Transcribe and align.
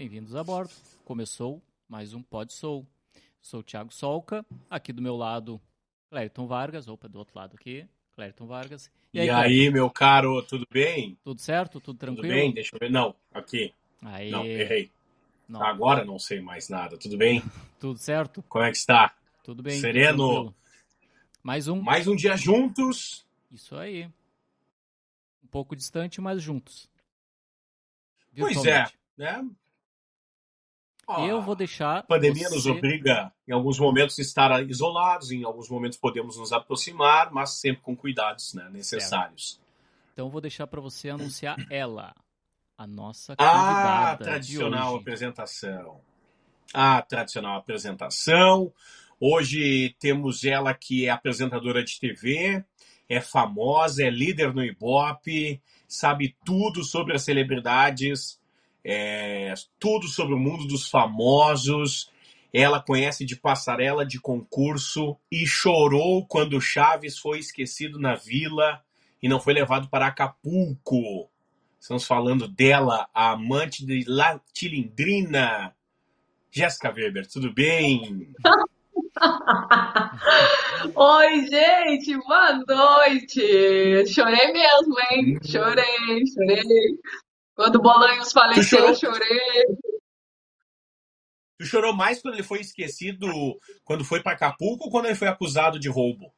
Bem-vindos 0.00 0.34
a 0.34 0.42
bordo. 0.42 0.72
Começou 1.04 1.60
mais 1.86 2.14
um 2.14 2.22
Pod 2.22 2.50
Soul. 2.50 2.86
Sou 3.38 3.60
o 3.60 3.62
Thiago 3.62 3.92
Solca, 3.92 4.46
aqui 4.70 4.94
do 4.94 5.02
meu 5.02 5.14
lado, 5.14 5.60
Clériton 6.08 6.46
Vargas, 6.46 6.88
opa, 6.88 7.06
do 7.06 7.18
outro 7.18 7.38
lado 7.38 7.54
aqui, 7.54 7.86
Clériton 8.14 8.46
Vargas. 8.46 8.90
E 9.12 9.20
aí, 9.20 9.26
e 9.26 9.30
aí 9.30 9.70
meu 9.70 9.90
caro, 9.90 10.42
tudo 10.42 10.66
bem? 10.70 11.18
Tudo 11.22 11.38
certo? 11.42 11.82
Tudo 11.82 11.98
tranquilo? 11.98 12.22
Tudo 12.22 12.34
bem? 12.34 12.50
Deixa 12.50 12.74
eu 12.74 12.80
ver. 12.80 12.90
Não, 12.90 13.14
aqui. 13.30 13.74
Aí. 14.00 14.30
Não, 14.30 14.46
errei. 14.46 14.90
Não. 15.46 15.62
Agora 15.62 16.02
não 16.02 16.18
sei 16.18 16.40
mais 16.40 16.70
nada. 16.70 16.96
Tudo 16.96 17.18
bem? 17.18 17.42
tudo 17.78 17.98
certo? 17.98 18.42
Como 18.48 18.64
é 18.64 18.70
que 18.70 18.78
está? 18.78 19.14
Tudo 19.44 19.62
bem. 19.62 19.78
Sereno. 19.78 20.54
mais 21.42 21.68
um. 21.68 21.78
Mais 21.78 22.06
um 22.06 22.16
dia 22.16 22.38
juntos. 22.38 23.26
Isso 23.52 23.76
aí. 23.76 24.06
Um 25.44 25.48
pouco 25.50 25.76
distante, 25.76 26.22
mas 26.22 26.42
juntos. 26.42 26.88
Pois 28.34 28.64
é, 28.64 28.86
né? 29.18 29.46
Eu 31.18 31.40
vou 31.42 31.54
deixar. 31.54 31.98
A 31.98 32.02
pandemia 32.02 32.48
você... 32.48 32.54
nos 32.54 32.66
obriga, 32.66 33.32
em 33.46 33.52
alguns 33.52 33.78
momentos, 33.78 34.18
a 34.18 34.22
estar 34.22 34.68
isolados, 34.68 35.30
em 35.30 35.44
alguns 35.44 35.68
momentos 35.68 35.98
podemos 35.98 36.36
nos 36.36 36.52
aproximar, 36.52 37.30
mas 37.32 37.60
sempre 37.60 37.82
com 37.82 37.96
cuidados 37.96 38.54
né, 38.54 38.68
necessários. 38.70 39.60
Então 40.12 40.30
vou 40.30 40.40
deixar 40.40 40.66
para 40.66 40.80
você 40.80 41.10
anunciar 41.10 41.56
ela, 41.70 42.14
a 42.76 42.86
nossa 42.86 43.34
ah, 43.34 43.36
convidada. 43.36 44.12
Ah, 44.12 44.16
tradicional 44.16 44.96
apresentação. 44.96 46.00
A 46.72 47.02
tradicional 47.02 47.56
apresentação. 47.58 48.72
Hoje 49.20 49.94
temos 49.98 50.44
ela 50.44 50.72
que 50.72 51.06
é 51.06 51.10
apresentadora 51.10 51.84
de 51.84 52.00
TV, 52.00 52.64
é 53.06 53.20
famosa, 53.20 54.02
é 54.02 54.08
líder 54.08 54.54
no 54.54 54.64
Ibope, 54.64 55.60
sabe 55.86 56.34
tudo 56.42 56.82
sobre 56.82 57.14
as 57.14 57.22
celebridades 57.22 58.39
é, 58.84 59.54
tudo 59.78 60.08
sobre 60.08 60.34
o 60.34 60.38
mundo 60.38 60.66
dos 60.66 60.88
famosos. 60.88 62.10
Ela 62.52 62.82
conhece 62.82 63.24
de 63.24 63.36
passarela 63.36 64.04
de 64.04 64.20
concurso 64.20 65.16
e 65.30 65.46
chorou 65.46 66.26
quando 66.26 66.60
Chaves 66.60 67.18
foi 67.18 67.38
esquecido 67.38 67.98
na 67.98 68.14
vila 68.14 68.82
e 69.22 69.28
não 69.28 69.40
foi 69.40 69.54
levado 69.54 69.88
para 69.88 70.06
Acapulco. 70.06 71.30
Estamos 71.78 72.04
falando 72.04 72.48
dela, 72.48 73.08
a 73.14 73.30
amante 73.30 73.86
de 73.86 74.04
La 74.06 74.40
Tilindrina. 74.52 75.74
Jéssica 76.50 76.92
Weber, 76.92 77.26
tudo 77.28 77.52
bem? 77.52 78.34
Oi, 80.94 81.46
gente, 81.46 82.16
boa 82.26 82.64
noite. 82.66 84.06
Chorei 84.06 84.52
mesmo, 84.52 84.94
hein? 85.10 85.38
Chorei, 85.44 86.26
chorei. 86.26 86.98
Quando 87.54 87.76
o 87.76 87.82
Bolanhos 87.82 88.32
faleceu, 88.32 88.88
eu 88.88 88.94
chorei. 88.94 89.64
Tu 91.58 91.66
chorou 91.66 91.94
mais 91.94 92.22
quando 92.22 92.34
ele 92.34 92.42
foi 92.42 92.60
esquecido, 92.60 93.28
quando 93.84 94.04
foi 94.04 94.22
para 94.22 94.32
Acapulco 94.32 94.84
ou 94.84 94.90
quando 94.90 95.06
ele 95.06 95.14
foi 95.14 95.28
acusado 95.28 95.78
de 95.78 95.88
roubo? 95.88 96.32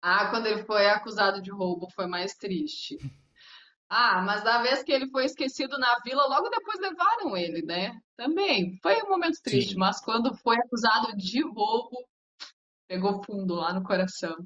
Ah, 0.00 0.30
quando 0.30 0.46
ele 0.46 0.62
foi 0.64 0.88
acusado 0.88 1.42
de 1.42 1.50
roubo 1.50 1.90
foi 1.90 2.06
mais 2.06 2.34
triste. 2.34 2.96
Ah, 3.88 4.20
mas 4.22 4.42
da 4.42 4.62
vez 4.62 4.82
que 4.82 4.90
ele 4.90 5.08
foi 5.10 5.26
esquecido 5.26 5.78
na 5.78 5.98
vila, 6.04 6.26
logo 6.26 6.48
depois 6.48 6.80
levaram 6.80 7.36
ele, 7.36 7.62
né? 7.62 7.92
Também 8.16 8.78
foi 8.82 9.00
um 9.02 9.08
momento 9.08 9.40
triste, 9.42 9.74
Sim. 9.74 9.78
mas 9.78 10.00
quando 10.00 10.34
foi 10.38 10.56
acusado 10.56 11.16
de 11.16 11.42
roubo, 11.42 12.04
pegou 12.88 13.22
fundo 13.22 13.54
lá 13.54 13.72
no 13.72 13.84
coração. 13.84 14.36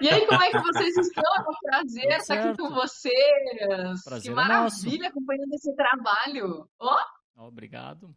E 0.00 0.08
aí, 0.08 0.26
como 0.26 0.42
é 0.42 0.50
que 0.50 0.58
vocês 0.58 0.96
estão? 0.96 1.24
É 1.36 1.40
um 1.40 1.58
prazer 1.62 2.06
estar 2.12 2.34
aqui 2.34 2.56
com 2.56 2.70
vocês. 2.70 4.04
Prazer 4.04 4.22
que 4.22 4.28
é 4.28 4.32
maravilha 4.32 5.04
é 5.04 5.08
acompanhando 5.08 5.54
esse 5.54 5.74
trabalho. 5.74 6.68
Oh? 6.80 7.46
Obrigado. 7.46 8.14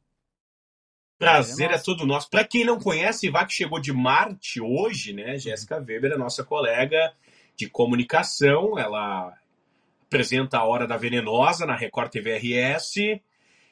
Prazer 1.18 1.70
é, 1.70 1.76
é 1.76 1.80
todo 1.80 2.06
nosso. 2.06 2.30
Para 2.30 2.44
quem 2.44 2.66
não 2.66 2.80
conhece, 2.80 3.30
Vá 3.30 3.46
que 3.46 3.54
chegou 3.54 3.80
de 3.80 3.94
Marte 3.94 4.60
hoje, 4.60 5.14
né? 5.14 5.38
Jéssica 5.38 5.78
Weber 5.78 6.14
é 6.14 6.18
nossa 6.18 6.44
colega 6.44 7.14
de 7.56 7.70
comunicação. 7.70 8.78
Ela 8.80 9.32
apresenta 10.02 10.58
a 10.58 10.66
Hora 10.66 10.88
da 10.88 10.98
Venenosa 10.98 11.66
na 11.66 11.76
Record 11.76 12.12
TV 12.12 12.38
RS 12.38 13.22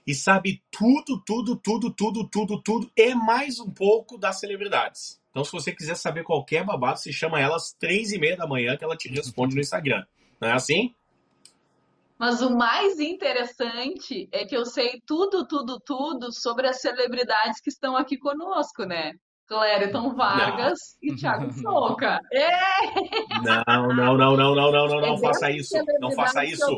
e 0.05 0.15
sabe 0.15 0.63
tudo, 0.71 1.19
tudo, 1.25 1.55
tudo, 1.55 1.91
tudo, 1.91 2.27
tudo, 2.27 2.61
tudo 2.61 2.91
e 2.95 3.13
mais 3.15 3.59
um 3.59 3.69
pouco 3.69 4.17
das 4.17 4.39
celebridades. 4.39 5.18
Então, 5.29 5.43
se 5.43 5.51
você 5.51 5.71
quiser 5.71 5.95
saber 5.95 6.23
qualquer 6.23 6.65
babado, 6.65 6.99
se 6.99 7.13
chama 7.13 7.39
ela 7.39 7.55
às 7.55 7.71
três 7.73 8.11
e 8.11 8.19
meia 8.19 8.35
da 8.35 8.47
manhã 8.47 8.75
que 8.75 8.83
ela 8.83 8.97
te 8.97 9.07
responde 9.09 9.55
no 9.55 9.61
Instagram. 9.61 10.03
Não 10.41 10.49
é 10.49 10.53
assim? 10.53 10.95
Mas 12.17 12.41
o 12.41 12.55
mais 12.55 12.99
interessante 12.99 14.27
é 14.31 14.45
que 14.45 14.55
eu 14.55 14.65
sei 14.65 15.01
tudo, 15.05 15.47
tudo, 15.47 15.79
tudo 15.79 16.33
sobre 16.33 16.67
as 16.67 16.81
celebridades 16.81 17.61
que 17.61 17.69
estão 17.69 17.95
aqui 17.95 18.17
conosco, 18.17 18.83
né? 18.83 19.13
Clériton 19.47 20.13
Vargas 20.13 20.79
não. 21.01 21.13
e 21.13 21.15
Thiago 21.17 21.51
Soca. 21.53 22.19
É! 22.31 22.49
Não, 23.41 23.87
não, 23.95 24.17
não, 24.17 24.35
não, 24.35 24.55
não, 24.55 24.71
não, 24.71 24.87
não, 24.87 25.01
não 25.01 25.15
é 25.15 25.19
faça 25.19 25.49
isso. 25.49 25.75
Não 25.99 26.11
faça 26.11 26.43
isso. 26.43 26.77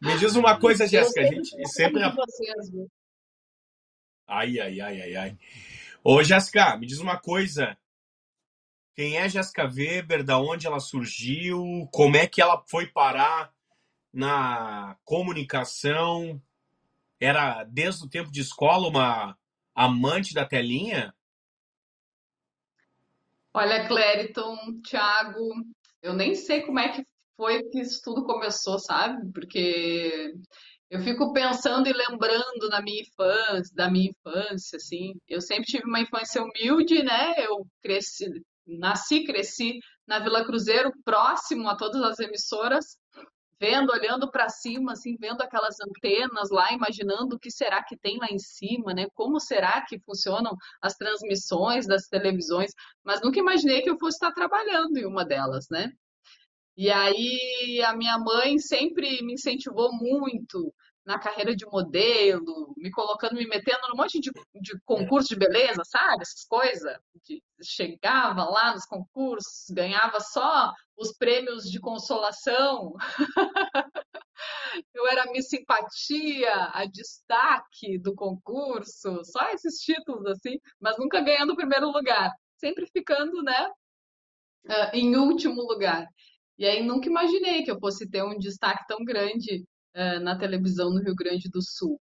Me 0.00 0.16
diz 0.18 0.34
uma 0.34 0.58
coisa, 0.58 0.86
Jéssica, 0.86 1.20
a 1.20 1.24
gente 1.24 1.68
sempre. 1.68 2.02
Vocês, 2.10 2.70
Ai, 4.32 4.60
ai, 4.60 4.80
ai, 4.80 5.02
ai, 5.02 5.16
ai. 5.16 5.38
Ô, 6.04 6.22
Jéssica, 6.22 6.76
me 6.76 6.86
diz 6.86 7.00
uma 7.00 7.18
coisa. 7.18 7.76
Quem 8.94 9.16
é 9.16 9.28
Jéssica 9.28 9.64
Weber? 9.64 10.22
Da 10.22 10.38
onde 10.38 10.68
ela 10.68 10.78
surgiu? 10.78 11.88
Como 11.92 12.16
é 12.16 12.28
que 12.28 12.40
ela 12.40 12.62
foi 12.68 12.86
parar 12.86 13.52
na 14.12 14.96
comunicação? 15.04 16.40
Era 17.18 17.64
desde 17.64 18.04
o 18.04 18.08
tempo 18.08 18.30
de 18.30 18.40
escola 18.40 18.86
uma 18.86 19.36
amante 19.74 20.32
da 20.32 20.46
telinha? 20.46 21.12
Olha, 23.52 23.88
Clériton, 23.88 24.80
Thiago, 24.80 25.48
eu 26.00 26.12
nem 26.12 26.36
sei 26.36 26.62
como 26.62 26.78
é 26.78 26.88
que 26.92 27.04
foi 27.36 27.64
que 27.64 27.80
isso 27.80 28.00
tudo 28.04 28.24
começou, 28.24 28.78
sabe? 28.78 29.28
Porque 29.32 30.34
eu 30.90 31.00
fico 31.02 31.32
pensando 31.32 31.88
e 31.88 31.92
lembrando 31.92 32.68
na 32.68 32.82
minha 32.82 33.02
infância, 33.02 33.72
da 33.74 33.88
minha 33.88 34.10
infância, 34.10 34.76
assim. 34.76 35.14
Eu 35.28 35.40
sempre 35.40 35.64
tive 35.64 35.84
uma 35.84 36.00
infância 36.00 36.42
humilde, 36.42 37.02
né? 37.04 37.34
Eu 37.38 37.64
cresci, 37.80 38.26
nasci, 38.66 39.24
cresci 39.24 39.78
na 40.06 40.18
Vila 40.18 40.44
Cruzeiro, 40.44 40.92
próximo 41.04 41.68
a 41.68 41.76
todas 41.76 42.02
as 42.02 42.18
emissoras, 42.18 42.98
vendo, 43.60 43.92
olhando 43.92 44.28
para 44.32 44.48
cima, 44.48 44.92
assim, 44.92 45.16
vendo 45.16 45.42
aquelas 45.42 45.76
antenas 45.80 46.50
lá, 46.50 46.72
imaginando 46.72 47.36
o 47.36 47.38
que 47.38 47.52
será 47.52 47.84
que 47.84 47.96
tem 47.96 48.18
lá 48.18 48.26
em 48.28 48.38
cima, 48.38 48.92
né? 48.92 49.06
Como 49.14 49.38
será 49.38 49.84
que 49.86 50.00
funcionam 50.00 50.56
as 50.82 50.96
transmissões 50.96 51.86
das 51.86 52.08
televisões, 52.08 52.72
mas 53.04 53.20
nunca 53.22 53.38
imaginei 53.38 53.82
que 53.82 53.90
eu 53.90 53.98
fosse 53.98 54.16
estar 54.16 54.32
trabalhando 54.32 54.96
em 54.96 55.06
uma 55.06 55.24
delas, 55.24 55.66
né? 55.70 55.92
E 56.80 56.90
aí 56.90 57.82
a 57.84 57.94
minha 57.94 58.18
mãe 58.18 58.58
sempre 58.58 59.22
me 59.22 59.34
incentivou 59.34 59.92
muito 59.92 60.72
na 61.04 61.18
carreira 61.18 61.54
de 61.54 61.66
modelo, 61.66 62.72
me 62.74 62.90
colocando, 62.90 63.34
me 63.34 63.46
metendo 63.46 63.86
num 63.90 63.96
monte 63.96 64.18
de, 64.18 64.30
de 64.62 64.80
concurso 64.86 65.28
de 65.28 65.36
beleza, 65.36 65.82
sabe? 65.84 66.22
Essas 66.22 66.42
coisas. 66.48 66.96
De, 67.22 67.42
chegava 67.62 68.44
lá 68.44 68.72
nos 68.72 68.86
concursos, 68.86 69.66
ganhava 69.70 70.20
só 70.20 70.72
os 70.96 71.14
prêmios 71.18 71.64
de 71.70 71.78
consolação. 71.78 72.94
Eu 74.94 75.06
era 75.06 75.24
a 75.24 75.32
Miss 75.32 75.50
Simpatia, 75.50 76.70
a 76.72 76.86
destaque 76.86 77.98
do 77.98 78.14
concurso, 78.14 79.22
só 79.22 79.50
esses 79.50 79.80
títulos 79.80 80.24
assim, 80.24 80.58
mas 80.80 80.96
nunca 80.96 81.20
ganhando 81.20 81.52
o 81.52 81.56
primeiro 81.56 81.90
lugar, 81.90 82.30
sempre 82.56 82.86
ficando, 82.86 83.42
né, 83.42 83.70
ah, 84.68 84.90
em 84.94 85.16
último 85.16 85.62
lugar. 85.62 86.06
E 86.60 86.66
aí 86.66 86.84
nunca 86.84 87.08
imaginei 87.08 87.62
que 87.62 87.70
eu 87.70 87.80
fosse 87.80 88.06
ter 88.06 88.22
um 88.22 88.36
destaque 88.36 88.84
tão 88.86 89.02
grande 89.02 89.64
uh, 89.96 90.20
na 90.20 90.36
televisão 90.36 90.90
no 90.90 91.02
Rio 91.02 91.14
Grande 91.14 91.48
do 91.48 91.62
Sul. 91.62 91.98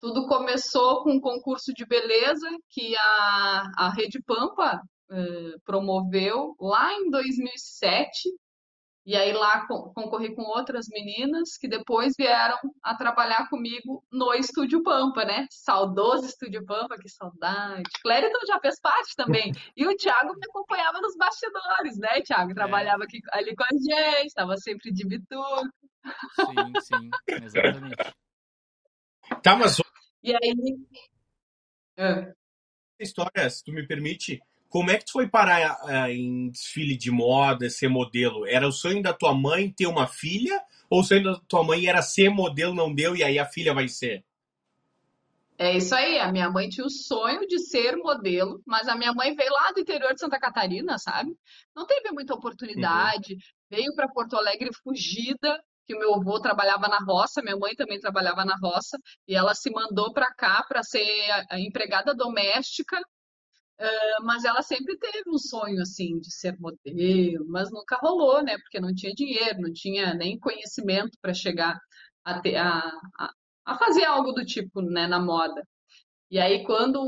Tudo 0.00 0.26
começou 0.26 1.04
com 1.04 1.12
um 1.12 1.20
concurso 1.20 1.70
de 1.74 1.84
beleza 1.84 2.48
que 2.70 2.96
a, 2.96 3.70
a 3.76 3.92
Rede 3.94 4.18
Pampa 4.22 4.80
uh, 5.10 5.60
promoveu 5.66 6.54
lá 6.58 6.94
em 6.94 7.10
2007 7.10 8.30
e 9.10 9.16
aí 9.16 9.32
lá 9.32 9.66
concorri 9.66 10.32
com 10.36 10.42
outras 10.42 10.86
meninas 10.88 11.58
que 11.58 11.66
depois 11.66 12.12
vieram 12.16 12.56
a 12.80 12.94
trabalhar 12.94 13.48
comigo 13.48 14.06
no 14.08 14.32
Estúdio 14.34 14.84
Pampa, 14.84 15.24
né? 15.24 15.48
Saudoso 15.50 16.26
Estúdio 16.26 16.64
Pampa, 16.64 16.96
que 16.96 17.08
saudade. 17.08 17.82
Clériton 18.04 18.46
já 18.46 18.60
fez 18.60 18.80
parte 18.80 19.16
também. 19.16 19.50
E 19.76 19.84
o 19.84 19.96
Thiago 19.96 20.32
me 20.36 20.46
acompanhava 20.48 21.00
nos 21.00 21.16
bastidores, 21.16 21.98
né, 21.98 22.20
Thiago? 22.20 22.52
É. 22.52 22.54
Trabalhava 22.54 23.02
aqui, 23.02 23.18
ali 23.32 23.52
com 23.56 23.64
a 23.64 23.72
gente, 23.72 24.28
estava 24.28 24.56
sempre 24.58 24.92
de 24.92 25.04
bituca. 25.04 25.68
Sim, 26.36 26.80
sim, 26.80 27.10
exatamente. 27.42 28.14
Tá, 29.42 29.56
mas. 29.56 29.82
E 30.22 30.32
aí. 30.32 30.54
É. 31.96 32.32
História, 32.96 33.50
se 33.50 33.64
tu 33.64 33.72
me 33.72 33.84
permite, 33.84 34.40
como 34.70 34.90
é 34.90 34.96
que 34.96 35.04
tu 35.04 35.12
foi 35.12 35.28
parar 35.28 35.80
uh, 35.82 36.06
em 36.08 36.48
desfile 36.48 36.96
de 36.96 37.10
moda, 37.10 37.68
ser 37.68 37.88
modelo? 37.88 38.46
Era 38.46 38.66
o 38.66 38.72
sonho 38.72 39.02
da 39.02 39.12
tua 39.12 39.34
mãe 39.34 39.68
ter 39.68 39.88
uma 39.88 40.06
filha? 40.06 40.62
Ou 40.88 41.00
o 41.00 41.04
sonho 41.04 41.24
da 41.24 41.40
tua 41.48 41.64
mãe 41.64 41.86
era 41.86 42.00
ser 42.00 42.30
modelo, 42.30 42.72
não 42.72 42.94
deu, 42.94 43.16
e 43.16 43.24
aí 43.24 43.36
a 43.36 43.44
filha 43.44 43.74
vai 43.74 43.88
ser? 43.88 44.24
É 45.58 45.76
isso 45.76 45.94
aí, 45.94 46.18
a 46.18 46.30
minha 46.30 46.48
mãe 46.48 46.68
tinha 46.68 46.86
o 46.86 46.90
sonho 46.90 47.46
de 47.46 47.58
ser 47.58 47.96
modelo, 47.96 48.62
mas 48.64 48.88
a 48.88 48.96
minha 48.96 49.12
mãe 49.12 49.34
veio 49.34 49.52
lá 49.52 49.72
do 49.72 49.80
interior 49.80 50.14
de 50.14 50.20
Santa 50.20 50.38
Catarina, 50.38 50.98
sabe? 50.98 51.36
Não 51.74 51.84
teve 51.84 52.12
muita 52.12 52.32
oportunidade, 52.32 53.34
uhum. 53.34 53.40
veio 53.68 53.94
para 53.94 54.08
Porto 54.08 54.36
Alegre 54.36 54.70
fugida, 54.82 55.60
que 55.84 55.94
o 55.96 55.98
meu 55.98 56.14
avô 56.14 56.40
trabalhava 56.40 56.86
na 56.86 56.98
roça, 56.98 57.42
minha 57.42 57.56
mãe 57.56 57.74
também 57.74 57.98
trabalhava 57.98 58.44
na 58.44 58.56
roça, 58.56 58.96
e 59.26 59.34
ela 59.34 59.52
se 59.52 59.68
mandou 59.70 60.12
para 60.12 60.32
cá 60.32 60.64
para 60.66 60.82
ser 60.84 61.04
a 61.50 61.58
empregada 61.58 62.14
doméstica, 62.14 62.96
uh, 63.80 64.24
mas 64.24 64.44
ela 64.44 64.62
sempre 64.62 64.96
teve 64.98 65.28
um 65.28 65.38
sonho 65.38 65.80
assim 65.82 66.18
de 66.20 66.32
ser 66.32 66.58
modelo, 66.58 67.46
mas 67.48 67.70
nunca 67.70 67.96
rolou, 67.96 68.42
né? 68.42 68.58
Porque 68.58 68.80
não 68.80 68.94
tinha 68.94 69.12
dinheiro, 69.14 69.60
não 69.60 69.72
tinha 69.72 70.14
nem 70.14 70.38
conhecimento 70.38 71.18
para 71.20 71.34
chegar 71.34 71.78
a, 72.24 72.40
ter, 72.40 72.56
a, 72.56 72.78
a, 73.18 73.32
a 73.66 73.78
fazer 73.78 74.04
algo 74.04 74.32
do 74.32 74.44
tipo, 74.44 74.82
né, 74.82 75.06
na 75.06 75.20
moda. 75.20 75.62
E 76.30 76.38
aí, 76.38 76.64
quando 76.64 77.00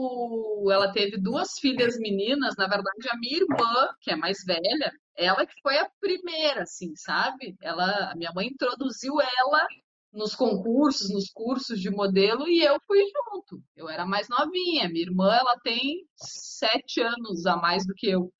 ela 0.71 0.93
teve 0.93 1.17
duas 1.17 1.59
filhas 1.61 1.97
meninas, 1.99 2.57
na 2.57 2.67
verdade, 2.67 3.09
a 3.09 3.17
minha 3.19 3.37
irmã, 3.37 3.89
que 4.01 4.11
é 4.11 4.17
mais 4.17 4.45
velha, 4.45 4.93
ela 5.17 5.47
que 5.47 5.55
foi 5.63 5.79
a 5.79 5.89
primeira, 6.01 6.63
assim, 6.63 6.93
sabe? 6.97 7.57
Ela, 7.63 8.11
a 8.11 8.17
minha 8.17 8.33
mãe 8.35 8.49
introduziu 8.49 9.15
ela 9.21 9.67
nos 10.13 10.35
concursos, 10.35 11.11
nos 11.13 11.31
cursos 11.31 11.81
de 11.81 11.91
modelo, 11.91 12.47
e 12.47 12.63
eu 12.63 12.79
fui 12.87 13.01
junto. 13.01 13.63
Eu 13.75 13.89
era 13.89 14.05
mais 14.05 14.29
novinha. 14.29 14.89
Minha 14.89 15.07
irmã, 15.07 15.35
ela 15.35 15.59
tem 15.61 16.07
sete 16.17 17.01
anos 17.01 17.47
a 17.47 17.57
mais 17.57 17.87
do 17.87 17.95
que 17.95 18.09
eu. 18.09 18.33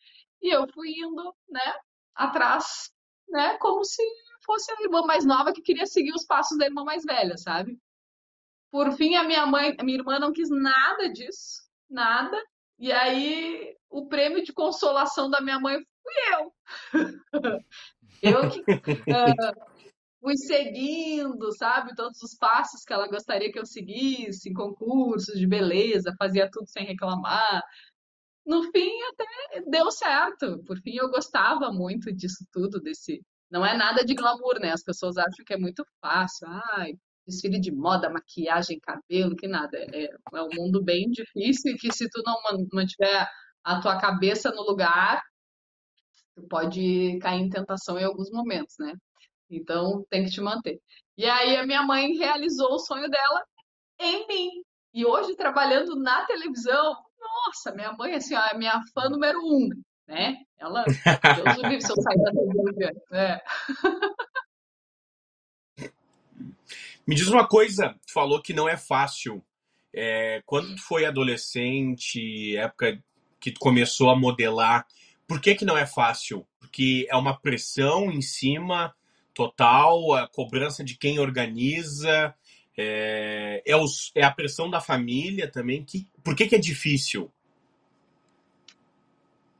E 0.43 0.55
eu 0.55 0.67
fui 0.73 0.91
indo, 0.91 1.35
né, 1.49 1.75
atrás, 2.15 2.91
né, 3.29 3.57
como 3.59 3.85
se 3.85 4.03
fosse 4.45 4.71
a 4.73 4.83
irmã 4.83 5.03
mais 5.03 5.25
nova 5.25 5.53
que 5.53 5.63
queria 5.63 5.87
seguir 5.87 6.13
os 6.13 6.27
passos 6.27 6.59
da 6.59 6.67
irmã 6.67 6.85
mais 6.85 7.05
velha, 7.05 7.37
sabe? 7.39 7.79
Por 8.71 8.93
fim, 8.93 9.15
a 9.15 9.25
minha 9.25 9.47
mãe, 9.47 9.75
a 9.79 9.85
minha 9.85 9.99
irmã 9.99 10.19
não 10.19 10.33
quis 10.33 10.51
nada 10.51 11.09
disso, 11.11 11.63
nada. 11.89 12.37
E 12.79 12.91
aí, 12.91 13.77
o 13.89 14.09
prêmio 14.09 14.43
de 14.43 14.53
consolação 14.53 15.31
da 15.31 15.41
minha 15.41 15.61
mãe 15.61 15.79
fui 16.03 16.15
eu. 16.33 16.53
eu 18.23 18.51
que 18.51 18.61
uh, 19.13 19.72
fui 20.23 20.37
seguindo, 20.37 21.53
sabe, 21.57 21.95
todos 21.97 22.23
os 22.23 22.37
passos 22.37 22.85
que 22.85 22.93
ela 22.93 23.09
gostaria 23.09 23.53
que 23.53 23.59
eu 23.59 23.67
seguisse, 23.67 24.49
em 24.49 24.55
concursos 24.55 25.39
de 25.39 25.47
beleza, 25.47 26.15
fazia 26.19 26.49
tudo 26.51 26.69
sem 26.69 26.87
reclamar. 26.87 27.63
No 28.47 28.63
fim, 28.73 28.91
até 29.13 29.63
deu 29.69 29.91
certo. 29.91 30.63
Por 30.65 30.79
fim, 30.81 30.97
eu 30.97 31.11
gostava 31.11 31.73
muito 31.73 32.13
disso 32.15 32.45
tudo, 32.53 32.81
desse. 32.81 33.21
Não 33.51 33.67
é 33.67 33.77
nada 33.77 34.05
de 34.05 34.15
glamour, 34.15 34.61
né? 34.61 34.73
As 34.73 34.83
pessoas 34.85 35.17
acham 35.19 35.45
que 35.45 35.55
é 35.55 35.59
muito 35.59 35.85
fácil. 36.01 36.47
Ai, 36.77 36.93
desfile 37.27 37.61
de 37.61 37.73
moda, 37.73 38.11
maquiagem, 38.11 38.81
cabelo, 38.81 39.37
que 39.37 39.49
nada. 39.49 39.77
É, 39.79 40.05
é 40.07 40.43
um 40.43 40.49
mundo 40.55 40.83
bem 40.83 41.11
difícil 41.11 41.73
e 41.75 41.77
que 41.79 41.93
se 41.93 42.09
tu 42.11 42.23
não 42.25 42.37
mantiver 42.73 43.29
a 43.65 43.81
tua 43.81 43.99
cabeça 44.01 44.51
no 44.53 44.63
lugar, 44.63 45.23
tu 46.35 46.47
pode 46.49 47.19
cair 47.21 47.41
em 47.43 47.49
tentação 47.51 47.99
em 47.99 48.05
alguns 48.05 48.31
momentos, 48.31 48.75
né? 48.79 48.95
Então 49.57 50.05
tem 50.09 50.25
que 50.25 50.31
te 50.31 50.41
manter. 50.41 50.81
E 51.17 51.27
aí 51.27 51.57
a 51.57 51.67
minha 51.67 51.83
mãe 51.83 52.17
realizou 52.17 52.73
o 52.73 52.79
sonho 52.79 53.09
dela 53.09 53.45
em 54.01 54.27
mim. 54.27 54.51
E 54.95 55.05
hoje 55.05 55.37
trabalhando 55.37 55.95
na 55.97 56.25
televisão, 56.27 56.97
nossa, 57.21 57.73
minha 57.73 57.93
mãe 57.93 58.15
assim, 58.15 58.35
ó, 58.35 58.47
é 58.47 58.57
minha 58.57 58.81
fã 58.93 59.09
número 59.09 59.39
um, 59.41 59.69
né? 60.07 60.39
Ela, 60.59 60.85
Deus 60.85 61.59
o 61.59 61.63
livre 61.63 61.81
se 61.81 61.93
eu 61.93 61.97
sair 62.03 62.19
da 62.19 62.31
televisão. 62.31 63.03
É. 63.13 63.41
Me 67.07 67.17
diz 67.17 67.27
uma 67.29 67.47
coisa, 67.47 67.97
tu 68.07 68.13
falou 68.13 68.41
que 68.41 68.53
não 68.53 68.69
é 68.69 68.77
fácil. 68.77 69.45
É, 69.93 70.41
quando 70.47 70.75
tu 70.77 70.83
foi 70.83 71.05
adolescente, 71.05 72.57
época 72.57 73.03
que 73.41 73.51
tu 73.51 73.59
começou 73.59 74.09
a 74.09 74.17
modelar, 74.17 74.87
por 75.27 75.41
que 75.41 75.55
que 75.55 75.65
não 75.65 75.77
é 75.77 75.85
fácil? 75.85 76.47
Porque 76.61 77.07
é 77.11 77.17
uma 77.17 77.37
pressão 77.37 78.11
em 78.11 78.23
cima 78.23 78.95
total, 79.35 80.15
a 80.15 80.29
cobrança 80.29 80.85
de 80.85 80.97
quem 80.97 81.19
organiza, 81.19 82.35
é, 82.77 83.63
é, 83.67 83.77
os, 83.77 84.11
é 84.15 84.25
a 84.25 84.31
pressão 84.31 84.71
da 84.71 84.81
família 84.81 85.51
também. 85.51 85.85
Que, 85.85 86.07
por 86.23 86.35
que 86.35 86.47
que 86.47 86.57
é 86.57 86.59
difícil? 86.59 87.33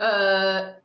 Uh, 0.01 0.81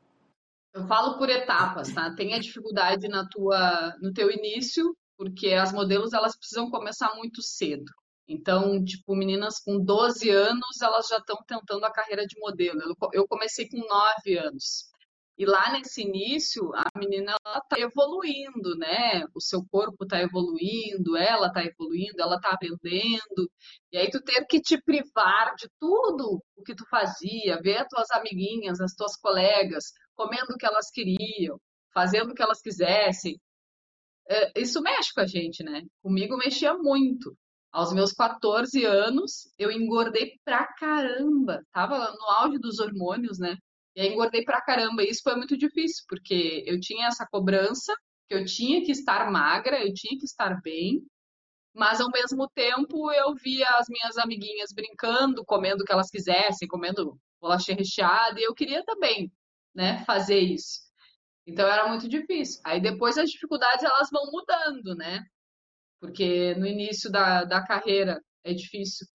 eu 0.74 0.86
falo 0.88 1.18
por 1.18 1.30
etapas, 1.30 1.92
tá? 1.92 2.14
Tem 2.14 2.34
a 2.34 2.40
dificuldade 2.40 3.08
na 3.08 3.28
tua, 3.28 3.96
no 4.02 4.14
teu 4.14 4.30
início, 4.30 4.96
porque 5.18 5.54
as 5.54 5.72
modelos 5.74 6.14
elas 6.14 6.38
precisam 6.38 6.70
começar 6.70 7.16
muito 7.16 7.42
cedo. 7.42 7.92
Então, 8.28 8.84
tipo, 8.84 9.16
meninas 9.16 9.60
com 9.60 9.80
12 9.80 10.30
anos, 10.30 10.82
elas 10.82 11.08
já 11.08 11.18
estão 11.18 11.38
tentando 11.48 11.86
a 11.86 11.92
carreira 11.92 12.28
de 12.28 12.38
modelo. 12.40 12.80
Eu, 13.14 13.26
comecei 13.26 13.70
com 13.70 13.78
9 13.78 14.38
anos. 14.38 14.92
E 15.38 15.46
lá 15.46 15.72
nesse 15.72 16.02
início, 16.02 16.74
a 16.74 16.86
menina 16.98 17.36
está 17.46 17.80
evoluindo, 17.80 18.76
né? 18.78 19.24
O 19.36 19.40
seu 19.40 19.64
corpo 19.70 20.04
está 20.04 20.20
evoluindo, 20.20 21.16
ela 21.16 21.48
está 21.48 21.64
evoluindo, 21.64 22.20
ela 22.20 22.38
está 22.38 22.50
aprendendo. 22.50 23.52
E 23.92 23.98
aí 23.98 24.10
tu 24.10 24.22
ter 24.22 24.46
que 24.48 24.60
te 24.60 24.82
privar 24.82 25.54
de 25.56 25.70
tudo 25.80 26.42
o 26.56 26.64
que 26.64 26.76
tu 26.76 26.84
fazia, 26.90 27.62
ver 27.62 27.78
as 27.78 27.88
tuas 27.88 28.10
amiguinhas, 28.12 28.82
as 28.82 28.94
tuas 28.96 29.16
colegas, 29.16 29.92
comendo 30.16 30.54
o 30.54 30.58
que 30.58 30.66
elas 30.66 30.90
queriam, 30.90 31.60
fazendo 31.94 32.32
o 32.32 32.34
que 32.34 32.42
elas 32.42 32.62
quisessem, 32.62 33.40
é, 34.30 34.60
isso 34.60 34.82
mexe 34.82 35.14
com 35.14 35.22
a 35.22 35.26
gente, 35.26 35.64
né? 35.64 35.84
Comigo 36.02 36.38
mexia 36.38 36.74
muito. 36.74 37.38
Aos 37.72 37.94
meus 37.94 38.12
14 38.12 38.86
anos, 38.86 39.50
eu 39.58 39.72
engordei 39.72 40.34
pra 40.44 40.66
caramba. 40.74 41.64
Tava 41.72 42.12
no 42.12 42.26
auge 42.40 42.58
dos 42.60 42.80
hormônios, 42.80 43.40
né? 43.40 43.58
E 43.98 44.02
aí 44.02 44.14
engordei 44.14 44.44
pra 44.44 44.62
caramba. 44.62 45.04
E 45.04 45.10
isso 45.10 45.24
foi 45.24 45.36
muito 45.36 45.58
difícil, 45.58 46.06
porque 46.08 46.64
eu 46.68 46.80
tinha 46.80 47.08
essa 47.08 47.26
cobrança, 47.26 47.96
que 48.30 48.36
eu 48.36 48.46
tinha 48.46 48.86
que 48.86 48.92
estar 48.92 49.32
magra, 49.32 49.84
eu 49.84 49.92
tinha 49.92 50.20
que 50.20 50.26
estar 50.26 50.62
bem. 50.62 51.04
Mas 51.74 52.00
ao 52.00 52.12
mesmo 52.12 52.48
tempo 52.50 53.12
eu 53.12 53.34
via 53.34 53.68
as 53.72 53.88
minhas 53.90 54.16
amiguinhas 54.20 54.72
brincando, 54.72 55.44
comendo 55.44 55.82
o 55.82 55.86
que 55.86 55.92
elas 55.92 56.12
quisessem, 56.12 56.68
comendo 56.68 57.20
bolacha 57.42 57.74
recheada, 57.74 58.40
e 58.40 58.44
eu 58.44 58.54
queria 58.54 58.84
também, 58.86 59.32
né, 59.74 60.04
fazer 60.06 60.40
isso. 60.40 60.80
Então 61.48 61.68
era 61.68 61.88
muito 61.88 62.08
difícil. 62.08 62.62
Aí 62.66 62.80
depois 62.80 63.18
as 63.18 63.32
dificuldades 63.32 63.84
elas 63.84 64.10
vão 64.12 64.32
mudando, 64.32 64.96
né? 64.96 65.26
Porque 66.00 66.54
no 66.56 66.68
início 66.68 67.12
da, 67.12 67.44
da 67.46 67.66
carreira 67.66 68.22
é 68.44 68.54
difícil. 68.54 69.08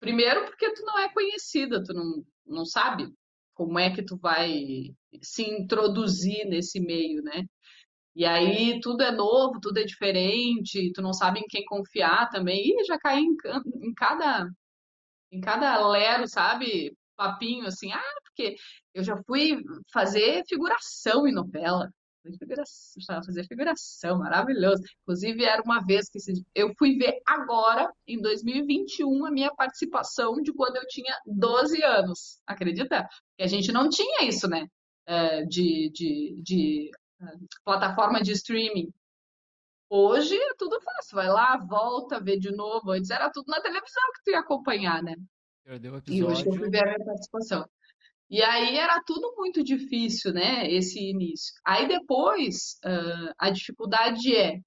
Primeiro 0.00 0.44
porque 0.46 0.72
tu 0.74 0.82
não 0.84 0.98
é 0.98 1.10
conhecida, 1.12 1.82
tu 1.82 1.94
não, 1.94 2.24
não 2.46 2.64
sabe 2.66 3.10
como 3.54 3.78
é 3.78 3.90
que 3.94 4.02
tu 4.04 4.16
vai 4.18 4.94
se 5.22 5.42
introduzir 5.42 6.46
nesse 6.46 6.80
meio, 6.80 7.22
né? 7.22 7.44
E 8.16 8.24
aí 8.24 8.80
tudo 8.80 9.02
é 9.02 9.10
novo, 9.12 9.60
tudo 9.60 9.78
é 9.78 9.84
diferente, 9.84 10.92
tu 10.94 11.02
não 11.02 11.12
sabe 11.12 11.40
em 11.40 11.46
quem 11.48 11.64
confiar 11.64 12.28
também. 12.30 12.62
E 12.80 12.84
já 12.84 12.98
caí 12.98 13.22
em, 13.22 13.36
em 13.88 13.94
cada 13.94 14.48
em 15.32 15.40
cada 15.40 15.86
lero, 15.88 16.28
sabe? 16.28 16.96
Papinho 17.16 17.66
assim, 17.66 17.92
ah, 17.92 18.14
porque 18.24 18.56
eu 18.94 19.02
já 19.04 19.16
fui 19.26 19.62
fazer 19.92 20.44
figuração 20.48 21.26
em 21.26 21.32
novela. 21.32 21.90
Figuração, 22.38 23.22
fazer 23.22 23.44
figuração, 23.46 24.18
maravilhoso. 24.18 24.82
Inclusive, 25.02 25.44
era 25.44 25.62
uma 25.62 25.84
vez 25.84 26.08
que 26.08 26.18
eu 26.54 26.72
fui 26.78 26.96
ver 26.96 27.20
agora, 27.26 27.92
em 28.06 28.18
2021, 28.20 29.26
a 29.26 29.30
minha 29.30 29.54
participação 29.54 30.40
de 30.40 30.52
quando 30.54 30.76
eu 30.76 30.86
tinha 30.86 31.14
12 31.26 31.82
anos. 31.82 32.40
Acredita? 32.46 33.06
E 33.38 33.42
a 33.42 33.46
gente 33.46 33.70
não 33.70 33.90
tinha 33.90 34.24
isso, 34.24 34.48
né? 34.48 34.66
É, 35.06 35.44
de, 35.44 35.90
de, 35.92 36.42
de 36.42 36.90
é, 37.20 37.26
plataforma 37.62 38.22
de 38.22 38.32
streaming. 38.32 38.90
Hoje 39.90 40.34
é 40.34 40.54
tudo 40.56 40.80
fácil. 40.80 41.16
Vai 41.16 41.28
lá, 41.28 41.58
volta, 41.58 42.20
vê 42.20 42.38
de 42.38 42.50
novo. 42.50 42.90
Antes 42.90 43.10
era 43.10 43.30
tudo 43.30 43.48
na 43.48 43.60
televisão 43.60 44.02
que 44.14 44.24
tu 44.24 44.30
ia 44.30 44.40
acompanhar, 44.40 45.02
né? 45.02 45.14
Perdeu 45.62 45.92
o 45.92 45.96
episódio. 45.98 46.22
E 46.22 46.24
hoje 46.24 46.46
eu 46.46 46.54
fui 46.54 46.70
ver 46.70 46.84
a 46.84 46.86
minha 46.86 47.04
participação. 47.04 47.68
E 48.34 48.42
aí 48.42 48.76
era 48.76 49.00
tudo 49.06 49.32
muito 49.36 49.62
difícil, 49.62 50.32
né? 50.32 50.68
Esse 50.68 50.98
início. 50.98 51.54
Aí 51.64 51.86
depois 51.86 52.80
uh, 52.84 53.32
a 53.38 53.48
dificuldade 53.48 54.34
é, 54.34 54.58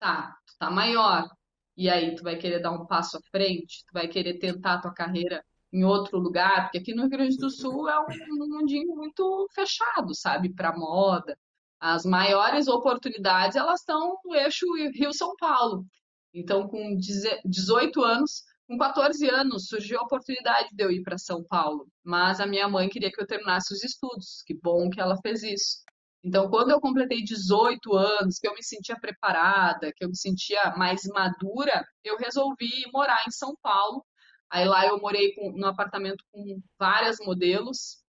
tá, 0.00 0.34
tu 0.44 0.54
tá 0.58 0.68
maior, 0.68 1.28
e 1.76 1.88
aí 1.88 2.16
tu 2.16 2.24
vai 2.24 2.36
querer 2.36 2.60
dar 2.60 2.72
um 2.72 2.84
passo 2.84 3.18
à 3.18 3.20
frente, 3.30 3.84
tu 3.86 3.92
vai 3.92 4.08
querer 4.08 4.40
tentar 4.40 4.80
tua 4.80 4.92
carreira 4.92 5.44
em 5.72 5.84
outro 5.84 6.18
lugar, 6.18 6.64
porque 6.64 6.78
aqui 6.78 6.94
no 6.96 7.02
Rio 7.02 7.10
Grande 7.10 7.36
do 7.36 7.48
Sul 7.48 7.88
é 7.88 8.00
um, 8.00 8.06
um 8.06 8.58
mundinho 8.58 8.92
muito 8.96 9.46
fechado, 9.54 10.12
sabe, 10.16 10.52
para 10.52 10.76
moda. 10.76 11.38
As 11.78 12.04
maiores 12.04 12.66
oportunidades 12.66 13.54
elas 13.54 13.82
estão 13.82 14.18
no 14.24 14.34
eixo 14.34 14.66
Rio-São 14.94 15.36
Paulo. 15.38 15.86
Então, 16.34 16.66
com 16.66 16.96
18 16.96 18.02
anos, 18.02 18.42
com 18.72 18.78
14 18.78 19.28
anos, 19.28 19.66
surgiu 19.66 20.00
a 20.00 20.02
oportunidade 20.02 20.70
de 20.72 20.82
eu 20.82 20.90
ir 20.90 21.02
para 21.02 21.18
São 21.18 21.44
Paulo, 21.44 21.86
mas 22.02 22.40
a 22.40 22.46
minha 22.46 22.66
mãe 22.66 22.88
queria 22.88 23.12
que 23.12 23.20
eu 23.20 23.26
terminasse 23.26 23.74
os 23.74 23.84
estudos. 23.84 24.42
Que 24.46 24.54
bom 24.54 24.88
que 24.88 24.98
ela 24.98 25.14
fez 25.20 25.42
isso. 25.42 25.82
Então, 26.24 26.48
quando 26.48 26.70
eu 26.70 26.80
completei 26.80 27.22
18 27.22 27.94
anos, 27.94 28.38
que 28.38 28.48
eu 28.48 28.54
me 28.54 28.62
sentia 28.64 28.98
preparada, 28.98 29.92
que 29.94 30.02
eu 30.02 30.08
me 30.08 30.16
sentia 30.16 30.74
mais 30.74 31.02
madura, 31.12 31.84
eu 32.02 32.16
resolvi 32.16 32.70
morar 32.94 33.22
em 33.28 33.30
São 33.30 33.54
Paulo. 33.60 34.02
Aí 34.48 34.64
lá 34.66 34.86
eu 34.86 34.98
morei 34.98 35.34
com, 35.34 35.52
num 35.52 35.66
apartamento 35.66 36.24
com 36.32 36.58
várias 36.78 37.18
modelos, 37.18 38.02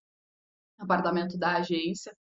apartamento 0.80 1.38
da 1.38 1.58
agência. 1.58 2.16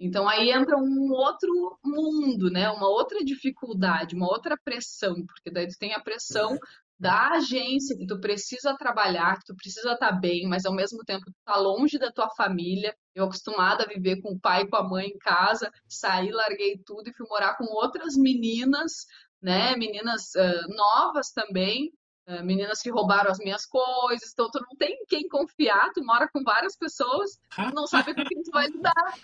Então 0.00 0.28
aí 0.28 0.50
entra 0.50 0.76
um 0.76 1.12
outro 1.12 1.78
mundo, 1.84 2.50
né? 2.50 2.68
Uma 2.70 2.88
outra 2.88 3.24
dificuldade, 3.24 4.16
uma 4.16 4.26
outra 4.26 4.56
pressão, 4.64 5.14
porque 5.26 5.50
daí 5.50 5.68
tu 5.68 5.78
tem 5.78 5.94
a 5.94 6.00
pressão 6.00 6.58
da 7.04 7.32
agência 7.32 7.94
que 7.98 8.06
tu 8.06 8.18
precisa 8.18 8.74
trabalhar, 8.78 9.38
que 9.38 9.44
tu 9.44 9.54
precisa 9.54 9.92
estar 9.92 10.08
tá 10.08 10.12
bem, 10.12 10.48
mas 10.48 10.64
ao 10.64 10.72
mesmo 10.72 11.04
tempo 11.04 11.26
tu 11.26 11.34
tá 11.44 11.54
longe 11.58 11.98
da 11.98 12.10
tua 12.10 12.30
família. 12.30 12.96
Eu 13.14 13.26
acostumada 13.26 13.84
a 13.84 13.86
viver 13.86 14.22
com 14.22 14.32
o 14.32 14.40
pai 14.40 14.62
e 14.62 14.70
com 14.70 14.76
a 14.76 14.88
mãe 14.88 15.08
em 15.08 15.18
casa, 15.18 15.70
saí, 15.86 16.32
larguei 16.32 16.78
tudo 16.78 17.10
e 17.10 17.12
fui 17.12 17.26
morar 17.28 17.58
com 17.58 17.64
outras 17.64 18.16
meninas, 18.16 19.04
né? 19.42 19.76
Meninas 19.76 20.30
uh, 20.34 20.74
novas 20.74 21.30
também, 21.30 21.92
uh, 22.26 22.42
meninas 22.42 22.80
que 22.80 22.88
roubaram 22.90 23.30
as 23.30 23.38
minhas 23.38 23.66
coisas. 23.66 24.32
Então 24.32 24.50
tu 24.50 24.58
não 24.62 24.74
tem 24.78 25.04
quem 25.06 25.28
confiar, 25.28 25.90
tu 25.92 26.02
mora 26.02 26.26
com 26.32 26.42
várias 26.42 26.74
pessoas, 26.74 27.32
tu 27.54 27.74
não 27.74 27.86
sabe 27.86 28.14
com 28.14 28.24
quem 28.24 28.42
tu 28.42 28.50
vai 28.50 28.66
lidar. 28.68 29.14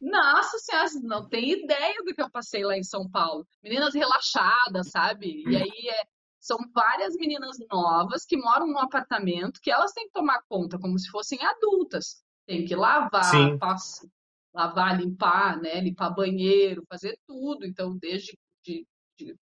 Nossa 0.00 0.58
senhora, 0.58 0.88
não 1.04 1.28
tem 1.28 1.52
ideia 1.52 2.02
do 2.04 2.12
que 2.12 2.20
eu 2.20 2.30
passei 2.30 2.64
lá 2.64 2.76
em 2.76 2.82
São 2.82 3.08
Paulo. 3.08 3.46
Meninas 3.62 3.94
relaxadas, 3.94 4.90
sabe? 4.90 5.44
E 5.46 5.56
aí 5.56 5.88
é, 5.88 6.02
são 6.40 6.58
várias 6.72 7.14
meninas 7.16 7.56
novas 7.70 8.24
que 8.24 8.36
moram 8.36 8.66
num 8.66 8.78
apartamento 8.78 9.60
que 9.60 9.70
elas 9.70 9.92
têm 9.92 10.06
que 10.06 10.12
tomar 10.12 10.42
conta 10.48 10.78
como 10.78 10.98
se 10.98 11.10
fossem 11.10 11.38
adultas. 11.42 12.22
Tem 12.46 12.64
que 12.64 12.74
lavar, 12.74 13.58
passar, 13.58 14.06
lavar, 14.54 14.98
limpar, 14.98 15.60
né? 15.60 15.80
Limpar 15.80 16.14
banheiro, 16.14 16.84
fazer 16.88 17.18
tudo. 17.26 17.66
Então, 17.66 17.96
desde 17.98 18.38
de, 18.64 18.86
de, 19.18 19.36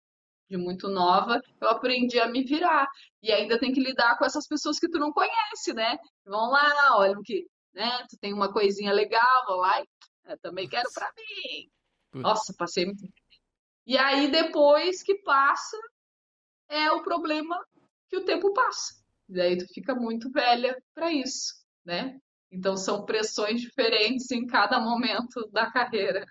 de, 0.49 0.57
muito 0.57 0.89
nova, 0.89 1.41
eu 1.61 1.69
aprendi 1.69 2.19
a 2.19 2.29
me 2.29 2.43
virar. 2.43 2.89
E 3.23 3.31
ainda 3.31 3.59
tem 3.59 3.73
que 3.73 3.81
lidar 3.81 4.19
com 4.19 4.25
essas 4.25 4.47
pessoas 4.47 4.79
que 4.79 4.89
tu 4.89 4.99
não 4.99 5.13
conhece, 5.13 5.73
né? 5.73 5.99
Vão 6.25 6.51
lá, 6.51 6.99
olham 6.99 7.23
que, 7.23 7.47
né? 7.73 8.05
Tu 8.09 8.17
tem 8.19 8.33
uma 8.33 8.53
coisinha 8.53 8.93
legal, 8.93 9.47
vão 9.47 9.59
lá 9.59 9.81
e 9.81 9.87
eu 10.27 10.39
também 10.39 10.69
quero 10.69 10.91
para 10.93 11.13
mim. 11.17 11.71
Nossa, 12.21 12.53
passei 12.59 12.87
muito. 12.87 13.05
E 13.87 13.97
aí, 13.97 14.29
depois 14.29 15.03
que 15.03 15.15
passa, 15.23 15.79
é 16.69 16.91
o 16.91 17.03
problema 17.03 17.59
que 18.09 18.17
o 18.17 18.25
tempo 18.25 18.53
passa. 18.53 18.95
E 19.29 19.41
aí 19.41 19.59
tu 19.59 19.67
fica 19.73 19.95
muito 19.95 20.31
velha 20.31 20.81
para 20.95 21.13
isso, 21.13 21.55
né? 21.85 22.19
Então 22.51 22.77
são 22.77 23.05
pressões 23.05 23.61
diferentes 23.61 24.31
em 24.31 24.47
cada 24.47 24.79
momento 24.79 25.49
da 25.51 25.71
carreira. 25.71 26.25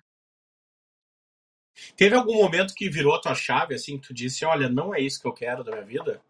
Teve 1.98 2.16
algum 2.16 2.36
momento 2.36 2.74
que 2.74 2.90
virou 2.90 3.14
a 3.16 3.22
tua 3.22 3.36
chave, 3.36 3.76
assim, 3.76 4.00
que 4.00 4.08
tu 4.08 4.14
disse, 4.14 4.46
olha, 4.46 4.70
não 4.70 4.96
é 4.96 5.02
isso 5.02 5.22
que 5.22 5.28
eu 5.28 5.34
quero 5.34 5.64
da 5.64 5.72
minha 5.72 5.84
vida? 5.84 6.22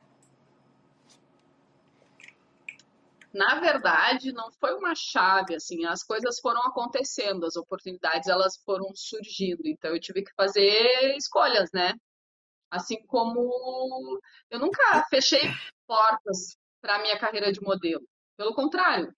Na 3.32 3.60
verdade, 3.60 4.32
não 4.32 4.50
foi 4.50 4.74
uma 4.76 4.96
chave, 4.96 5.56
assim, 5.56 5.86
as 5.86 6.02
coisas 6.04 6.40
foram 6.40 6.62
acontecendo, 6.62 7.46
as 7.46 7.58
oportunidades 7.58 8.30
elas 8.30 8.58
foram 8.66 8.90
surgindo, 8.96 9.62
então 9.66 9.92
eu 9.92 10.00
tive 10.00 10.24
que 10.24 10.34
fazer 10.36 11.16
escolhas, 11.18 11.70
né? 11.74 11.94
Assim 12.70 13.06
como 13.06 14.20
eu 14.50 14.60
nunca 14.60 15.06
fechei 15.10 15.42
portas 15.88 16.58
para 16.82 16.96
a 16.96 17.02
minha 17.02 17.18
carreira 17.20 17.52
de 17.52 17.62
modelo. 17.62 18.06
Pelo 18.38 18.54
contrário, 18.54 19.14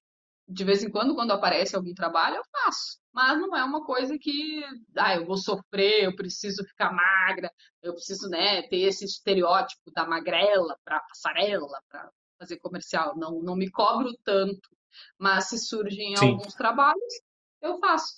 de 0.47 0.63
vez 0.63 0.83
em 0.83 0.89
quando, 0.89 1.15
quando 1.15 1.31
aparece 1.31 1.75
algum 1.75 1.93
trabalho, 1.93 2.37
eu 2.37 2.43
faço. 2.51 2.99
Mas 3.11 3.37
não 3.39 3.55
é 3.55 3.63
uma 3.63 3.83
coisa 3.83 4.17
que, 4.17 4.63
ah, 4.97 5.15
eu 5.15 5.25
vou 5.25 5.37
sofrer, 5.37 6.05
eu 6.05 6.15
preciso 6.15 6.63
ficar 6.63 6.93
magra, 6.93 7.51
eu 7.81 7.93
preciso, 7.93 8.29
né, 8.29 8.61
ter 8.69 8.77
esse 8.77 9.03
estereótipo 9.03 9.91
da 9.91 10.05
magrela 10.05 10.77
para 10.85 11.01
passarela, 11.01 11.81
para 11.89 12.09
fazer 12.39 12.57
comercial. 12.59 13.17
Não, 13.17 13.41
não 13.41 13.55
me 13.55 13.69
cobro 13.69 14.13
tanto. 14.23 14.69
Mas 15.17 15.49
se 15.49 15.57
surgem 15.59 16.15
Sim. 16.15 16.31
alguns 16.31 16.53
trabalhos, 16.53 17.21
eu 17.61 17.77
faço. 17.79 18.13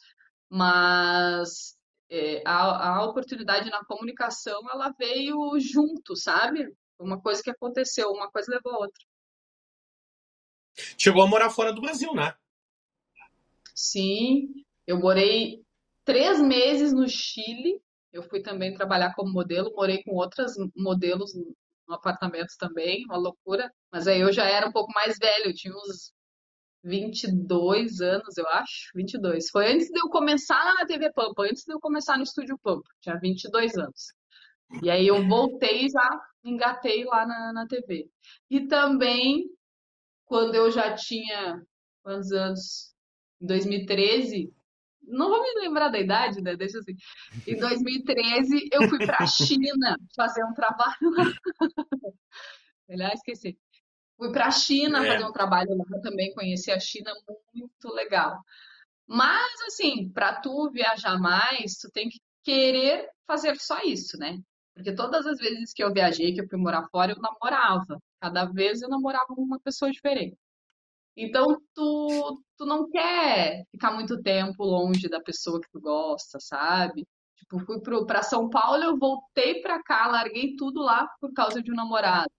Mas 0.50 1.79
é, 2.10 2.42
a, 2.46 2.98
a 2.98 3.06
oportunidade 3.06 3.70
na 3.70 3.86
comunicação 3.86 4.60
ela 4.72 4.94
veio 4.98 5.60
junto, 5.60 6.16
sabe? 6.16 6.74
Uma 6.98 7.22
coisa 7.22 7.42
que 7.42 7.50
aconteceu, 7.50 8.10
uma 8.10 8.30
coisa 8.30 8.52
levou 8.52 8.74
a 8.74 8.80
outra. 8.80 9.06
Chegou 10.98 11.24
a 11.24 11.28
morar 11.28 11.50
fora 11.50 11.72
do 11.72 11.82
Brasil, 11.82 12.14
né? 12.14 12.34
Sim, 13.76 14.66
eu 14.86 15.00
morei 15.00 15.64
três 16.04 16.42
meses 16.42 16.92
no 16.92 17.08
Chile. 17.08 17.82
Eu 18.12 18.24
fui 18.24 18.42
também 18.42 18.74
trabalhar 18.74 19.14
como 19.14 19.32
modelo, 19.32 19.74
morei 19.76 20.04
com 20.04 20.16
outras 20.16 20.56
modelos 20.76 21.34
no 21.36 21.94
apartamento 21.94 22.56
também, 22.58 23.06
uma 23.06 23.18
loucura. 23.18 23.72
Mas 23.92 24.08
aí 24.08 24.20
eu 24.20 24.32
já 24.34 24.46
era 24.46 24.68
um 24.68 24.72
pouco 24.72 24.92
mais 24.94 25.18
velho, 25.18 25.54
tinha 25.54 25.74
uns 25.74 26.12
22 26.84 28.02
anos, 28.02 28.38
eu 28.38 28.48
acho. 28.48 28.92
22. 28.96 29.50
Foi 29.50 29.72
antes 29.72 29.88
de 29.88 30.00
eu 30.00 30.10
começar 30.10 30.74
na 30.76 30.86
TV 30.86 31.12
Pampa, 31.14 31.44
antes 31.44 31.64
de 31.64 31.74
eu 31.74 31.80
começar 31.80 32.18
no 32.18 32.24
Estúdio 32.24 32.58
Pampa. 32.62 32.88
Tinha 33.02 33.20
22 33.20 33.78
anos. 33.78 34.14
E 34.84 34.90
aí 34.90 35.08
eu 35.08 35.28
voltei 35.28 35.86
e 35.86 35.90
já 35.90 36.22
engatei 36.44 37.04
lá 37.06 37.26
na, 37.26 37.54
na 37.54 37.68
TV. 37.68 38.10
E 38.50 38.68
também, 38.68 39.46
quando 40.26 40.56
eu 40.56 40.72
já 40.72 40.94
tinha 40.96 41.62
quantos 42.04 42.32
anos? 42.32 42.94
Em 43.42 43.48
2013, 43.48 44.54
não 45.04 45.30
vou 45.30 45.42
me 45.42 45.62
lembrar 45.62 45.90
da 45.90 46.00
idade, 46.00 46.42
né? 46.42 46.56
Deixa 46.56 46.78
assim. 46.80 46.96
Em 47.48 47.58
2013, 47.58 48.70
eu 48.72 48.88
fui 48.90 49.00
para 49.00 49.18
a 49.20 49.26
China 49.28 49.98
fazer 50.16 50.44
um 50.44 50.54
trabalho 50.54 51.10
lá. 51.16 51.24
Aliás, 52.90 53.16
esqueci. 53.16 53.58
Fui 54.20 54.34
para 54.34 54.48
a 54.48 54.52
China 54.52 55.06
é. 55.06 55.14
fazer 55.14 55.26
um 55.26 55.32
trabalho 55.32 55.78
lá 55.78 56.02
também, 56.02 56.34
conheci 56.34 56.70
a 56.70 56.80
China 56.80 57.14
muito 57.54 57.88
legal. 57.94 58.38
Mas, 59.08 59.50
assim, 59.62 60.10
para 60.10 60.42
tu 60.42 60.70
viajar 60.72 61.18
mais, 61.18 61.78
tu 61.78 61.90
tem 61.90 62.10
que 62.10 62.20
querer 62.44 63.10
fazer 63.26 63.56
só 63.58 63.82
isso, 63.82 64.18
né? 64.18 64.38
Porque 64.76 64.94
todas 64.94 65.26
as 65.26 65.40
vezes 65.40 65.74
que 65.74 65.82
eu 65.82 65.94
viajei, 65.94 66.34
que 66.34 66.42
eu 66.42 66.48
fui 66.50 66.60
morar 66.60 66.86
fora, 66.92 67.14
eu 67.14 67.22
namorava. 67.22 67.98
Cada 68.20 68.44
vez 68.44 68.82
eu 68.82 68.90
namorava 68.90 69.28
com 69.28 69.42
uma 69.42 69.60
pessoa 69.62 69.90
diferente. 69.90 70.38
Então, 71.16 71.58
tu, 71.74 72.44
tu 72.58 72.66
não 72.66 72.90
quer 72.90 73.64
ficar 73.72 73.92
muito 73.92 74.22
tempo 74.22 74.66
longe 74.66 75.08
da 75.08 75.22
pessoa 75.22 75.62
que 75.62 75.70
tu 75.72 75.80
gosta, 75.80 76.40
sabe? 76.42 77.08
Tipo, 77.38 77.60
fui 77.60 77.80
para 78.06 78.22
São 78.22 78.50
Paulo, 78.50 78.84
eu 78.84 78.98
voltei 78.98 79.62
para 79.62 79.82
cá, 79.82 80.08
larguei 80.08 80.56
tudo 80.58 80.82
lá 80.82 81.08
por 81.22 81.34
causa 81.34 81.64
de 81.64 81.72
um 81.72 81.76
namorado 81.76 82.30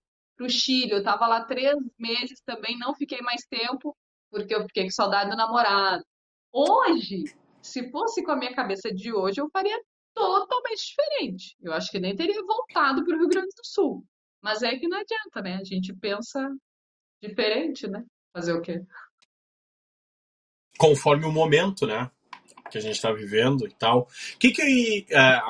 para 0.41 0.47
o 0.47 0.51
Chile. 0.51 0.93
Eu 0.93 0.99
estava 0.99 1.27
lá 1.27 1.45
três 1.45 1.77
meses 1.99 2.41
também, 2.41 2.79
não 2.79 2.95
fiquei 2.95 3.21
mais 3.21 3.43
tempo, 3.43 3.95
porque 4.31 4.55
eu 4.55 4.63
fiquei 4.63 4.85
com 4.85 4.91
saudade 4.91 5.31
do 5.31 5.37
namorado. 5.37 6.03
Hoje, 6.51 7.25
se 7.61 7.91
fosse 7.91 8.25
com 8.25 8.33
a 8.33 8.37
minha 8.37 8.55
cabeça 8.55 8.91
de 8.91 9.13
hoje, 9.13 9.41
eu 9.41 9.51
faria 9.51 9.79
totalmente 10.15 10.87
diferente. 10.87 11.57
Eu 11.61 11.75
acho 11.75 11.91
que 11.91 12.01
nem 12.01 12.17
teria 12.17 12.43
voltado 12.43 13.05
para 13.05 13.15
o 13.15 13.19
Rio 13.19 13.29
Grande 13.29 13.55
do 13.55 13.65
Sul. 13.65 14.05
Mas 14.43 14.63
é 14.63 14.77
que 14.79 14.89
não 14.89 14.99
adianta, 14.99 15.43
né? 15.43 15.59
A 15.61 15.65
gente 15.65 15.95
pensa 15.95 16.49
diferente, 17.23 17.87
né? 17.87 18.03
Fazer 18.35 18.55
o 18.55 18.63
quê? 18.63 18.83
Conforme 20.79 21.27
o 21.27 21.33
momento, 21.33 21.87
né? 21.87 22.11
Que 22.71 22.79
a 22.79 22.81
gente 22.81 22.95
está 22.95 23.13
vivendo 23.13 23.67
e 23.67 23.75
tal. 23.75 24.09
O 24.35 24.39
que, 24.39 24.51
que 24.51 25.07
é, 25.11 25.41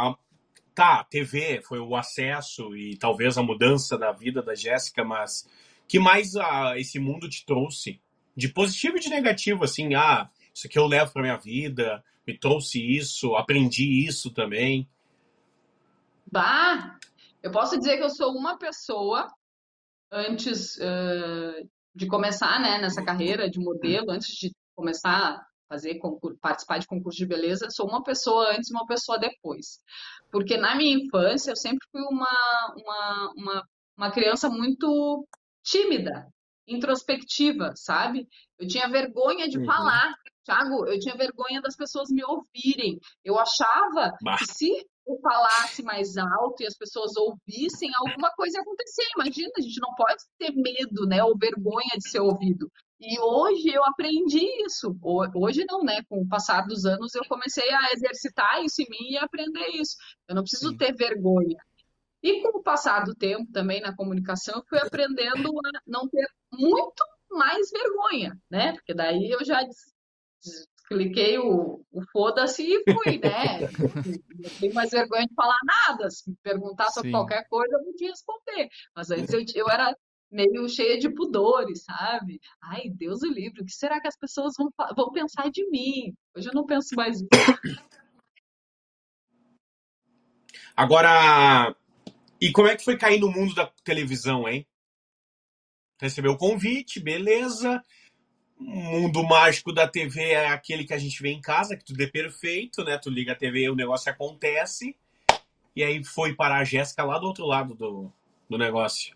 tá, 0.81 1.05
TV 1.05 1.61
foi 1.61 1.79
o 1.79 1.95
acesso 1.95 2.75
e 2.75 2.97
talvez 2.97 3.37
a 3.37 3.43
mudança 3.43 3.99
da 3.99 4.13
vida 4.13 4.43
da 4.43 4.55
Jéssica, 4.55 5.05
mas 5.05 5.47
que 5.87 5.99
mais 5.99 6.35
ah, 6.37 6.73
esse 6.79 6.99
mundo 6.99 7.29
te 7.29 7.45
trouxe 7.45 8.01
de 8.35 8.49
positivo 8.49 8.97
e 8.97 9.01
de 9.01 9.11
negativo, 9.11 9.63
assim, 9.63 9.95
ah, 9.95 10.31
isso 10.55 10.67
aqui 10.67 10.79
eu 10.79 10.87
levo 10.87 11.13
para 11.13 11.21
minha 11.21 11.37
vida, 11.37 12.03
me 12.27 12.39
trouxe 12.39 12.81
isso, 12.81 13.37
aprendi 13.37 14.07
isso 14.07 14.31
também. 14.31 14.89
Bah, 16.33 16.99
eu 17.43 17.51
posso 17.51 17.77
dizer 17.79 17.99
que 17.99 18.05
eu 18.05 18.09
sou 18.09 18.33
uma 18.33 18.57
pessoa 18.57 19.31
antes 20.11 20.77
uh, 20.77 21.69
de 21.95 22.07
começar, 22.07 22.59
né, 22.59 22.79
nessa 22.79 23.05
carreira 23.05 23.51
de 23.51 23.61
modelo, 23.61 24.11
antes 24.11 24.35
de 24.35 24.51
começar 24.75 25.47
fazer 25.71 25.99
concurso, 25.99 26.37
participar 26.41 26.79
de 26.79 26.87
concurso 26.89 27.17
de 27.17 27.27
beleza, 27.27 27.71
sou 27.71 27.87
uma 27.87 28.03
pessoa 28.03 28.51
antes 28.51 28.69
e 28.69 28.75
uma 28.75 28.85
pessoa 28.87 29.19
depois. 29.19 29.79
Porque 30.33 30.57
na 30.57 30.75
minha 30.75 30.97
infância 30.97 31.53
eu 31.53 31.57
sempre 31.57 31.87
fui 31.93 32.03
uma, 32.03 32.75
uma, 32.77 33.33
uma, 33.37 33.69
uma 33.97 34.11
criança 34.11 34.51
muito 34.51 35.25
tímida, 35.63 36.27
introspectiva, 36.67 37.73
sabe? 37.77 38.27
Eu 38.59 38.67
tinha 38.67 38.89
vergonha 38.89 39.49
de 39.49 39.59
uhum. 39.59 39.65
falar. 39.65 40.13
Thiago, 40.45 40.87
eu 40.87 40.99
tinha 40.99 41.17
vergonha 41.17 41.61
das 41.61 41.77
pessoas 41.77 42.09
me 42.11 42.25
ouvirem. 42.25 42.99
Eu 43.25 43.39
achava 43.39 44.17
bah. 44.23 44.37
que 44.39 44.47
se 44.47 44.71
eu 45.07 45.19
falasse 45.21 45.83
mais 45.83 46.17
alto 46.17 46.63
e 46.63 46.67
as 46.67 46.77
pessoas 46.77 47.13
ouvissem, 47.17 47.91
alguma 47.95 48.31
coisa 48.33 48.59
ia 48.59 48.63
acontecer. 48.63 49.05
Imagina, 49.17 49.51
a 49.57 49.61
gente 49.61 49.81
não 49.81 49.95
pode 49.95 50.23
ter 50.39 50.53
medo, 50.53 51.07
né, 51.07 51.23
ou 51.23 51.37
vergonha 51.39 51.97
de 51.97 52.09
ser 52.09 52.21
ouvido. 52.21 52.71
E 53.01 53.19
hoje 53.19 53.71
eu 53.73 53.83
aprendi 53.85 54.45
isso. 54.65 54.95
Hoje 55.35 55.65
não, 55.67 55.83
né? 55.83 56.03
Com 56.09 56.21
o 56.21 56.29
passar 56.29 56.67
dos 56.67 56.85
anos 56.85 57.15
eu 57.15 57.25
comecei 57.27 57.69
a 57.73 57.93
exercitar 57.95 58.63
isso 58.63 58.83
em 58.83 58.91
mim 58.91 59.13
e 59.13 59.19
aprender 59.19 59.67
isso. 59.69 59.97
Eu 60.29 60.35
não 60.35 60.43
preciso 60.43 60.71
Sim. 60.71 60.77
ter 60.77 60.95
vergonha. 60.95 61.57
E 62.23 62.43
com 62.43 62.59
o 62.59 62.63
passar 62.63 63.05
do 63.05 63.15
tempo 63.15 63.51
também 63.51 63.81
na 63.81 63.97
comunicação, 63.97 64.57
eu 64.57 64.65
fui 64.69 64.79
aprendendo 64.79 65.49
a 65.49 65.81
não 65.87 66.07
ter 66.09 66.27
muito 66.53 67.03
mais 67.31 67.71
vergonha, 67.71 68.39
né? 68.51 68.73
Porque 68.75 68.93
daí 68.93 69.31
eu 69.31 69.43
já 69.43 69.65
cliquei 70.87 71.39
o, 71.39 71.83
o 71.91 72.03
foda-se 72.13 72.63
e 72.63 72.85
fui, 72.85 73.19
né? 73.19 73.61
Não 74.41 74.51
tenho 74.59 74.75
mais 74.75 74.91
vergonha 74.91 75.27
de 75.27 75.35
falar 75.35 75.59
nada. 75.63 76.11
Se 76.11 76.29
me 76.29 76.37
perguntar 76.43 76.91
sobre 76.91 77.11
Sim. 77.11 77.13
qualquer 77.13 77.47
coisa, 77.49 77.73
eu 77.77 77.85
vou 77.85 77.95
te 77.95 78.07
responder. 78.07 78.69
Mas 78.95 79.11
antes 79.11 79.33
eu, 79.33 79.43
eu 79.55 79.71
era 79.71 79.95
meio 80.31 80.69
cheia 80.69 80.99
de 80.99 81.09
pudores, 81.11 81.83
sabe? 81.83 82.41
Ai, 82.63 82.89
Deus 82.91 83.23
o 83.23 83.33
livre, 83.33 83.63
o 83.63 83.65
que 83.65 83.73
será 83.73 84.01
que 84.01 84.09
as 84.09 84.17
pessoas 84.17 84.55
vão, 84.57 84.71
vão 84.97 85.11
pensar 85.13 85.51
de 85.51 85.69
mim? 85.71 86.15
Hoje 86.37 86.49
eu 86.49 86.55
não 86.55 86.65
penso 86.65 86.95
mais 86.95 87.19
Agora, 90.77 91.75
e 92.41 92.51
como 92.53 92.69
é 92.69 92.77
que 92.77 92.85
foi 92.85 92.97
cair 92.97 93.21
no 93.21 93.31
mundo 93.31 93.55
da 93.55 93.67
televisão, 93.85 94.49
hein? 94.49 94.67
Recebeu 96.01 96.33
o 96.33 96.39
convite, 96.39 96.99
beleza. 96.99 97.83
O 98.59 98.65
mundo 98.65 99.23
mágico 99.23 99.73
da 99.73 99.87
TV 99.87 100.31
é 100.31 100.49
aquele 100.49 100.85
que 100.85 100.95
a 100.95 100.99
gente 100.99 101.23
vê 101.23 101.31
em 101.31 101.41
casa, 101.41 101.77
que 101.77 101.85
tudo 101.85 102.03
é 102.03 102.07
perfeito, 102.07 102.83
né? 102.85 102.97
Tu 102.97 103.11
liga 103.11 103.33
a 103.33 103.37
TV 103.37 103.65
e 103.65 103.71
o 103.71 103.75
negócio 103.75 104.11
acontece. 104.11 104.97
E 105.77 105.85
aí 105.85 106.03
foi 106.03 106.35
para 106.35 106.57
a 106.57 106.65
Jéssica 106.65 107.05
lá 107.05 107.19
do 107.19 107.27
outro 107.27 107.45
lado 107.45 107.75
do, 107.75 108.11
do 108.49 108.57
negócio. 108.57 109.15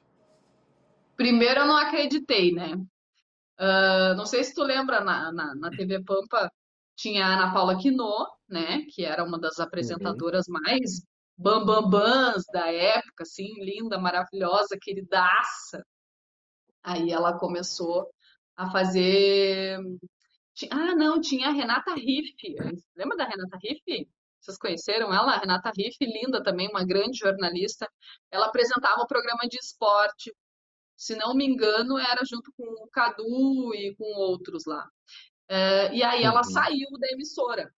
Primeiro 1.16 1.61
eu 1.61 1.66
não 1.66 1.76
acreditei, 1.76 2.52
né? 2.52 2.75
Uh, 3.59 4.14
não 4.16 4.26
sei 4.26 4.42
se 4.42 4.54
tu 4.54 4.62
lembra, 4.62 5.00
na, 5.00 5.30
na, 5.33 5.54
na, 5.54 5.71
TV 5.71 6.02
Pampa 6.02 6.50
tinha 6.97 7.25
a 7.25 7.35
Ana 7.35 7.52
Paula 7.52 7.78
Quinô, 7.78 8.26
né? 8.49 8.83
Que 8.90 9.04
era 9.04 9.25
uma 9.25 9.38
das 9.38 9.61
apresentadoras 9.61 10.47
uhum. 10.49 10.54
mais 10.61 11.02
bambambãs 11.37 12.44
da 12.52 12.73
época, 12.73 13.23
assim, 13.23 13.52
linda, 13.64 13.99
maravilhosa, 13.99 14.78
queridaça. 14.80 15.85
Aí 16.83 17.11
ela 17.11 17.38
começou 17.38 18.09
a 18.56 18.71
fazer. 18.71 19.78
Ah, 20.71 20.94
não, 20.94 21.21
tinha 21.21 21.49
a 21.49 21.52
Renata 21.52 21.94
Riff. 21.94 22.35
Lembra 22.97 23.16
da 23.16 23.25
Renata 23.25 23.59
Riff? 23.62 24.09
Vocês 24.40 24.59
conheceram 24.59 25.12
ela? 25.12 25.33
A 25.35 25.38
Renata 25.38 25.71
Riff, 25.76 25.97
linda 26.00 26.42
também, 26.42 26.68
uma 26.68 26.85
grande 26.85 27.18
jornalista. 27.18 27.88
Ela 28.30 28.47
apresentava 28.47 29.00
o 29.00 29.04
um 29.04 29.06
programa 29.06 29.49
de 29.49 29.56
esporte 29.56 30.33
se 31.04 31.14
não 31.16 31.34
me 31.34 31.44
engano, 31.44 31.99
era 31.99 32.25
junto 32.25 32.50
com 32.56 32.64
o 32.64 32.88
Cadu 32.88 33.75
e 33.75 33.94
com 33.94 34.06
outros 34.18 34.64
lá. 34.64 34.88
É, 35.46 35.94
e 35.94 36.02
aí 36.02 36.23
ela 36.23 36.38
uhum. 36.38 36.50
saiu 36.50 36.88
da 36.99 37.08
emissora. 37.08 37.70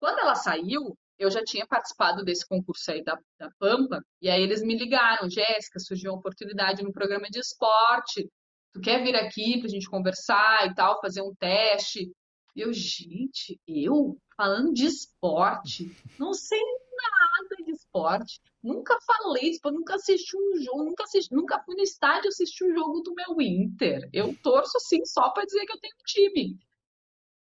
Quando 0.00 0.18
ela 0.18 0.34
saiu, 0.34 0.98
eu 1.16 1.30
já 1.30 1.40
tinha 1.44 1.64
participado 1.68 2.24
desse 2.24 2.44
concurso 2.48 2.90
aí 2.90 3.04
da, 3.04 3.16
da 3.38 3.48
Pampa, 3.60 4.04
e 4.20 4.28
aí 4.28 4.42
eles 4.42 4.60
me 4.60 4.76
ligaram, 4.76 5.30
Jéssica, 5.30 5.78
surgiu 5.78 6.10
uma 6.10 6.18
oportunidade 6.18 6.82
no 6.82 6.92
programa 6.92 7.28
de 7.30 7.38
esporte, 7.38 8.28
tu 8.72 8.80
quer 8.80 9.04
vir 9.04 9.14
aqui 9.14 9.60
pra 9.60 9.68
gente 9.68 9.88
conversar 9.88 10.66
e 10.66 10.74
tal, 10.74 11.00
fazer 11.00 11.22
um 11.22 11.32
teste? 11.36 12.10
Eu, 12.54 12.72
gente, 12.72 13.60
eu 13.66 14.16
falando 14.36 14.72
de 14.72 14.86
esporte, 14.86 15.90
não 16.18 16.32
sei 16.32 16.60
nada 16.60 17.64
de 17.64 17.72
esporte. 17.72 18.40
Nunca 18.62 18.98
falei, 19.00 19.52
tipo, 19.52 19.70
nunca 19.70 19.96
assisti 19.96 20.36
um 20.36 20.60
jogo, 20.62 20.84
nunca, 20.84 21.04
assisti, 21.04 21.34
nunca 21.34 21.62
fui 21.64 21.74
no 21.74 21.82
estádio 21.82 22.28
assistir 22.28 22.64
um 22.64 22.74
jogo 22.74 23.00
do 23.00 23.14
meu 23.14 23.40
Inter. 23.40 24.08
Eu 24.12 24.34
torço 24.42 24.78
sim 24.80 25.04
só 25.04 25.30
para 25.30 25.44
dizer 25.44 25.66
que 25.66 25.72
eu 25.72 25.80
tenho 25.80 25.94
um 25.94 26.04
time. 26.04 26.58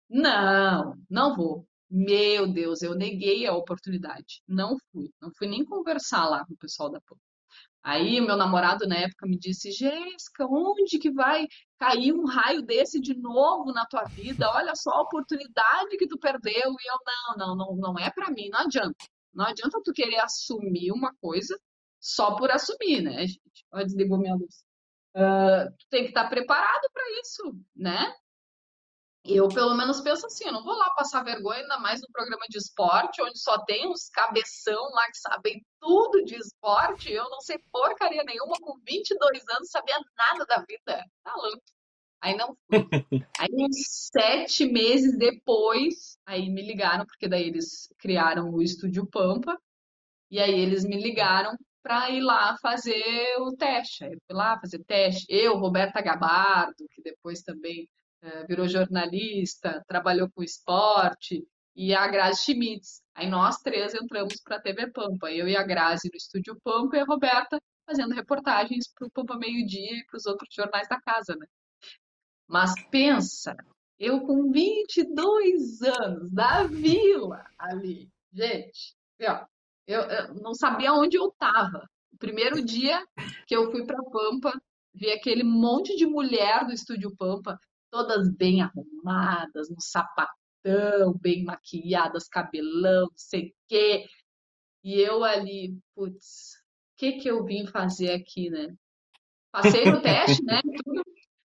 Não, 0.08 0.96
não 1.08 1.36
vou. 1.36 1.66
Meu 1.90 2.46
Deus, 2.46 2.82
eu 2.82 2.94
neguei 2.94 3.46
a 3.46 3.54
oportunidade. 3.54 4.42
Não 4.46 4.76
fui. 4.92 5.10
Não 5.20 5.30
fui 5.36 5.48
nem 5.48 5.64
conversar 5.64 6.28
lá 6.28 6.44
com 6.44 6.54
o 6.54 6.58
pessoal 6.58 6.90
da 6.90 7.00
PAN. 7.00 7.16
Aí 7.82 8.20
meu 8.20 8.36
namorado 8.36 8.86
na 8.86 8.96
época 8.96 9.26
me 9.26 9.38
disse, 9.38 9.70
Jéssica, 9.70 10.46
onde 10.46 10.98
que 10.98 11.10
vai 11.10 11.46
cair 11.78 12.12
um 12.12 12.26
raio 12.26 12.62
desse 12.62 13.00
de 13.00 13.14
novo 13.14 13.72
na 13.72 13.86
tua 13.86 14.04
vida? 14.04 14.50
Olha 14.50 14.74
só 14.74 14.90
a 14.90 15.02
oportunidade 15.02 15.96
que 15.96 16.06
tu 16.06 16.18
perdeu. 16.18 16.52
E 16.52 16.90
eu, 16.90 16.98
não, 17.36 17.36
não, 17.36 17.56
não, 17.56 17.76
não 17.76 17.98
é 17.98 18.10
para 18.10 18.30
mim, 18.30 18.48
não 18.50 18.60
adianta. 18.60 19.06
Não 19.32 19.46
adianta 19.46 19.80
tu 19.82 19.92
querer 19.92 20.18
assumir 20.18 20.92
uma 20.92 21.14
coisa 21.20 21.58
só 21.98 22.36
por 22.36 22.50
assumir, 22.50 23.02
né, 23.02 23.26
gente? 23.26 23.64
Desligou 23.86 24.18
minha 24.18 24.34
luz. 24.34 24.62
Uh, 25.14 25.70
tu 25.78 25.86
tem 25.90 26.02
que 26.04 26.10
estar 26.10 26.28
preparado 26.28 26.88
para 26.92 27.04
isso, 27.20 27.54
né? 27.74 28.12
Eu, 29.24 29.48
pelo 29.48 29.74
menos, 29.74 30.00
penso 30.00 30.26
assim, 30.26 30.46
eu 30.46 30.52
não 30.52 30.64
vou 30.64 30.74
lá 30.74 30.90
passar 30.90 31.22
vergonha, 31.22 31.60
ainda 31.60 31.78
mais 31.78 32.00
no 32.00 32.08
programa 32.10 32.46
de 32.48 32.56
esporte, 32.56 33.22
onde 33.22 33.38
só 33.38 33.62
tem 33.64 33.86
uns 33.86 34.08
cabeção 34.08 34.80
lá 34.92 35.06
que 35.08 35.18
sabem 35.18 35.64
tudo 35.78 36.24
de 36.24 36.36
esporte. 36.36 37.12
Eu 37.12 37.28
não 37.28 37.40
sei 37.40 37.58
porcaria 37.70 38.24
nenhuma, 38.24 38.56
com 38.60 38.78
22 38.86 39.42
anos, 39.56 39.70
sabia 39.70 39.98
nada 40.16 40.46
da 40.46 40.64
vida. 40.66 41.04
Tá 41.22 41.34
louco. 41.36 41.62
Aí 42.22 42.36
não 42.36 42.54
fui. 42.54 42.58
Aí 43.38 43.50
uns 43.52 44.10
sete 44.12 44.66
meses 44.66 45.16
depois, 45.16 46.18
aí 46.26 46.50
me 46.50 46.62
ligaram, 46.62 47.06
porque 47.06 47.28
daí 47.28 47.48
eles 47.48 47.88
criaram 47.98 48.50
o 48.50 48.62
Estúdio 48.62 49.06
Pampa, 49.06 49.56
e 50.30 50.38
aí 50.38 50.60
eles 50.60 50.84
me 50.84 51.00
ligaram 51.00 51.56
para 51.82 52.10
ir 52.10 52.20
lá 52.20 52.56
fazer 52.58 53.36
o 53.40 53.56
teste. 53.56 54.04
Aí 54.04 54.12
eu 54.12 54.18
fui 54.26 54.36
lá 54.36 54.58
fazer 54.60 54.84
teste. 54.84 55.26
Eu, 55.28 55.56
Roberta 55.56 56.00
Gabardo, 56.02 56.86
que 56.90 57.02
depois 57.02 57.42
também 57.42 57.88
virou 58.46 58.68
jornalista, 58.68 59.84
trabalhou 59.86 60.30
com 60.30 60.42
esporte, 60.42 61.46
e 61.74 61.94
a 61.94 62.06
Grazi 62.08 62.42
Schmitz. 62.42 63.02
Aí 63.14 63.28
nós 63.28 63.58
três 63.58 63.94
entramos 63.94 64.40
para 64.42 64.56
a 64.56 64.60
TV 64.60 64.90
Pampa, 64.90 65.30
eu 65.30 65.48
e 65.48 65.56
a 65.56 65.62
Grazi 65.62 66.08
no 66.12 66.16
Estúdio 66.16 66.58
Pampa 66.62 66.96
e 66.96 67.00
a 67.00 67.04
Roberta 67.04 67.60
fazendo 67.86 68.14
reportagens 68.14 68.86
para 68.92 69.06
o 69.06 69.10
Pampa 69.10 69.36
Meio 69.36 69.66
Dia 69.66 69.98
e 69.98 70.04
para 70.06 70.16
os 70.16 70.26
outros 70.26 70.52
jornais 70.54 70.88
da 70.88 71.00
casa, 71.00 71.34
né? 71.36 71.46
Mas 72.46 72.72
pensa, 72.90 73.56
eu 73.98 74.20
com 74.20 74.50
22 74.50 75.82
anos, 75.82 76.30
da 76.30 76.64
vila 76.64 77.44
ali, 77.58 78.08
gente, 78.32 78.94
ó, 79.22 79.44
eu, 79.86 80.02
eu 80.02 80.34
não 80.34 80.54
sabia 80.54 80.92
onde 80.92 81.16
eu 81.16 81.28
estava. 81.28 81.88
O 82.12 82.18
primeiro 82.18 82.64
dia 82.64 83.04
que 83.46 83.56
eu 83.56 83.70
fui 83.70 83.84
para 83.84 84.02
Pampa, 84.04 84.60
vi 84.94 85.10
aquele 85.10 85.42
monte 85.42 85.96
de 85.96 86.06
mulher 86.06 86.66
do 86.66 86.72
Estúdio 86.72 87.14
Pampa, 87.16 87.58
todas 87.90 88.28
bem 88.36 88.62
arrumadas, 88.62 89.70
no 89.70 89.80
sapatão, 89.80 91.14
bem 91.20 91.44
maquiadas, 91.44 92.28
cabelão, 92.28 93.02
não 93.02 93.16
sei 93.16 93.48
o 93.48 93.54
quê. 93.68 94.06
E 94.84 95.00
eu 95.00 95.24
ali, 95.24 95.78
putz, 95.94 96.54
o 96.94 96.96
que 96.98 97.12
que 97.12 97.28
eu 97.30 97.44
vim 97.44 97.66
fazer 97.66 98.12
aqui, 98.12 98.50
né? 98.50 98.68
Passei 99.52 99.84
no 99.84 100.00
teste, 100.02 100.42
né? 100.44 100.60
Tudo, 100.84 101.02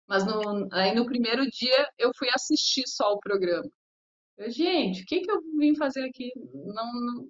mas 0.08 0.26
no, 0.26 0.68
aí 0.72 0.94
no 0.94 1.06
primeiro 1.06 1.50
dia 1.50 1.90
eu 1.98 2.12
fui 2.16 2.28
assistir 2.34 2.88
só 2.88 3.14
o 3.14 3.20
programa. 3.20 3.70
Eu, 4.38 4.50
gente, 4.50 5.04
o 5.04 5.06
que 5.06 5.22
que 5.22 5.32
eu 5.32 5.42
vim 5.58 5.76
fazer 5.76 6.04
aqui? 6.06 6.32
Não, 6.54 6.92
não, 6.94 7.30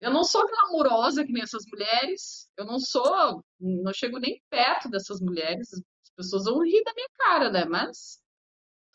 eu 0.00 0.10
não 0.12 0.24
sou 0.24 0.46
glamurosa 0.46 1.24
que 1.24 1.32
nem 1.32 1.42
essas 1.42 1.64
mulheres. 1.70 2.48
Eu 2.56 2.64
não 2.64 2.78
sou, 2.78 3.44
não 3.60 3.92
chego 3.92 4.18
nem 4.18 4.40
perto 4.48 4.88
dessas 4.88 5.20
mulheres. 5.20 5.72
As 5.72 6.10
pessoas 6.16 6.44
vão 6.44 6.62
rir 6.62 6.82
da 6.84 6.94
minha 6.94 7.08
cara, 7.18 7.50
né? 7.50 7.64
Mas 7.64 8.20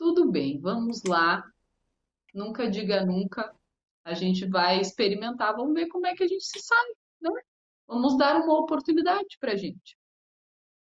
tudo 0.04 0.30
bem, 0.30 0.60
vamos 0.60 1.02
lá. 1.08 1.42
Nunca 2.34 2.70
diga 2.70 3.06
nunca. 3.06 3.56
A 4.04 4.14
gente 4.14 4.46
vai 4.46 4.82
experimentar, 4.82 5.56
vamos 5.56 5.74
ver 5.74 5.88
como 5.88 6.06
é 6.06 6.14
que 6.14 6.26
a 6.26 6.28
gente 6.28 6.44
se 6.44 6.60
sai, 6.60 6.88
né? 7.22 7.32
Vamos 7.88 8.18
dar 8.18 8.36
uma 8.36 8.60
oportunidade 8.60 9.38
pra 9.40 9.56
gente. 9.56 9.98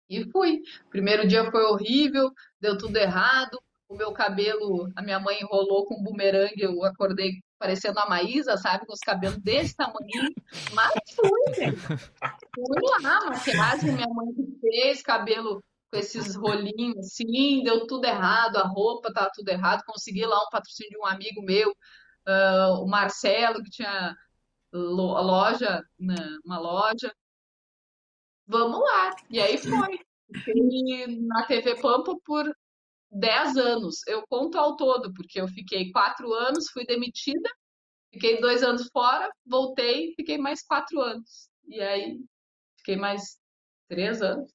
E 0.09 0.25
fui. 0.31 0.63
Primeiro 0.89 1.27
dia 1.27 1.51
foi 1.51 1.65
horrível, 1.65 2.31
deu 2.61 2.79
tudo 2.79 2.97
errado. 2.97 3.61
O 3.89 3.97
meu 3.97 4.13
cabelo, 4.13 4.89
a 4.95 5.03
minha 5.03 5.19
mãe 5.19 5.41
enrolou 5.41 5.85
com 5.87 5.97
um 5.99 6.03
bumerangue, 6.05 6.63
eu 6.63 6.85
acordei 6.85 7.43
parecendo 7.59 7.99
a 7.99 8.09
Maísa, 8.09 8.57
sabe? 8.57 8.87
Com 8.87 8.93
os 8.93 9.01
cabelos 9.01 9.39
desse 9.39 9.75
tamanho. 9.75 10.33
Mas 10.73 10.93
fui, 11.17 11.55
gente. 11.57 11.81
Fui 11.81 13.03
lá, 13.03 13.31
maquiagem 13.31 13.93
minha 13.95 14.07
mãe 14.07 14.29
fez, 14.61 15.03
cabelo 15.03 15.61
com 15.91 15.99
esses 15.99 16.37
rolinhos 16.37 16.99
assim, 16.99 17.63
deu 17.63 17.87
tudo 17.87 18.05
errado, 18.05 18.57
a 18.57 18.67
roupa 18.67 19.13
tava 19.13 19.31
tudo 19.35 19.49
errado. 19.49 19.85
Consegui 19.87 20.25
lá 20.27 20.37
um 20.39 20.51
patrocínio 20.51 20.91
de 20.91 20.99
um 20.99 21.07
amigo 21.07 21.43
meu, 21.43 21.71
uh, 21.71 22.83
o 22.83 22.87
Marcelo, 22.89 23.63
que 23.63 23.71
tinha 23.71 24.15
loja, 24.73 25.83
né, 25.99 26.17
uma 26.45 26.59
loja. 26.59 27.13
Vamos 28.47 28.81
lá. 28.81 29.17
E 29.31 29.41
aí 29.41 29.59
foi. 29.59 29.99
Fiquei 30.45 31.07
na 31.21 31.47
TV 31.47 31.81
Pampa 31.81 32.15
por 32.25 32.55
10 33.11 33.57
anos. 33.57 34.07
Eu 34.07 34.27
conto 34.29 34.59
ao 34.59 34.77
todo, 34.77 35.13
porque 35.15 35.41
eu 35.41 35.49
fiquei 35.49 35.91
quatro 35.91 36.33
anos, 36.35 36.71
fui 36.71 36.85
demitida, 36.85 37.49
fiquei 38.13 38.41
dois 38.41 38.63
anos 38.63 38.89
fora, 38.93 39.31
voltei, 39.47 40.13
fiquei 40.17 40.37
mais 40.39 40.63
quatro 40.63 41.01
anos. 41.01 41.49
E 41.67 41.81
aí 41.81 42.19
fiquei 42.77 42.97
mais 42.97 43.39
três 43.89 44.21
anos 44.23 44.53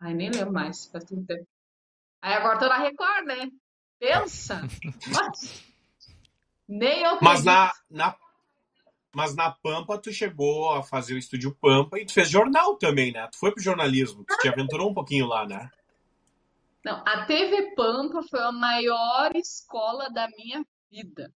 Ai, 0.00 0.14
nem 0.14 0.30
lembro 0.30 0.52
mais, 0.52 0.86
faz 0.86 1.04
tanto 1.04 1.26
tempo. 1.26 1.46
Aí 2.20 2.34
agora 2.34 2.58
tô 2.58 2.68
na 2.68 2.78
Record, 2.78 3.26
né? 3.26 3.50
Pensa! 3.98 4.60
Nem 6.68 7.02
eu 7.02 7.18
Mas 7.22 7.44
na, 7.44 7.72
na, 7.88 8.16
mas 9.14 9.34
na 9.36 9.50
Pampa 9.50 9.96
tu 9.98 10.12
chegou 10.12 10.74
a 10.74 10.82
fazer 10.82 11.14
o 11.14 11.18
estúdio 11.18 11.56
Pampa 11.60 11.98
e 11.98 12.04
tu 12.04 12.12
fez 12.12 12.28
jornal 12.28 12.76
também, 12.76 13.12
né? 13.12 13.28
Tu 13.30 13.38
foi 13.38 13.52
pro 13.52 13.62
jornalismo, 13.62 14.24
tu 14.24 14.36
te 14.38 14.48
aventurou 14.48 14.90
um 14.90 14.94
pouquinho 14.94 15.26
lá, 15.26 15.46
né? 15.46 15.70
Não, 16.84 17.02
a 17.06 17.24
TV 17.24 17.74
Pampa 17.74 18.22
foi 18.28 18.40
a 18.40 18.52
maior 18.52 19.34
escola 19.34 20.10
da 20.10 20.28
minha 20.28 20.64
vida. 20.90 21.32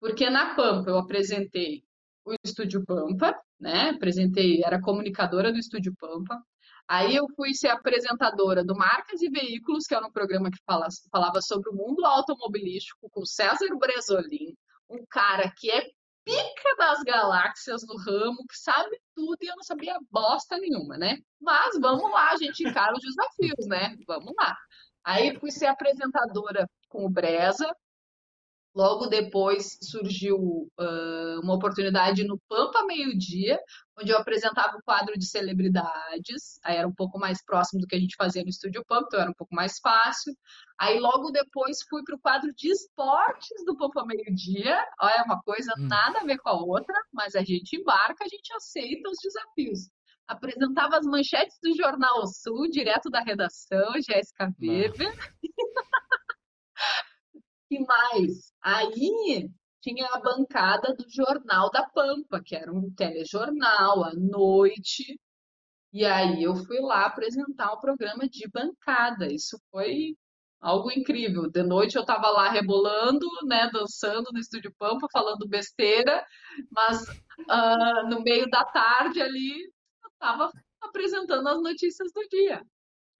Porque 0.00 0.30
na 0.30 0.54
Pampa 0.54 0.90
eu 0.90 0.98
apresentei 0.98 1.84
o 2.24 2.34
Estúdio 2.44 2.84
Pampa, 2.86 3.36
né? 3.60 3.90
Apresentei, 3.90 4.62
era 4.64 4.80
comunicadora 4.80 5.52
do 5.52 5.58
Estúdio 5.58 5.94
Pampa. 5.98 6.40
Aí 6.88 7.14
eu 7.14 7.26
fui 7.36 7.52
ser 7.52 7.68
apresentadora 7.68 8.64
do 8.64 8.74
Marcas 8.74 9.20
e 9.20 9.28
Veículos, 9.28 9.86
que 9.86 9.94
era 9.94 10.06
um 10.06 10.10
programa 10.10 10.50
que 10.50 10.58
fala, 10.64 10.88
falava 11.12 11.42
sobre 11.42 11.68
o 11.68 11.74
mundo 11.74 12.04
automobilístico, 12.04 13.10
com 13.10 13.26
César 13.26 13.68
Bresolim, 13.78 14.56
um 14.88 15.04
cara 15.10 15.52
que 15.54 15.70
é 15.70 15.82
pica 16.24 16.76
das 16.78 17.02
galáxias 17.02 17.82
no 17.86 17.96
ramo, 17.96 18.38
que 18.48 18.56
sabe 18.56 18.98
tudo 19.14 19.36
e 19.42 19.46
eu 19.46 19.56
não 19.56 19.62
sabia 19.62 19.98
bosta 20.10 20.56
nenhuma, 20.58 20.96
né? 20.96 21.18
Mas 21.40 21.78
vamos 21.78 22.10
lá, 22.10 22.30
a 22.30 22.36
gente 22.36 22.66
encara 22.66 22.94
os 22.94 23.02
desafios, 23.02 23.66
né? 23.66 23.94
Vamos 24.06 24.32
lá. 24.38 24.56
Aí 25.04 25.38
fui 25.38 25.50
ser 25.50 25.66
apresentadora 25.66 26.66
com 26.88 27.04
o 27.06 27.10
Breza, 27.10 27.70
Logo 28.78 29.08
depois 29.08 29.76
surgiu 29.82 30.36
uh, 30.38 31.40
uma 31.42 31.54
oportunidade 31.54 32.22
no 32.22 32.38
Pampa 32.48 32.84
Meio 32.86 33.18
Dia, 33.18 33.58
onde 34.00 34.12
eu 34.12 34.16
apresentava 34.16 34.76
o 34.76 34.82
quadro 34.84 35.18
de 35.18 35.26
celebridades. 35.26 36.60
Aí 36.62 36.76
era 36.76 36.86
um 36.86 36.94
pouco 36.94 37.18
mais 37.18 37.44
próximo 37.44 37.80
do 37.80 37.88
que 37.88 37.96
a 37.96 37.98
gente 37.98 38.14
fazia 38.14 38.44
no 38.44 38.48
Estúdio 38.48 38.84
Pampa, 38.86 39.06
então 39.08 39.20
era 39.20 39.30
um 39.32 39.34
pouco 39.34 39.52
mais 39.52 39.80
fácil. 39.80 40.32
Aí 40.78 41.00
logo 41.00 41.32
depois 41.32 41.78
fui 41.90 42.04
para 42.04 42.14
o 42.14 42.20
quadro 42.20 42.54
de 42.54 42.70
esportes 42.70 43.64
do 43.66 43.76
Pampa 43.76 44.06
Meio 44.06 44.32
Dia. 44.32 44.78
Olha, 45.00 45.24
uma 45.24 45.42
coisa 45.42 45.72
hum. 45.76 45.88
nada 45.88 46.20
a 46.20 46.24
ver 46.24 46.38
com 46.38 46.48
a 46.48 46.62
outra, 46.62 46.94
mas 47.12 47.34
a 47.34 47.42
gente 47.42 47.80
embarca, 47.80 48.24
a 48.24 48.28
gente 48.28 48.52
aceita 48.54 49.10
os 49.10 49.18
desafios. 49.20 49.90
Apresentava 50.28 50.98
as 50.98 51.04
manchetes 51.04 51.58
do 51.60 51.74
Jornal 51.74 52.24
Sul, 52.28 52.68
direto 52.70 53.10
da 53.10 53.22
redação, 53.22 53.94
Jéssica 54.08 54.54
Weber. 54.62 55.12
Que 57.68 57.78
mais? 57.80 58.52
Aí 58.62 59.48
tinha 59.80 60.06
a 60.06 60.20
bancada 60.20 60.94
do 60.94 61.04
Jornal 61.08 61.70
da 61.70 61.88
Pampa, 61.90 62.42
que 62.44 62.56
era 62.56 62.72
um 62.72 62.92
telejornal 62.94 64.04
à 64.04 64.12
noite. 64.14 65.18
E 65.92 66.04
aí 66.04 66.42
eu 66.42 66.54
fui 66.56 66.80
lá 66.80 67.06
apresentar 67.06 67.72
o 67.72 67.80
programa 67.80 68.28
de 68.28 68.48
bancada. 68.48 69.32
Isso 69.32 69.58
foi 69.70 70.16
algo 70.60 70.90
incrível. 70.90 71.50
De 71.50 71.62
noite 71.62 71.96
eu 71.96 72.02
estava 72.02 72.28
lá 72.30 72.48
rebolando, 72.50 73.26
né, 73.46 73.70
dançando 73.72 74.30
no 74.32 74.38
Estúdio 74.38 74.74
Pampa, 74.78 75.06
falando 75.12 75.48
besteira, 75.48 76.24
mas 76.70 77.02
uh, 77.08 78.08
no 78.08 78.22
meio 78.22 78.48
da 78.50 78.64
tarde 78.64 79.22
ali 79.22 79.62
eu 80.02 80.10
estava 80.12 80.50
apresentando 80.80 81.48
as 81.48 81.62
notícias 81.62 82.12
do 82.12 82.28
dia. 82.28 82.62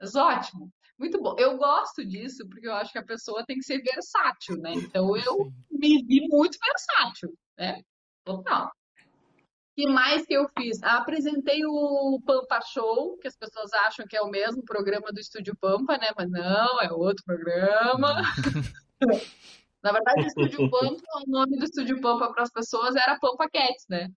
Mas 0.00 0.14
ótimo. 0.14 0.72
Muito 0.98 1.20
bom. 1.20 1.36
Eu 1.38 1.56
gosto 1.56 2.04
disso 2.04 2.46
porque 2.48 2.66
eu 2.66 2.74
acho 2.74 2.90
que 2.90 2.98
a 2.98 3.04
pessoa 3.04 3.44
tem 3.46 3.56
que 3.56 3.64
ser 3.64 3.80
versátil, 3.80 4.56
né? 4.56 4.72
Então 4.74 5.16
eu 5.16 5.52
me 5.70 6.02
vi 6.02 6.26
muito 6.28 6.58
versátil, 6.60 7.32
né? 7.56 7.82
Total. 8.24 8.66
O 8.66 9.80
que 9.80 9.88
mais 9.88 10.26
que 10.26 10.34
eu 10.34 10.48
fiz? 10.58 10.82
apresentei 10.82 11.64
o 11.64 12.20
Pampa 12.26 12.60
Show, 12.60 13.16
que 13.18 13.28
as 13.28 13.36
pessoas 13.36 13.72
acham 13.72 14.06
que 14.08 14.16
é 14.16 14.20
o 14.20 14.28
mesmo 14.28 14.64
programa 14.64 15.12
do 15.12 15.20
Estúdio 15.20 15.56
Pampa, 15.60 15.96
né? 15.96 16.10
Mas 16.16 16.28
não, 16.28 16.80
é 16.80 16.92
outro 16.92 17.24
programa. 17.24 18.20
Na 19.80 19.92
verdade, 19.92 20.24
o 20.24 20.26
Estúdio 20.26 20.68
Pampa, 20.68 21.02
o 21.24 21.30
nome 21.30 21.56
do 21.56 21.64
Estúdio 21.64 22.00
Pampa 22.00 22.32
para 22.32 22.42
as 22.42 22.50
pessoas 22.50 22.96
era 22.96 23.20
Pampa 23.20 23.48
Cats, 23.48 23.86
né? 23.88 24.08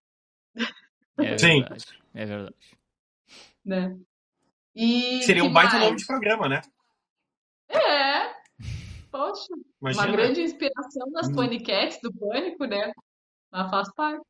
É 1.18 1.36
verdade. 1.36 1.40
Sim. 1.40 1.96
É 2.12 2.26
verdade. 2.26 2.78
Né? 3.64 3.96
E 4.74 5.22
Seria 5.22 5.44
um 5.44 5.52
baita 5.52 5.74
mais? 5.74 5.84
nome 5.84 5.96
de 5.96 6.06
programa, 6.06 6.48
né? 6.48 6.60
É. 7.68 8.34
Poxa, 9.10 9.54
Imagina. 9.80 10.06
uma 10.06 10.12
grande 10.12 10.42
inspiração 10.42 11.10
nas 11.10 11.28
hum. 11.28 11.34
paniquetes 11.34 11.98
do 12.02 12.12
Pânico, 12.12 12.64
né? 12.64 12.92
Mas 13.50 13.70
faz 13.70 13.92
parte. 13.94 14.24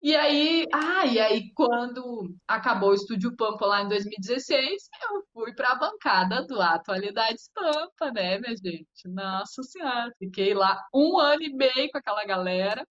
E 0.00 0.14
aí, 0.14 0.66
ah, 0.72 1.06
e 1.06 1.18
aí 1.18 1.50
quando 1.54 2.36
acabou 2.46 2.90
o 2.90 2.94
Estúdio 2.94 3.34
Pampa 3.34 3.64
lá 3.64 3.80
em 3.82 3.88
2016, 3.88 4.90
eu 5.10 5.24
fui 5.32 5.54
para 5.54 5.72
a 5.72 5.76
bancada 5.76 6.46
do 6.46 6.60
Atualidades 6.60 7.50
Pampa, 7.54 8.12
né, 8.12 8.38
minha 8.38 8.54
gente? 8.54 9.08
Nossa 9.08 9.62
Senhora, 9.62 10.12
fiquei 10.18 10.52
lá 10.52 10.78
um 10.94 11.18
ano 11.18 11.42
e 11.42 11.54
meio 11.54 11.90
com 11.90 11.96
aquela 11.96 12.22
galera, 12.26 12.86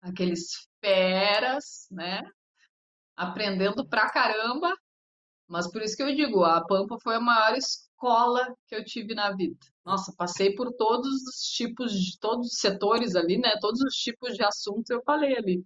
aqueles 0.00 0.68
feras, 0.80 1.88
né? 1.90 2.22
Aprendendo 3.16 3.84
pra 3.88 4.08
caramba. 4.08 4.72
Mas 5.54 5.70
por 5.70 5.82
isso 5.82 5.96
que 5.96 6.02
eu 6.02 6.12
digo, 6.12 6.42
a 6.42 6.66
Pampa 6.66 6.98
foi 7.00 7.14
a 7.14 7.20
maior 7.20 7.56
escola 7.56 8.56
que 8.66 8.74
eu 8.74 8.84
tive 8.84 9.14
na 9.14 9.30
vida. 9.30 9.56
Nossa, 9.86 10.12
passei 10.18 10.52
por 10.52 10.72
todos 10.72 11.06
os 11.28 11.42
tipos 11.54 11.92
de 11.92 12.18
todos 12.18 12.48
os 12.48 12.58
setores 12.58 13.14
ali, 13.14 13.38
né? 13.38 13.52
Todos 13.60 13.80
os 13.82 13.94
tipos 13.94 14.34
de 14.34 14.42
assuntos 14.42 14.90
eu 14.90 15.00
falei 15.04 15.36
ali. 15.36 15.64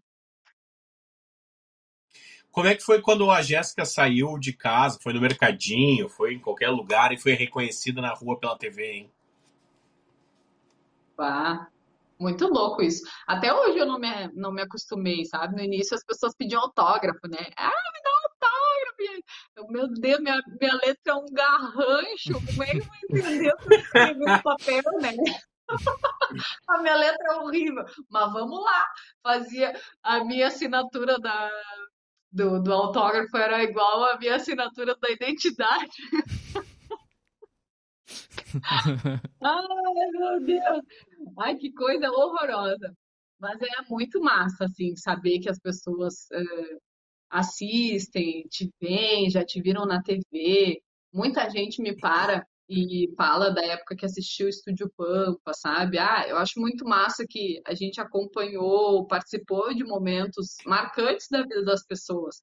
Como 2.51 2.67
é 2.67 2.75
que 2.75 2.83
foi 2.83 3.01
quando 3.01 3.31
a 3.31 3.41
Jéssica 3.41 3.87
saiu 3.87 4.39
de 4.39 4.53
casa, 4.53 4.99
foi 5.03 5.15
no 5.15 5.23
mercadinho, 5.23 6.07
foi 6.11 6.35
em 6.35 6.39
qualquer 6.39 6.69
lugar 6.69 7.11
e 7.15 7.19
foi 7.19 7.33
reconhecida 7.33 8.03
na 8.03 8.13
rua 8.13 8.39
pela 8.39 8.59
TV, 8.59 8.93
hein? 8.93 9.11
Ah, 11.19 11.67
muito 12.21 12.47
louco 12.47 12.83
isso. 12.83 13.03
Até 13.27 13.55
hoje 13.55 13.79
eu 13.79 13.87
não 13.87 13.99
me, 13.99 14.29
não 14.35 14.53
me 14.53 14.61
acostumei, 14.61 15.25
sabe? 15.25 15.57
No 15.57 15.63
início 15.63 15.97
as 15.97 16.05
pessoas 16.05 16.35
pediam 16.37 16.61
autógrafo, 16.61 17.27
né? 17.27 17.39
Ah, 17.57 17.69
me 17.71 18.03
dá 18.03 18.18
autógrafo. 18.99 19.73
Meu 19.73 19.89
Deus, 19.89 20.21
minha, 20.21 20.41
minha 20.61 20.75
letra 20.75 21.13
é 21.13 21.15
um 21.15 21.27
garrancho. 21.33 22.35
Como 22.47 22.63
é 22.63 22.71
que 22.71 22.79
eu 22.79 22.85
vou 22.85 22.97
entender 23.19 23.55
se 23.63 23.75
escrever 23.75 24.15
no 24.15 24.43
papel, 24.43 24.83
né? 25.01 25.15
a 26.69 26.83
minha 26.83 26.97
letra 26.97 27.27
é 27.31 27.35
horrível. 27.37 27.85
Mas 28.11 28.33
vamos 28.33 28.61
lá. 28.61 28.87
Fazia 29.23 29.73
a 30.03 30.25
minha 30.25 30.49
assinatura 30.49 31.19
da, 31.19 31.51
do, 32.33 32.63
do 32.63 32.73
autógrafo 32.73 33.37
era 33.37 33.63
igual 33.63 34.05
à 34.05 34.19
minha 34.19 34.37
assinatura 34.37 34.97
da 34.97 35.11
identidade. 35.11 35.91
Ai, 39.43 40.11
meu 40.13 40.41
Deus. 40.45 40.85
Ai, 41.39 41.57
que 41.57 41.73
coisa 41.73 42.11
horrorosa. 42.11 42.97
Mas 43.39 43.61
é 43.61 43.69
muito 43.89 44.21
massa, 44.21 44.65
assim, 44.65 44.97
saber 44.97 45.39
que 45.39 45.49
as 45.49 45.61
pessoas 45.61 46.27
uh, 46.33 46.81
assistem, 47.31 48.45
te 48.49 48.71
veem, 48.81 49.31
já 49.31 49.45
te 49.45 49.61
viram 49.61 49.87
na 49.87 50.03
TV. 50.03 50.81
Muita 51.13 51.49
gente 51.51 51.81
me 51.83 51.97
para 51.97 52.47
e 52.69 53.13
fala 53.17 53.51
da 53.51 53.65
época 53.65 53.97
que 53.97 54.05
assistiu 54.05 54.47
o 54.47 54.51
Estúdio 54.51 54.93
Pampa, 54.97 55.53
sabe? 55.55 55.99
Ah, 55.99 56.27
eu 56.29 56.37
acho 56.37 56.61
muito 56.61 56.85
massa 56.85 57.25
que 57.29 57.61
a 57.67 57.75
gente 57.75 58.01
acompanhou, 58.01 59.07
participou 59.07 59.73
de 59.75 59.85
momentos 59.85 60.57
marcantes 60.67 61.29
da 61.31 61.43
vida 61.43 61.65
das 61.65 61.85
pessoas. 61.85 62.43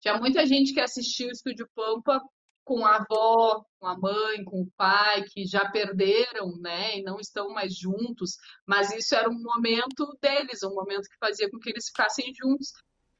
Tinha 0.00 0.18
muita 0.18 0.44
gente 0.44 0.74
que 0.74 0.80
assistiu 0.80 1.28
o 1.28 1.32
Estúdio 1.32 1.66
Pampa 1.74 2.20
com 2.64 2.84
a 2.84 2.96
avó, 2.96 3.64
com 3.80 3.86
a 3.86 3.98
mãe, 3.98 4.44
com 4.44 4.62
o 4.62 4.70
pai, 4.76 5.24
que 5.24 5.44
já 5.44 5.68
perderam, 5.70 6.56
né, 6.60 6.98
e 6.98 7.02
não 7.02 7.18
estão 7.18 7.48
mais 7.50 7.74
juntos, 7.74 8.36
mas 8.66 8.92
isso 8.92 9.14
era 9.14 9.28
um 9.28 9.42
momento 9.42 10.16
deles, 10.20 10.62
um 10.62 10.74
momento 10.74 11.08
que 11.08 11.16
fazia 11.18 11.50
com 11.50 11.58
que 11.58 11.70
eles 11.70 11.86
ficassem 11.86 12.32
juntos. 12.34 12.72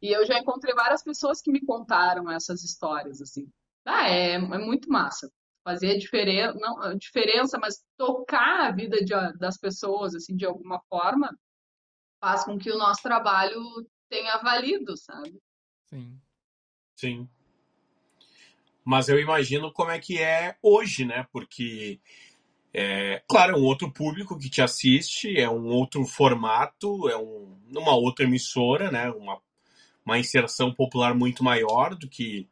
E 0.03 0.11
eu 0.11 0.27
já 0.27 0.37
encontrei 0.37 0.75
várias 0.75 1.03
pessoas 1.05 1.41
que 1.41 1.53
me 1.53 1.65
contaram 1.65 2.29
essas 2.29 2.65
histórias, 2.65 3.23
assim. 3.23 3.49
Ah, 3.87 4.09
é, 4.09 4.33
é 4.33 4.39
muito 4.39 4.91
massa. 4.91 5.31
Fazer 5.63 5.97
diferença, 5.97 6.59
não, 6.59 6.99
diferença, 6.99 7.57
mas 7.57 7.85
tocar 7.97 8.67
a 8.67 8.73
vida 8.73 8.97
de, 8.97 9.15
das 9.39 9.57
pessoas, 9.57 10.13
assim, 10.17 10.35
de 10.35 10.45
alguma 10.45 10.81
forma, 10.89 11.33
faz 12.21 12.45
com 12.45 12.59
que 12.59 12.69
o 12.73 12.77
nosso 12.77 13.01
trabalho 13.01 13.61
tenha 14.09 14.39
valido, 14.39 14.97
sabe? 14.97 15.41
Sim. 15.87 16.21
Sim. 16.97 17.29
Mas 18.85 19.09
eu 19.09 19.21
imagino 19.21 19.73
como 19.73 19.93
é 19.93 20.01
que 20.01 20.21
é 20.21 20.57
hoje, 20.61 21.05
né? 21.05 21.29
Porque, 21.33 22.01
é, 22.75 23.23
claro, 23.29 23.55
é 23.55 23.57
um 23.57 23.65
outro 23.65 23.93
público 23.93 24.37
que 24.37 24.51
te 24.51 24.61
assiste, 24.61 25.39
é 25.39 25.49
um 25.49 25.67
outro 25.67 26.05
formato, 26.05 27.09
é 27.09 27.17
um, 27.17 27.57
uma 27.71 27.95
outra 27.95 28.25
emissora, 28.25 28.91
né? 28.91 29.09
Uma, 29.13 29.41
uma 30.05 30.19
inserção 30.19 30.73
popular 30.73 31.15
muito 31.15 31.43
maior 31.45 31.95
do 31.95 32.09
que, 32.09 32.49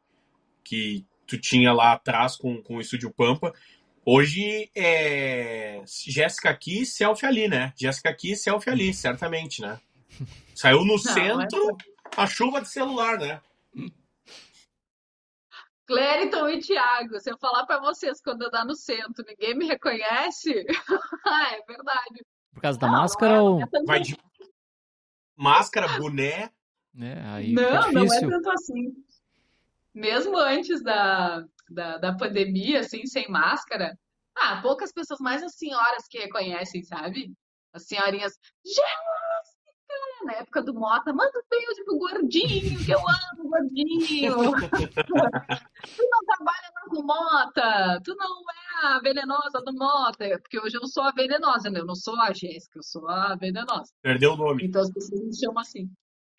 que 0.65 1.05
tu 1.27 1.39
tinha 1.39 1.73
lá 1.73 1.93
atrás 1.93 2.37
com, 2.37 2.63
com 2.63 2.77
o 2.77 2.81
Estúdio 2.81 3.13
Pampa. 3.13 3.53
Hoje 4.05 4.71
é 4.75 5.83
Jéssica 5.87 6.51
aqui, 6.51 6.87
selfie 6.87 7.27
ali, 7.27 7.49
né? 7.49 7.73
Jéssica 7.77 8.09
aqui, 8.09 8.35
selfie 8.35 8.71
ali, 8.71 8.95
certamente, 8.95 9.61
né? 9.61 9.79
Saiu 10.55 10.81
no 10.81 10.95
Não, 10.95 10.99
centro, 10.99 11.71
é... 11.71 11.77
a 12.17 12.27
chuva 12.27 12.61
de 12.61 12.69
celular, 12.69 13.19
né? 13.19 13.41
Clériton 15.87 16.49
e 16.49 16.61
Thiago, 16.61 17.19
se 17.19 17.31
eu 17.31 17.37
falar 17.39 17.67
para 17.67 17.81
vocês 17.81 18.21
quando 18.23 18.43
eu 18.43 18.51
dar 18.51 18.65
no 18.65 18.77
centro, 18.77 19.25
ninguém 19.27 19.57
me 19.57 19.67
reconhece? 19.67 20.65
ah, 21.27 21.53
é 21.53 21.63
verdade. 21.67 22.25
Por 22.55 22.63
causa 22.63 22.79
da 22.79 22.87
não, 22.87 22.95
máscara 22.95 23.35
é, 23.35 23.41
ou. 23.41 23.61
É 23.61 23.67
Vai 23.85 24.01
de 24.01 24.17
máscara, 25.37 25.89
boné. 25.99 26.51
É, 26.99 27.21
aí 27.27 27.53
não, 27.53 27.93
não 27.93 28.05
é 28.05 28.21
tanto 28.21 28.51
assim. 28.51 28.93
Mesmo 29.95 30.37
antes 30.37 30.83
da, 30.83 31.45
da, 31.69 31.99
da 31.99 32.17
pandemia, 32.17 32.81
assim, 32.81 33.07
sem 33.07 33.29
máscara, 33.29 33.99
ah, 34.37 34.61
poucas 34.63 34.93
pessoas, 34.93 35.21
mais 35.21 35.43
as 35.43 35.55
senhoras 35.55 36.07
que 36.09 36.19
reconhecem, 36.19 36.83
sabe? 36.83 37.33
As 37.73 37.87
senhorinhas, 37.87 38.39
Jéssica! 38.65 39.21
Na 40.25 40.35
época 40.35 40.63
do 40.63 40.75
Mota, 40.75 41.13
manda 41.13 41.33
um 41.39 41.49
beijo 41.49 41.85
pro 41.85 41.99
gordinho, 41.99 42.85
que 42.85 42.91
eu 42.91 42.99
amo 42.99 43.49
gordinho. 43.49 44.35
tu 45.07 45.15
não 45.15 46.21
trabalha 46.27 46.71
mais 46.75 46.93
no 46.93 47.03
Mota, 47.03 48.01
tu 48.05 48.15
não 48.17 48.41
é 48.51 48.87
a 48.87 49.01
venenosa 49.01 49.63
do 49.65 49.73
Mota, 49.73 50.39
porque 50.43 50.61
hoje 50.61 50.77
eu 50.77 50.87
sou 50.87 51.05
a 51.05 51.13
venenosa, 51.13 51.71
né? 51.71 51.81
Eu 51.81 51.87
não 51.87 51.95
sou 51.95 52.21
a 52.21 52.33
Jéssica, 52.33 52.79
eu 52.79 52.83
sou 52.83 53.09
a 53.09 53.35
venenosa. 53.35 53.91
Perdeu 54.03 54.35
o 54.35 54.37
nome. 54.37 54.67
Então 54.67 54.83
as 54.83 54.93
pessoas 54.93 55.23
me 55.23 55.35
chamam 55.35 55.61
assim. 55.61 55.91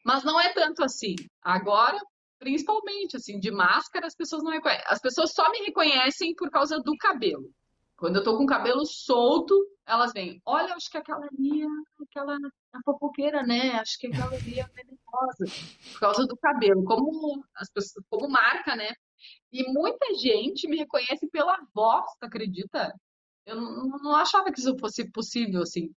Mas 0.04 0.24
não 0.24 0.40
é 0.40 0.54
tanto 0.54 0.84
assim. 0.84 1.16
Agora, 1.42 2.00
principalmente, 2.40 3.18
assim, 3.18 3.40
de 3.40 3.52
máscara, 3.52 4.08
as 4.08 4.16
pessoas 4.16 4.44
não 4.44 4.52
reconhecem. 4.52 4.86
As 4.88 5.00
pessoas 5.00 5.32
só 5.34 5.50
me 5.52 5.60
reconhecem 5.60 6.34
por 6.36 6.50
causa 6.50 6.80
do 6.80 6.96
cabelo. 6.98 7.52
Quando 7.96 8.16
eu 8.16 8.24
tô 8.24 8.36
com 8.36 8.46
o 8.46 8.48
cabelo 8.48 8.84
solto, 8.84 9.56
elas 9.86 10.12
vêm. 10.12 10.42
Olha, 10.44 10.74
acho 10.74 10.90
que 10.90 10.98
aquela 10.98 11.24
ali 11.24 11.62
é 11.62 11.68
aquela 12.02 12.36
a 12.74 12.80
fofoqueira, 12.84 13.44
né? 13.44 13.74
Acho 13.74 14.00
que 14.00 14.08
aquela 14.08 14.34
ali 14.34 14.60
é 14.60 14.64
venenosa. 14.64 15.46
Por 15.94 16.00
causa 16.00 16.26
do 16.26 16.36
cabelo. 16.38 16.84
Como, 16.84 17.46
as 17.56 17.70
pessoas, 17.70 18.04
como 18.10 18.28
marca, 18.28 18.76
né? 18.76 18.90
E 19.52 19.72
muita 19.72 20.16
gente 20.16 20.68
me 20.68 20.78
reconhece 20.78 21.30
pela 21.30 21.60
voz, 21.76 22.06
acredita? 22.22 22.92
Eu 23.46 23.58
não, 23.58 24.00
não 24.00 24.16
achava 24.16 24.52
que 24.52 24.60
isso 24.60 24.76
fosse 24.80 25.12
possível, 25.12 25.62
assim. 25.62 25.94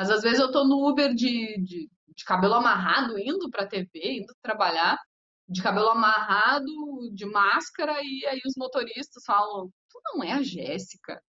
Mas 0.00 0.08
às 0.08 0.22
vezes 0.22 0.38
eu 0.38 0.50
tô 0.50 0.64
no 0.64 0.88
Uber 0.88 1.14
de, 1.14 1.60
de, 1.60 1.90
de 2.16 2.24
cabelo 2.24 2.54
amarrado, 2.54 3.18
indo 3.18 3.50
pra 3.50 3.66
TV, 3.66 3.90
indo 4.02 4.34
trabalhar, 4.40 4.98
de 5.46 5.62
cabelo 5.62 5.90
amarrado, 5.90 6.72
de 7.12 7.26
máscara, 7.26 7.98
e 8.02 8.24
aí 8.24 8.40
os 8.46 8.54
motoristas 8.56 9.22
falam: 9.26 9.70
Tu 9.90 10.00
não 10.02 10.24
é 10.24 10.32
a 10.32 10.42
Jéssica? 10.42 11.22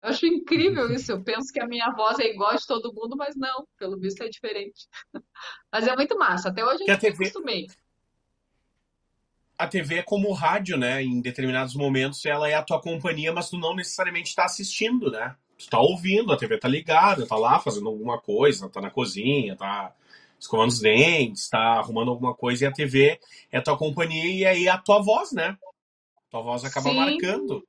Eu 0.00 0.10
acho 0.10 0.24
incrível 0.24 0.86
isso. 0.94 1.10
Eu 1.10 1.24
penso 1.24 1.52
que 1.52 1.60
a 1.60 1.66
minha 1.66 1.90
voz 1.96 2.20
é 2.20 2.30
igual 2.30 2.54
de 2.54 2.64
todo 2.64 2.94
mundo, 2.94 3.16
mas 3.16 3.34
não, 3.34 3.66
pelo 3.76 3.98
visto 3.98 4.22
é 4.22 4.28
diferente. 4.28 4.86
Mas 5.72 5.88
é 5.88 5.96
muito 5.96 6.16
massa. 6.16 6.50
Até 6.50 6.64
hoje 6.64 6.84
eu 6.84 6.86
não 6.86 6.96
TV... 6.96 7.24
acostumei. 7.24 7.66
A 9.58 9.66
TV 9.66 9.96
é 9.96 10.02
como 10.04 10.28
o 10.28 10.32
rádio, 10.32 10.76
né? 10.76 11.02
Em 11.02 11.20
determinados 11.20 11.74
momentos 11.74 12.24
ela 12.24 12.48
é 12.48 12.54
a 12.54 12.62
tua 12.62 12.80
companhia, 12.80 13.32
mas 13.32 13.50
tu 13.50 13.58
não 13.58 13.74
necessariamente 13.74 14.28
está 14.28 14.44
assistindo, 14.44 15.10
né? 15.10 15.36
Tu 15.62 15.70
tá 15.70 15.80
ouvindo, 15.80 16.32
a 16.32 16.36
TV 16.36 16.58
tá 16.58 16.68
ligada, 16.68 17.26
tá 17.26 17.36
lá 17.36 17.60
fazendo 17.60 17.88
alguma 17.88 18.20
coisa, 18.20 18.68
tá 18.68 18.80
na 18.80 18.90
cozinha, 18.90 19.56
tá 19.56 19.94
escovando 20.38 20.70
os 20.70 20.80
dentes, 20.80 21.48
tá 21.48 21.78
arrumando 21.78 22.10
alguma 22.10 22.34
coisa 22.34 22.64
e 22.64 22.66
a 22.66 22.72
TV 22.72 23.20
é 23.50 23.60
tua 23.60 23.78
companhia 23.78 24.34
e 24.34 24.44
aí 24.44 24.66
é 24.66 24.70
a 24.70 24.78
tua 24.78 25.00
voz, 25.00 25.30
né? 25.30 25.56
Tua 26.30 26.42
voz 26.42 26.64
acaba 26.64 26.90
Sim. 26.90 26.96
marcando. 26.96 27.64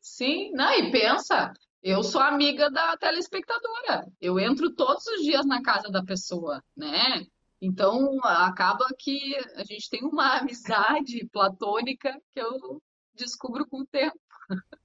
Sim, 0.00 0.50
não, 0.52 0.72
e 0.72 0.90
pensa, 0.90 1.52
eu 1.82 2.02
sou 2.02 2.20
amiga 2.20 2.68
da 2.68 2.96
telespectadora. 2.96 4.10
Eu 4.20 4.40
entro 4.40 4.74
todos 4.74 5.06
os 5.06 5.22
dias 5.22 5.46
na 5.46 5.62
casa 5.62 5.88
da 5.88 6.02
pessoa, 6.02 6.62
né? 6.76 7.24
Então 7.60 8.18
acaba 8.24 8.86
que 8.98 9.36
a 9.54 9.64
gente 9.64 9.88
tem 9.88 10.04
uma 10.04 10.38
amizade 10.40 11.26
platônica 11.32 12.12
que 12.32 12.40
eu 12.40 12.82
descubro 13.14 13.66
com 13.68 13.82
o 13.82 13.86
tempo. 13.86 14.18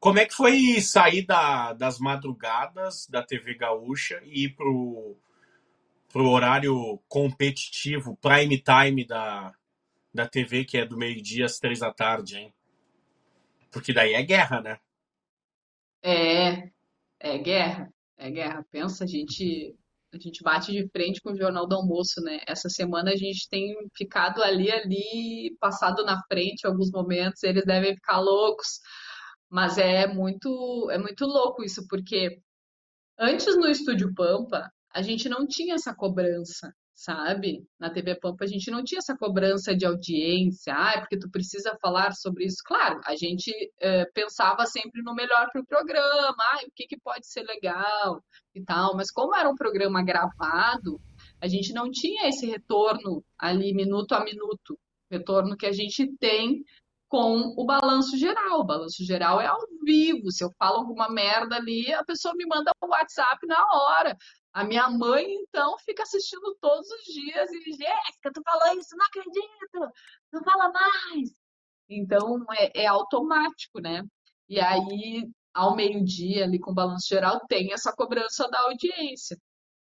Como 0.00 0.18
é 0.18 0.24
que 0.24 0.34
foi 0.34 0.80
sair 0.80 1.26
da, 1.26 1.74
das 1.74 1.98
madrugadas 1.98 3.06
da 3.06 3.22
TV 3.22 3.54
Gaúcha 3.54 4.18
e 4.24 4.44
ir 4.44 4.56
pro, 4.56 5.14
pro 6.10 6.30
horário 6.30 6.98
competitivo, 7.06 8.16
prime 8.16 8.58
time 8.58 9.06
da, 9.06 9.54
da 10.12 10.26
TV, 10.26 10.64
que 10.64 10.78
é 10.78 10.86
do 10.86 10.96
meio-dia 10.96 11.44
às 11.44 11.58
três 11.58 11.80
da 11.80 11.92
tarde, 11.92 12.38
hein? 12.38 12.54
Porque 13.70 13.92
daí 13.92 14.14
é 14.14 14.22
guerra, 14.22 14.62
né? 14.62 14.78
É, 16.02 16.70
é 17.20 17.36
guerra, 17.36 17.92
é 18.16 18.30
guerra. 18.30 18.64
Pensa, 18.70 19.04
a 19.04 19.06
gente, 19.06 19.76
a 20.14 20.18
gente 20.18 20.42
bate 20.42 20.72
de 20.72 20.88
frente 20.88 21.20
com 21.20 21.32
o 21.32 21.36
Jornal 21.36 21.68
do 21.68 21.76
Almoço, 21.76 22.22
né? 22.22 22.40
Essa 22.48 22.70
semana 22.70 23.10
a 23.12 23.16
gente 23.16 23.46
tem 23.50 23.76
ficado 23.94 24.42
ali, 24.42 24.72
ali, 24.72 25.54
passado 25.60 26.06
na 26.06 26.22
frente 26.24 26.64
em 26.64 26.68
alguns 26.68 26.90
momentos, 26.90 27.42
eles 27.42 27.66
devem 27.66 27.94
ficar 27.94 28.18
loucos. 28.18 28.80
Mas 29.50 29.78
é 29.78 30.06
muito, 30.06 30.90
é 30.90 30.98
muito 30.98 31.26
louco 31.26 31.64
isso, 31.64 31.86
porque 31.88 32.40
antes 33.18 33.56
no 33.56 33.68
Estúdio 33.68 34.14
Pampa, 34.14 34.70
a 34.94 35.02
gente 35.02 35.28
não 35.28 35.46
tinha 35.46 35.74
essa 35.74 35.94
cobrança 35.94 36.72
sabe? 37.00 37.66
Na 37.78 37.88
TV 37.88 38.14
Pampa 38.16 38.44
a 38.44 38.46
gente 38.46 38.70
não 38.70 38.84
tinha 38.84 38.98
essa 38.98 39.16
cobrança 39.16 39.74
de 39.74 39.86
audiência, 39.86 40.74
ah, 40.76 40.92
é 40.96 41.00
porque 41.00 41.18
tu 41.18 41.30
precisa 41.30 41.74
falar 41.80 42.12
sobre 42.12 42.44
isso. 42.44 42.58
Claro, 42.62 43.00
a 43.06 43.16
gente 43.16 43.50
é, 43.80 44.04
pensava 44.12 44.66
sempre 44.66 45.02
no 45.02 45.14
melhor 45.14 45.48
para 45.50 45.62
o 45.62 45.66
programa, 45.66 46.36
ah, 46.38 46.60
o 46.66 46.70
que, 46.76 46.86
que 46.86 47.00
pode 47.00 47.26
ser 47.26 47.42
legal 47.44 48.22
e 48.54 48.62
tal, 48.62 48.94
mas 48.94 49.10
como 49.10 49.34
era 49.34 49.48
um 49.48 49.54
programa 49.54 50.04
gravado, 50.04 51.00
a 51.40 51.48
gente 51.48 51.72
não 51.72 51.90
tinha 51.90 52.28
esse 52.28 52.44
retorno 52.44 53.24
ali 53.38 53.72
minuto 53.72 54.12
a 54.12 54.22
minuto, 54.22 54.78
retorno 55.10 55.56
que 55.56 55.66
a 55.66 55.72
gente 55.72 56.06
tem 56.18 56.62
com 57.10 57.52
o 57.58 57.66
balanço 57.66 58.16
geral. 58.16 58.60
O 58.60 58.64
balanço 58.64 59.04
geral 59.04 59.40
é 59.40 59.46
ao 59.46 59.58
vivo. 59.84 60.30
Se 60.30 60.44
eu 60.44 60.50
falo 60.56 60.78
alguma 60.78 61.10
merda 61.10 61.56
ali, 61.56 61.92
a 61.92 62.04
pessoa 62.04 62.32
me 62.36 62.46
manda 62.46 62.70
o 62.80 62.86
um 62.86 62.90
WhatsApp 62.90 63.44
na 63.46 63.66
hora. 63.72 64.16
A 64.52 64.64
minha 64.64 64.88
mãe, 64.88 65.26
então, 65.26 65.76
fica 65.78 66.04
assistindo 66.04 66.56
todos 66.60 66.88
os 66.88 67.04
dias 67.12 67.50
e, 67.50 67.72
Jéssica, 67.72 68.32
tu 68.32 68.40
falou 68.44 68.78
isso, 68.78 68.96
não 68.96 69.06
acredito, 69.06 69.92
não 70.32 70.42
fala 70.42 70.72
mais. 70.72 71.30
Então, 71.88 72.44
é, 72.52 72.82
é 72.82 72.86
automático, 72.86 73.80
né? 73.80 74.02
E 74.48 74.60
aí, 74.60 75.28
ao 75.52 75.74
meio-dia, 75.74 76.44
ali 76.44 76.58
com 76.60 76.70
o 76.70 76.74
balanço 76.74 77.08
geral, 77.08 77.40
tem 77.48 77.72
essa 77.72 77.92
cobrança 77.92 78.48
da 78.48 78.60
audiência. 78.62 79.36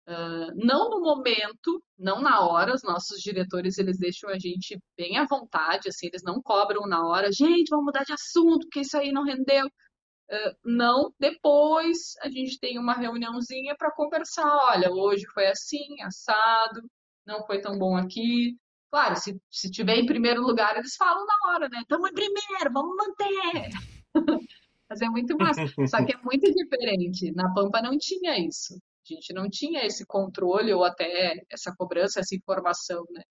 Uh, 0.08 0.54
não 0.56 0.90
no 0.90 1.02
momento, 1.02 1.84
não 2.00 2.22
na 2.22 2.40
hora, 2.40 2.74
os 2.74 2.82
nossos 2.82 3.20
diretores 3.20 3.78
eles 3.78 3.98
deixam 3.98 4.30
a 4.30 4.40
gente 4.40 4.80
bem 4.98 5.18
à 5.18 5.26
vontade, 5.26 5.90
assim, 5.90 6.08
eles 6.08 6.24
não 6.24 6.42
cobram 6.42 6.88
na 6.88 7.06
hora, 7.06 7.30
gente, 7.30 7.70
vamos 7.70 7.88
mudar 7.88 8.06
de 8.06 8.14
assunto, 8.14 8.62
porque 8.68 8.80
isso 8.82 8.98
aí 8.98 9.12
não 9.12 9.24
rendeu. 9.26 9.66
Uh, 9.68 10.56
não, 10.64 11.12
depois 11.20 12.14
a 12.22 12.30
gente 12.30 12.58
tem 12.60 12.80
uma 12.80 12.94
reuniãozinha 12.94 13.76
para 13.78 13.92
conversar. 13.92 14.48
Olha, 14.72 14.92
hoje 14.92 15.26
foi 15.34 15.48
assim, 15.48 16.02
assado, 16.02 16.82
não 17.26 17.46
foi 17.46 17.60
tão 17.60 17.78
bom 17.78 17.98
aqui. 17.98 18.56
Claro, 18.90 19.18
se, 19.18 19.38
se 19.52 19.70
tiver 19.70 19.98
em 19.98 20.06
primeiro 20.06 20.42
lugar, 20.42 20.78
eles 20.78 20.96
falam 20.96 21.26
na 21.26 21.52
hora, 21.52 21.70
né? 21.70 21.80
Estamos 21.82 22.10
em 22.10 22.14
primeiro, 22.14 22.74
vamos 22.74 22.96
manter. 22.96 23.70
Mas 24.90 25.02
é 25.02 25.10
muito 25.10 25.38
massa. 25.38 25.66
Só 25.88 26.06
que 26.06 26.14
é 26.14 26.18
muito 26.24 26.50
diferente. 26.54 27.34
Na 27.34 27.54
Pampa 27.54 27.82
não 27.82 27.98
tinha 27.98 28.40
isso. 28.40 28.74
Gente 29.08 29.34
não 29.34 29.50
tinha 29.50 29.86
esse 29.86 30.06
controle 30.06 30.74
ou 30.74 30.84
até 30.84 31.42
essa 31.50 31.74
cobrança, 31.76 32.20
essa 32.20 32.36
informação, 32.36 33.06
né? 33.12 33.24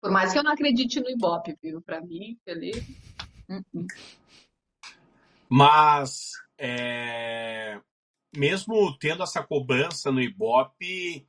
Por 0.00 0.10
mais 0.10 0.32
que 0.32 0.38
eu 0.38 0.44
não 0.44 0.52
acredite 0.52 1.00
no 1.00 1.08
Ibope, 1.08 1.56
viu? 1.62 1.80
Para 1.80 2.00
mim, 2.00 2.38
ele. 2.46 2.72
Uh 3.48 3.62
-uh. 3.74 3.86
Mas, 5.48 6.32
é, 6.58 7.80
mesmo 8.36 8.96
tendo 8.98 9.22
essa 9.22 9.42
cobrança 9.42 10.12
no 10.12 10.20
Ibope, 10.20 11.26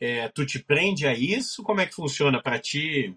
é, 0.00 0.28
tu 0.28 0.44
te 0.44 0.58
prende 0.58 1.06
a 1.06 1.14
isso? 1.14 1.62
Como 1.62 1.80
é 1.80 1.86
que 1.86 1.94
funciona 1.94 2.42
para 2.42 2.58
ti? 2.58 3.14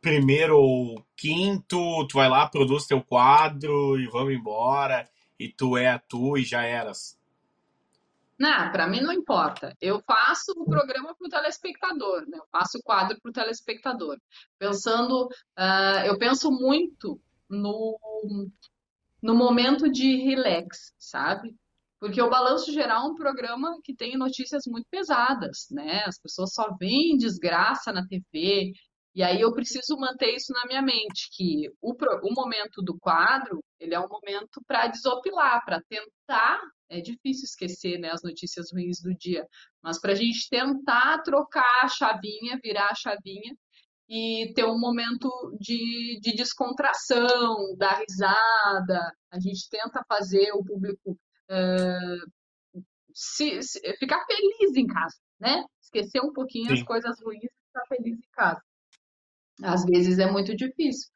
Primeiro 0.00 0.58
ou 0.58 1.04
quinto, 1.16 2.06
tu 2.06 2.14
vai 2.14 2.28
lá, 2.28 2.48
produz 2.48 2.86
teu 2.86 3.02
quadro 3.02 3.98
e 3.98 4.06
vamos 4.06 4.34
embora, 4.34 5.08
e 5.38 5.48
tu 5.48 5.76
é 5.76 5.98
tu 6.08 6.38
e 6.38 6.44
já 6.44 6.62
eras. 6.62 7.15
Não, 8.38 8.70
para 8.70 8.86
mim 8.86 9.00
não 9.00 9.12
importa. 9.12 9.74
Eu 9.80 10.00
faço 10.06 10.52
o 10.56 10.66
programa 10.66 11.14
para 11.14 11.26
o 11.26 11.30
telespectador, 11.30 12.26
né? 12.28 12.38
Eu 12.38 12.46
faço 12.52 12.78
o 12.78 12.82
quadro 12.82 13.18
para 13.20 13.30
o 13.30 13.32
telespectador. 13.32 14.18
Pensando, 14.58 15.26
uh, 15.58 16.04
eu 16.04 16.18
penso 16.18 16.50
muito 16.50 17.18
no, 17.48 17.98
no 19.22 19.34
momento 19.34 19.90
de 19.90 20.16
relax, 20.16 20.92
sabe? 20.98 21.54
Porque 21.98 22.20
o 22.20 22.28
Balanço 22.28 22.70
Geral 22.72 23.06
é 23.06 23.10
um 23.10 23.14
programa 23.14 23.78
que 23.82 23.94
tem 23.94 24.18
notícias 24.18 24.64
muito 24.66 24.86
pesadas, 24.90 25.66
né? 25.70 26.02
As 26.04 26.18
pessoas 26.18 26.52
só 26.52 26.74
veem 26.78 27.16
desgraça 27.16 27.90
na 27.90 28.06
TV, 28.06 28.74
e 29.16 29.22
aí 29.22 29.40
eu 29.40 29.50
preciso 29.50 29.96
manter 29.96 30.34
isso 30.34 30.52
na 30.52 30.66
minha 30.66 30.82
mente, 30.82 31.30
que 31.32 31.70
o, 31.80 31.94
o 31.94 32.34
momento 32.34 32.82
do 32.82 32.98
quadro, 32.98 33.64
ele 33.80 33.94
é 33.94 33.98
um 33.98 34.08
momento 34.08 34.60
para 34.66 34.88
desopilar, 34.88 35.64
para 35.64 35.80
tentar, 35.88 36.60
é 36.90 37.00
difícil 37.00 37.44
esquecer 37.44 37.98
né, 37.98 38.10
as 38.10 38.22
notícias 38.22 38.70
ruins 38.70 39.00
do 39.00 39.14
dia, 39.14 39.46
mas 39.82 39.98
para 39.98 40.12
a 40.12 40.14
gente 40.14 40.46
tentar 40.50 41.22
trocar 41.22 41.80
a 41.82 41.88
chavinha, 41.88 42.60
virar 42.62 42.90
a 42.90 42.94
chavinha 42.94 43.56
e 44.06 44.52
ter 44.54 44.66
um 44.66 44.78
momento 44.78 45.30
de, 45.58 46.20
de 46.20 46.34
descontração, 46.34 47.74
dar 47.78 47.98
risada. 48.06 49.00
A 49.32 49.40
gente 49.40 49.66
tenta 49.70 50.04
fazer 50.06 50.52
o 50.52 50.62
público 50.62 51.12
uh, 51.50 52.82
se, 53.14 53.62
se, 53.62 53.80
ficar 53.96 54.22
feliz 54.26 54.76
em 54.76 54.86
casa, 54.86 55.16
né? 55.40 55.64
Esquecer 55.80 56.20
um 56.20 56.34
pouquinho 56.34 56.66
Sim. 56.66 56.74
as 56.74 56.82
coisas 56.82 57.18
ruins 57.22 57.44
e 57.44 57.66
ficar 57.66 57.86
feliz 57.88 58.18
em 58.18 58.30
casa. 58.32 58.60
Às 59.62 59.84
vezes 59.84 60.18
é 60.18 60.30
muito 60.30 60.54
difícil. 60.54 61.08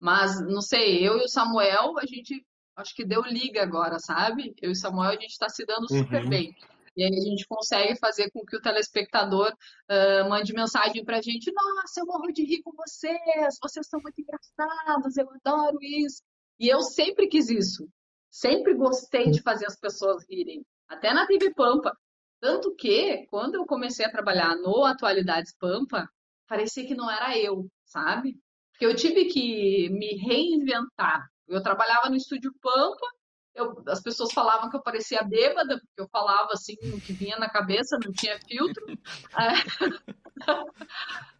Mas, 0.00 0.40
não 0.40 0.60
sei, 0.60 1.06
eu 1.06 1.18
e 1.18 1.24
o 1.24 1.28
Samuel, 1.28 1.98
a 1.98 2.06
gente 2.06 2.44
acho 2.76 2.94
que 2.94 3.04
deu 3.04 3.22
liga 3.22 3.62
agora, 3.62 3.98
sabe? 3.98 4.54
Eu 4.60 4.70
e 4.70 4.72
o 4.72 4.76
Samuel, 4.76 5.10
a 5.10 5.14
gente 5.14 5.30
está 5.30 5.48
se 5.48 5.64
dando 5.64 5.88
super 5.88 6.24
uhum. 6.24 6.28
bem. 6.28 6.54
E 6.96 7.04
aí 7.04 7.10
a 7.10 7.20
gente 7.20 7.46
consegue 7.46 7.98
fazer 7.98 8.30
com 8.30 8.44
que 8.44 8.56
o 8.56 8.60
telespectador 8.60 9.52
uh, 9.52 10.28
mande 10.28 10.54
mensagem 10.54 11.04
pra 11.04 11.20
gente: 11.20 11.52
Nossa, 11.52 12.00
eu 12.00 12.06
morro 12.06 12.32
de 12.32 12.42
rir 12.42 12.62
com 12.62 12.72
vocês, 12.72 13.58
vocês 13.62 13.86
são 13.86 14.00
muito 14.00 14.20
engraçados, 14.20 15.16
eu 15.16 15.28
adoro 15.30 15.78
isso. 15.82 16.22
E 16.58 16.68
eu 16.68 16.80
sempre 16.80 17.28
quis 17.28 17.50
isso. 17.50 17.86
Sempre 18.30 18.74
gostei 18.74 19.30
de 19.30 19.42
fazer 19.42 19.66
as 19.66 19.78
pessoas 19.78 20.24
rirem. 20.28 20.64
Até 20.88 21.12
na 21.12 21.26
TV 21.26 21.52
Pampa. 21.54 21.94
Tanto 22.40 22.74
que, 22.74 23.26
quando 23.26 23.56
eu 23.56 23.66
comecei 23.66 24.04
a 24.04 24.10
trabalhar 24.10 24.54
no 24.56 24.84
Atualidades 24.84 25.54
Pampa, 25.58 26.08
parecia 26.46 26.86
que 26.86 26.94
não 26.94 27.10
era 27.10 27.36
eu, 27.36 27.66
sabe? 27.96 28.38
Porque 28.72 28.84
eu 28.84 28.94
tive 28.94 29.24
que 29.24 29.88
me 29.88 30.16
reinventar. 30.16 31.26
Eu 31.48 31.62
trabalhava 31.62 32.10
no 32.10 32.16
Estúdio 32.16 32.52
Pampa, 32.60 33.06
eu, 33.54 33.82
as 33.88 34.02
pessoas 34.02 34.32
falavam 34.32 34.68
que 34.68 34.76
eu 34.76 34.82
parecia 34.82 35.22
bêbada, 35.22 35.78
porque 35.78 36.02
eu 36.02 36.08
falava 36.08 36.50
assim 36.52 36.74
o 36.94 37.00
que 37.00 37.14
vinha 37.14 37.38
na 37.38 37.48
cabeça, 37.48 37.98
não 38.04 38.12
tinha 38.12 38.38
filtro. 38.46 38.84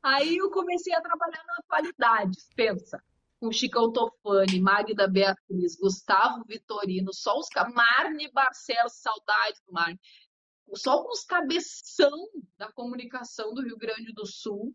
Aí 0.03 0.37
eu 0.37 0.51
comecei 0.51 0.95
a 0.95 1.03
trabalhar 1.03 1.45
na 1.47 1.57
atualidades, 1.59 2.49
pensa. 2.57 3.03
Com 3.39 3.53
Chicão 3.53 3.93
Tofani, 3.93 4.59
Magda 4.59 5.07
Beatriz, 5.07 5.77
Gustavo 5.77 6.43
Vitorino, 6.49 7.13
só 7.13 7.39
os 7.39 7.49
Marne 7.75 8.31
Barcelos, 8.33 8.95
saudade 8.95 9.59
do 9.67 9.75
Marne. 9.75 10.01
Só 10.75 11.03
com 11.03 11.13
os 11.13 11.23
cabeção 11.23 12.11
da 12.57 12.73
comunicação 12.73 13.53
do 13.53 13.63
Rio 13.63 13.77
Grande 13.77 14.11
do 14.15 14.25
Sul. 14.25 14.75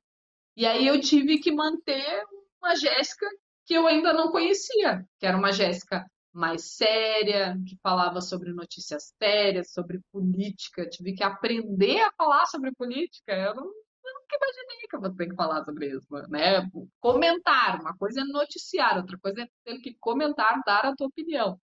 E 0.62 0.65
aí 0.67 0.86
eu 0.86 1.02
tive 1.02 1.39
que 1.39 1.52
manter 1.52 2.24
uma 2.62 2.76
Jéssica 2.76 3.26
que 3.65 3.74
eu 3.74 3.88
ainda 3.88 4.13
não 4.13 4.32
conhecia, 4.32 5.04
que 5.17 5.26
era 5.26 5.36
uma 5.36 5.52
Jéssica 5.52 6.06
mais 6.32 6.76
séria, 6.76 7.58
que 7.67 7.76
falava 7.82 8.21
sobre 8.21 8.54
notícias 8.54 9.12
sérias, 9.17 9.71
sobre 9.71 10.00
política. 10.12 10.88
Tive 10.88 11.15
que 11.15 11.24
aprender 11.24 12.02
a 12.02 12.12
falar 12.12 12.45
sobre 12.45 12.71
política. 12.74 13.34
Eu 13.34 13.56
não, 13.56 13.63
eu 13.65 14.13
nunca 14.13 14.36
imaginei 14.36 14.88
que 14.88 14.95
eu 14.95 15.02
fosse 15.02 15.17
ter 15.17 15.30
que 15.30 15.36
falar 15.36 15.65
sobre 15.65 15.97
isso, 15.97 16.08
né? 16.30 16.69
Comentar, 17.00 17.82
uma 17.82 17.97
coisa 17.97 18.21
é 18.21 18.24
noticiar, 18.24 18.97
outra 18.97 19.17
coisa 19.17 19.41
é 19.41 19.47
ter 19.65 19.80
que 19.80 19.95
comentar, 20.00 20.62
dar 20.63 20.86
a 20.86 20.95
tua 20.95 21.08
opinião. 21.08 21.60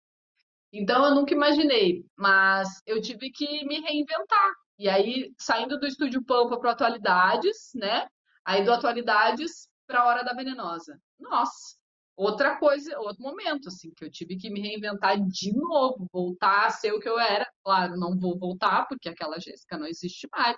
Então 0.73 1.05
eu 1.05 1.13
nunca 1.13 1.35
imaginei, 1.35 2.03
mas 2.17 2.81
eu 2.83 2.99
tive 2.99 3.29
que 3.29 3.63
me 3.63 3.79
reinventar. 3.79 4.53
E 4.79 4.89
aí, 4.89 5.31
saindo 5.39 5.79
do 5.79 5.85
estúdio 5.85 6.25
Pampa 6.25 6.59
para 6.59 6.71
Atualidades, 6.71 7.69
né? 7.75 8.07
Aí 8.47 8.63
do 8.63 8.71
Atualidades 8.71 9.67
para 9.85 9.99
a 9.99 10.05
Hora 10.05 10.23
da 10.23 10.31
Venenosa. 10.33 10.97
Nossa, 11.19 11.75
outra 12.15 12.55
coisa, 12.55 12.97
outro 12.97 13.21
momento, 13.21 13.67
assim, 13.67 13.91
que 13.93 14.05
eu 14.05 14.09
tive 14.09 14.37
que 14.37 14.49
me 14.49 14.61
reinventar 14.61 15.19
de 15.19 15.51
novo, 15.51 16.07
voltar 16.13 16.65
a 16.65 16.69
ser 16.69 16.93
o 16.93 16.99
que 17.01 17.09
eu 17.09 17.19
era. 17.19 17.45
Claro, 17.61 17.97
não 17.97 18.17
vou 18.17 18.39
voltar, 18.39 18.87
porque 18.87 19.09
aquela 19.09 19.37
Jéssica 19.37 19.77
não 19.77 19.85
existe 19.85 20.29
mais, 20.31 20.55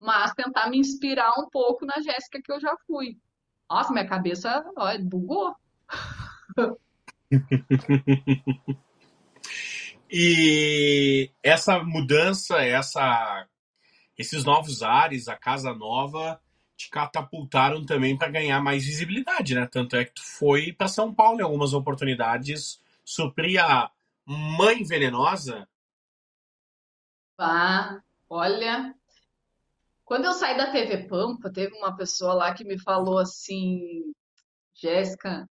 mas 0.00 0.32
tentar 0.32 0.70
me 0.70 0.78
inspirar 0.78 1.38
um 1.38 1.46
pouco 1.50 1.84
na 1.84 2.00
Jéssica 2.00 2.40
que 2.42 2.50
eu 2.50 2.58
já 2.58 2.74
fui. 2.86 3.18
Nossa, 3.68 3.92
minha 3.92 4.08
cabeça, 4.08 4.64
ó, 4.74 4.96
bugou. 4.96 5.54
e 10.10 11.30
essa 11.42 11.84
mudança, 11.84 12.62
essa, 12.62 13.46
esses 14.16 14.42
novos 14.42 14.82
ares, 14.82 15.28
a 15.28 15.36
casa 15.36 15.74
nova, 15.74 16.40
te 16.76 16.90
catapultaram 16.90 17.84
também 17.84 18.16
para 18.16 18.30
ganhar 18.30 18.60
mais 18.60 18.84
visibilidade, 18.84 19.54
né? 19.54 19.66
Tanto 19.66 19.96
é 19.96 20.04
que 20.04 20.14
tu 20.14 20.22
foi 20.22 20.72
para 20.72 20.88
São 20.88 21.12
Paulo 21.14 21.40
em 21.40 21.42
algumas 21.42 21.72
oportunidades, 21.72 22.80
suprir 23.04 23.62
a 23.64 23.90
Mãe 24.26 24.84
Venenosa. 24.84 25.68
Ah, 27.38 28.00
olha, 28.28 28.94
quando 30.04 30.26
eu 30.26 30.32
saí 30.32 30.56
da 30.56 30.70
TV 30.70 31.06
Pampa, 31.06 31.50
teve 31.50 31.76
uma 31.76 31.96
pessoa 31.96 32.34
lá 32.34 32.54
que 32.54 32.64
me 32.64 32.78
falou 32.78 33.18
assim, 33.18 34.12
Jéssica, 34.74 35.48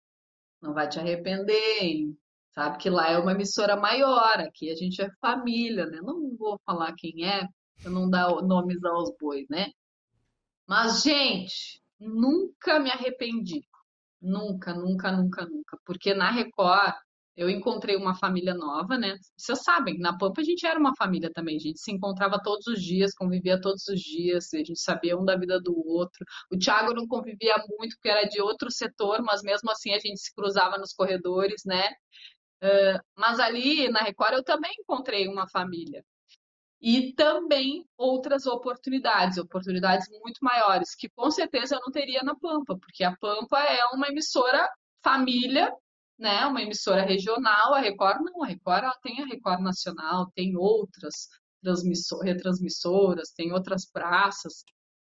não 0.60 0.74
vai 0.74 0.88
te 0.88 0.98
arrepender, 0.98 1.82
hein? 1.82 2.18
Sabe 2.50 2.78
que 2.78 2.90
lá 2.90 3.10
é 3.10 3.18
uma 3.18 3.32
emissora 3.32 3.76
maior, 3.76 4.38
aqui 4.40 4.70
a 4.70 4.74
gente 4.76 5.00
é 5.00 5.10
família, 5.20 5.86
né? 5.86 6.00
Não 6.02 6.36
vou 6.36 6.60
falar 6.66 6.94
quem 6.94 7.26
é, 7.26 7.48
eu 7.84 7.90
não 7.90 8.10
dar 8.10 8.30
nomes 8.42 8.84
aos 8.84 9.10
bois, 9.18 9.46
né? 9.48 9.72
Mas, 10.66 11.02
gente, 11.02 11.80
nunca 12.00 12.80
me 12.80 12.90
arrependi. 12.90 13.62
Nunca, 14.20 14.74
nunca, 14.74 15.12
nunca, 15.12 15.46
nunca. 15.46 15.78
Porque 15.84 16.14
na 16.14 16.30
Record 16.30 16.94
eu 17.36 17.48
encontrei 17.50 17.96
uma 17.96 18.14
família 18.14 18.54
nova, 18.54 18.98
né? 18.98 19.16
Vocês 19.36 19.62
sabem, 19.62 19.98
na 19.98 20.16
Pampa 20.16 20.40
a 20.42 20.44
gente 20.44 20.66
era 20.66 20.78
uma 20.78 20.94
família 20.96 21.30
também. 21.32 21.56
A 21.56 21.60
gente 21.60 21.80
se 21.80 21.90
encontrava 21.92 22.40
todos 22.42 22.66
os 22.66 22.82
dias, 22.82 23.14
convivia 23.14 23.60
todos 23.60 23.86
os 23.88 24.00
dias, 24.00 24.52
a 24.54 24.58
gente 24.58 24.80
sabia 24.80 25.16
um 25.18 25.24
da 25.24 25.36
vida 25.36 25.60
do 25.60 25.74
outro. 25.86 26.24
O 26.52 26.58
Thiago 26.58 26.94
não 26.94 27.06
convivia 27.06 27.56
muito 27.78 27.96
porque 27.96 28.08
era 28.08 28.24
de 28.28 28.40
outro 28.40 28.70
setor, 28.70 29.22
mas 29.22 29.42
mesmo 29.42 29.70
assim 29.70 29.92
a 29.92 29.98
gente 29.98 30.20
se 30.20 30.34
cruzava 30.34 30.78
nos 30.78 30.92
corredores, 30.92 31.62
né? 31.66 31.88
Uh, 32.62 33.00
mas 33.16 33.40
ali 33.40 33.88
na 33.90 34.00
Record 34.02 34.34
eu 34.34 34.44
também 34.44 34.72
encontrei 34.78 35.26
uma 35.28 35.48
família 35.48 36.04
e 36.82 37.12
também 37.14 37.86
outras 37.96 38.44
oportunidades, 38.44 39.38
oportunidades 39.38 40.08
muito 40.20 40.40
maiores, 40.42 40.96
que 40.96 41.08
com 41.10 41.30
certeza 41.30 41.76
eu 41.76 41.80
não 41.80 41.92
teria 41.92 42.22
na 42.24 42.34
Pampa, 42.34 42.76
porque 42.76 43.04
a 43.04 43.16
Pampa 43.16 43.60
é 43.60 43.84
uma 43.94 44.08
emissora 44.08 44.68
família, 45.02 45.72
né? 46.18 46.44
Uma 46.46 46.60
emissora 46.62 47.02
regional, 47.02 47.74
a 47.74 47.78
Record 47.80 48.22
não, 48.22 48.42
a 48.42 48.48
Record 48.48 48.82
ela 48.84 48.98
tem 49.00 49.22
a 49.22 49.26
Record 49.26 49.60
Nacional, 49.60 50.30
tem 50.34 50.56
outras 50.56 51.28
retransmissoras, 52.24 53.30
tem 53.30 53.52
outras 53.52 53.86
praças. 53.88 54.64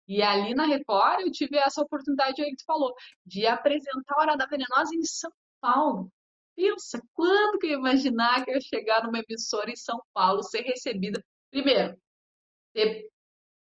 E 0.09 0.23
ali 0.23 0.55
na 0.55 0.67
Record 0.67 1.21
eu 1.21 1.31
tive 1.31 1.57
essa 1.57 1.83
oportunidade 1.83 2.43
aí 2.43 2.51
que 2.51 2.57
tu 2.57 2.65
falou, 2.67 2.93
de 3.25 3.47
apresentar 3.47 4.15
a 4.17 4.21
Hora 4.21 4.37
da 4.37 4.47
Venenosa 4.47 4.93
em 4.95 5.05
São 5.05 5.31
Paulo. 5.61 6.11
Pensa, 6.57 7.01
quando 7.15 7.59
que 7.59 7.67
eu 7.67 7.71
ia 7.71 7.77
imaginar 7.77 8.45
que 8.45 8.51
eu 8.51 8.55
ia 8.55 8.61
chegar 8.61 9.05
numa 9.05 9.21
emissora 9.21 9.71
em 9.71 9.77
São 9.77 10.01
Paulo, 10.13 10.43
ser 10.43 10.63
recebida 10.63 11.23
primeiro, 11.51 11.97
ter 12.73 13.09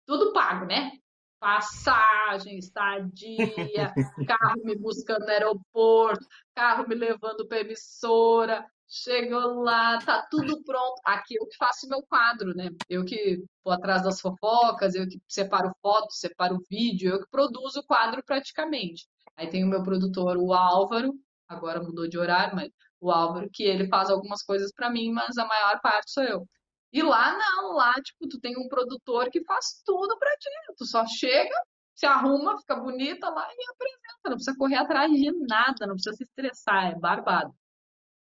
tudo 0.07 0.33
pago, 0.33 0.66
né? 0.66 0.92
Passagem, 1.38 2.59
estadia, 2.59 3.92
carro 4.29 4.62
me 4.64 4.76
buscando 4.76 5.24
no 5.24 5.31
aeroporto, 5.31 6.26
carro 6.55 6.87
me 6.87 6.94
levando 6.94 7.46
para 7.46 7.61
emissora, 7.61 8.66
chegou 8.87 9.62
lá, 9.62 9.98
tá 9.98 10.26
tudo 10.31 10.62
pronto. 10.64 11.00
Aqui 11.05 11.37
eu 11.37 11.46
que 11.46 11.57
faço 11.57 11.88
meu 11.88 12.03
quadro, 12.03 12.55
né? 12.55 12.70
Eu 12.88 13.05
que 13.05 13.42
vou 13.64 13.72
atrás 13.72 14.03
das 14.03 14.20
fofocas, 14.20 14.94
eu 14.94 15.09
que 15.09 15.18
separo 15.29 15.72
foto, 15.81 16.12
separo 16.12 16.62
vídeo, 16.68 17.12
eu 17.12 17.20
que 17.20 17.31
produzo 17.31 17.81
o 17.81 17.87
quadro 17.87 18.22
praticamente. 18.24 19.07
Aí 19.37 19.48
tem 19.48 19.64
o 19.64 19.68
meu 19.68 19.83
produtor, 19.83 20.37
o 20.37 20.53
Álvaro, 20.53 21.14
agora 21.48 21.83
mudou 21.83 22.09
de 22.09 22.18
horário, 22.18 22.55
mas 22.55 22.70
o 23.00 23.11
Álvaro, 23.11 23.48
que 23.50 23.62
ele 23.62 23.88
faz 23.88 24.11
algumas 24.11 24.42
coisas 24.42 24.70
para 24.72 24.90
mim, 24.90 25.11
mas 25.12 25.38
a 25.38 25.46
maior 25.46 25.81
parte 25.81 26.11
sou 26.11 26.24
eu. 26.24 26.46
E 26.92 27.03
lá 27.03 27.37
não, 27.37 27.72
lá, 27.74 27.94
tipo, 28.03 28.29
tu 28.29 28.40
tem 28.40 28.57
um 28.59 28.68
produtor 28.68 29.31
que 29.31 29.44
faz 29.44 29.81
tudo 29.85 30.18
pra 30.18 30.31
ti. 30.37 30.48
Tu 30.76 30.87
só 30.87 31.07
chega, 31.07 31.55
se 31.94 32.05
arruma, 32.05 32.59
fica 32.59 32.74
bonita 32.76 33.29
lá 33.29 33.46
e 33.48 33.70
apresenta. 33.70 34.00
Não 34.24 34.33
precisa 34.33 34.57
correr 34.57 34.76
atrás 34.76 35.11
de 35.11 35.31
nada, 35.46 35.87
não 35.87 35.94
precisa 35.94 36.16
se 36.16 36.24
estressar, 36.24 36.93
é 36.93 36.95
barbado. 36.99 37.55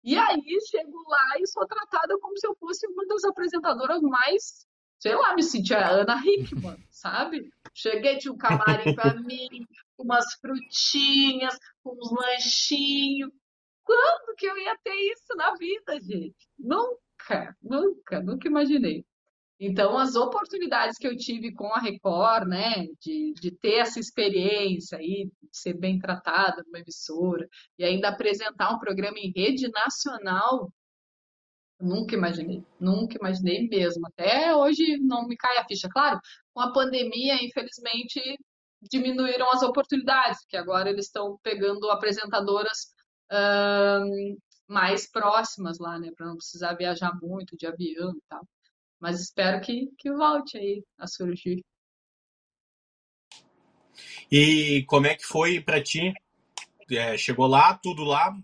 E 0.03 0.15
aí 0.17 0.39
chego 0.69 1.03
lá 1.09 1.39
e 1.39 1.47
sou 1.47 1.65
tratada 1.67 2.17
como 2.19 2.37
se 2.37 2.47
eu 2.47 2.55
fosse 2.55 2.87
uma 2.87 3.05
das 3.07 3.23
apresentadoras 3.23 4.01
mais, 4.03 4.67
sei 4.99 5.15
lá, 5.15 5.33
me 5.33 5.41
sentia 5.41 5.79
a 5.79 5.89
Ana 5.89 6.21
Hickman, 6.23 6.77
sabe? 6.91 7.49
Cheguei, 7.73 8.19
tinha 8.19 8.31
um 8.31 8.37
camarim 8.37 8.93
pra 8.93 9.15
mim, 9.19 9.67
umas 9.97 10.25
frutinhas, 10.35 11.57
uns 11.83 12.11
lanchinhos. 12.11 13.31
Quando 13.83 14.35
que 14.35 14.45
eu 14.45 14.57
ia 14.57 14.77
ter 14.83 14.95
isso 15.11 15.35
na 15.35 15.55
vida, 15.55 15.99
gente? 15.99 16.47
Não 16.57 16.97
Nunca, 17.25 17.55
nunca, 17.61 18.21
nunca 18.21 18.47
imaginei. 18.47 19.05
Então, 19.59 19.97
as 19.97 20.15
oportunidades 20.15 20.97
que 20.97 21.07
eu 21.07 21.15
tive 21.15 21.53
com 21.53 21.67
a 21.73 21.79
Record, 21.79 22.47
né, 22.47 22.87
de, 22.99 23.33
de 23.33 23.51
ter 23.51 23.75
essa 23.75 23.99
experiência 23.99 24.97
aí, 24.97 25.31
de 25.41 25.49
ser 25.57 25.73
bem 25.77 25.97
tratada 25.97 26.61
numa 26.65 26.79
emissora, 26.79 27.47
e 27.79 27.85
ainda 27.85 28.09
apresentar 28.09 28.73
um 28.73 28.79
programa 28.79 29.17
em 29.17 29.31
rede 29.33 29.69
nacional, 29.71 30.71
nunca 31.79 32.15
imaginei, 32.15 32.63
nunca 32.79 33.15
imaginei 33.17 33.67
mesmo. 33.69 34.05
Até 34.07 34.53
hoje 34.55 34.97
não 34.97 35.27
me 35.27 35.37
cai 35.37 35.57
a 35.57 35.65
ficha. 35.65 35.87
Claro, 35.89 36.19
com 36.53 36.61
a 36.61 36.73
pandemia, 36.73 37.35
infelizmente, 37.43 38.19
diminuíram 38.81 39.49
as 39.51 39.63
oportunidades, 39.63 40.41
porque 40.41 40.57
agora 40.57 40.89
eles 40.89 41.05
estão 41.05 41.39
pegando 41.41 41.89
apresentadoras 41.89 42.93
mais 44.67 45.09
próximas 45.09 45.79
lá, 45.79 45.99
né, 45.99 46.11
para 46.15 46.27
não 46.27 46.37
precisar 46.37 46.73
viajar 46.73 47.11
muito 47.21 47.55
de 47.57 47.67
avião 47.67 48.11
e 48.11 48.21
tal. 48.27 48.47
Mas 48.99 49.21
espero 49.21 49.61
que, 49.61 49.91
que 49.97 50.11
volte 50.11 50.57
aí 50.57 50.83
a 50.97 51.07
surgir. 51.07 51.63
E 54.31 54.83
como 54.87 55.07
é 55.07 55.15
que 55.15 55.23
foi 55.23 55.61
para 55.61 55.81
ti? 55.81 56.13
É, 56.89 57.17
chegou 57.17 57.47
lá, 57.47 57.77
tudo 57.77 58.03
lá, 58.03 58.35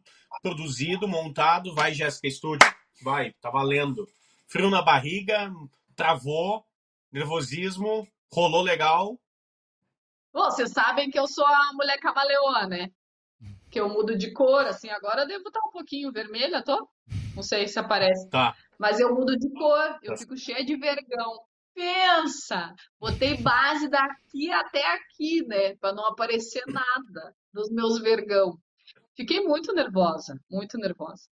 produzido, 0.41 1.07
montado, 1.07 1.73
vai 1.73 1.93
Jéssica 1.93 2.29
Studio, 2.29 2.67
vai, 3.03 3.33
tá 3.41 3.49
valendo. 3.49 4.07
Frio 4.47 4.69
na 4.69 4.81
barriga, 4.81 5.51
travou, 5.95 6.65
nervosismo, 7.11 8.07
rolou 8.31 8.61
legal. 8.61 9.19
Bom, 10.33 10.45
vocês 10.45 10.71
sabem 10.71 11.09
que 11.09 11.19
eu 11.19 11.27
sou 11.27 11.45
a 11.45 11.73
mulher 11.73 11.99
camaleoa, 11.99 12.67
né? 12.67 12.91
Que 13.71 13.79
eu 13.79 13.89
mudo 13.89 14.17
de 14.17 14.31
cor, 14.31 14.67
assim, 14.67 14.89
agora 14.89 15.25
devo 15.25 15.47
estar 15.47 15.61
um 15.61 15.71
pouquinho 15.71 16.11
vermelha, 16.11 16.61
tô? 16.61 16.87
Não 17.35 17.41
sei 17.41 17.67
se 17.67 17.79
aparece. 17.79 18.29
Tá. 18.29 18.55
Mas 18.77 18.99
eu 18.99 19.15
mudo 19.15 19.37
de 19.37 19.49
cor, 19.53 19.97
eu 20.03 20.11
tá. 20.11 20.17
fico 20.17 20.37
cheia 20.37 20.63
de 20.63 20.75
vergão. 20.75 21.39
Pensa! 21.73 22.75
Botei 22.99 23.37
base 23.37 23.87
daqui 23.87 24.51
até 24.51 24.85
aqui, 24.93 25.45
né? 25.47 25.75
Para 25.77 25.93
não 25.95 26.05
aparecer 26.05 26.63
nada 26.67 27.33
dos 27.53 27.71
meus 27.71 27.99
vergão. 27.99 28.57
Fiquei 29.15 29.39
muito 29.41 29.73
nervosa, 29.73 30.39
muito 30.49 30.77
nervosa. 30.77 31.23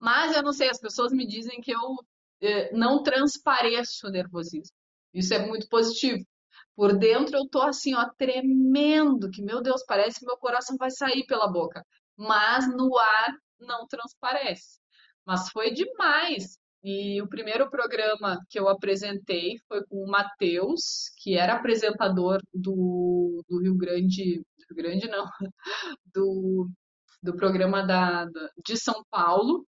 Mas 0.00 0.34
eu 0.34 0.42
não 0.42 0.52
sei, 0.52 0.68
as 0.70 0.80
pessoas 0.80 1.12
me 1.12 1.26
dizem 1.26 1.60
que 1.60 1.72
eu 1.72 1.96
eh, 2.40 2.74
não 2.74 3.02
transpareço 3.02 4.08
nervosismo. 4.08 4.74
Isso 5.12 5.32
é 5.34 5.46
muito 5.46 5.68
positivo. 5.68 6.24
Por 6.76 6.98
dentro 6.98 7.36
eu 7.36 7.48
tô 7.48 7.62
assim, 7.62 7.94
ó, 7.94 8.08
tremendo, 8.18 9.30
que 9.30 9.42
meu 9.42 9.62
Deus, 9.62 9.84
parece 9.86 10.20
que 10.20 10.26
meu 10.26 10.36
coração 10.38 10.76
vai 10.76 10.90
sair 10.90 11.24
pela 11.26 11.50
boca. 11.50 11.84
Mas 12.16 12.68
no 12.68 12.98
ar 12.98 13.34
não 13.60 13.86
transparece. 13.86 14.80
Mas 15.24 15.50
foi 15.50 15.72
demais. 15.72 16.58
E 16.82 17.22
o 17.22 17.28
primeiro 17.28 17.70
programa 17.70 18.38
que 18.50 18.58
eu 18.58 18.68
apresentei 18.68 19.56
foi 19.66 19.82
com 19.86 20.04
o 20.04 20.10
Matheus, 20.10 21.10
que 21.22 21.34
era 21.36 21.54
apresentador 21.54 22.40
do, 22.52 23.42
do 23.48 23.58
Rio 23.62 23.76
Grande, 23.76 24.42
Rio 24.68 24.76
Grande 24.76 25.08
não, 25.08 25.24
do, 26.14 26.68
do 27.22 27.34
programa 27.36 27.86
da, 27.86 28.26
da, 28.26 28.50
de 28.66 28.76
São 28.76 29.02
Paulo, 29.10 29.66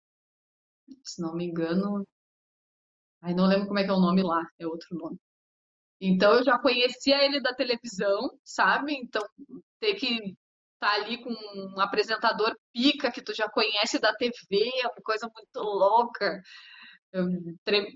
se 1.05 1.21
não 1.21 1.35
me 1.35 1.45
engano, 1.45 2.07
ai, 3.23 3.35
não 3.35 3.47
lembro 3.47 3.67
como 3.67 3.79
é 3.79 3.85
que 3.85 3.91
é 3.91 3.93
o 3.93 4.01
nome 4.01 4.23
lá, 4.23 4.43
é 4.59 4.67
outro 4.67 4.97
nome. 4.97 5.19
Então 6.01 6.35
eu 6.35 6.45
já 6.45 6.59
conhecia 6.59 7.23
ele 7.25 7.41
da 7.41 7.55
televisão, 7.55 8.31
sabe? 8.45 8.95
Então 8.95 9.23
ter 9.79 9.95
que 9.95 10.07
estar 10.07 10.35
tá 10.81 10.95
ali 10.95 11.23
com 11.23 11.31
um 11.31 11.81
apresentador 11.81 12.57
pica 12.73 13.13
que 13.13 13.23
tu 13.23 13.35
já 13.35 13.49
conhece 13.51 13.99
da 13.99 14.15
TV 14.15 14.35
é 14.83 14.87
uma 14.87 15.03
coisa 15.05 15.31
muito 15.33 15.61
louca. 15.61 16.43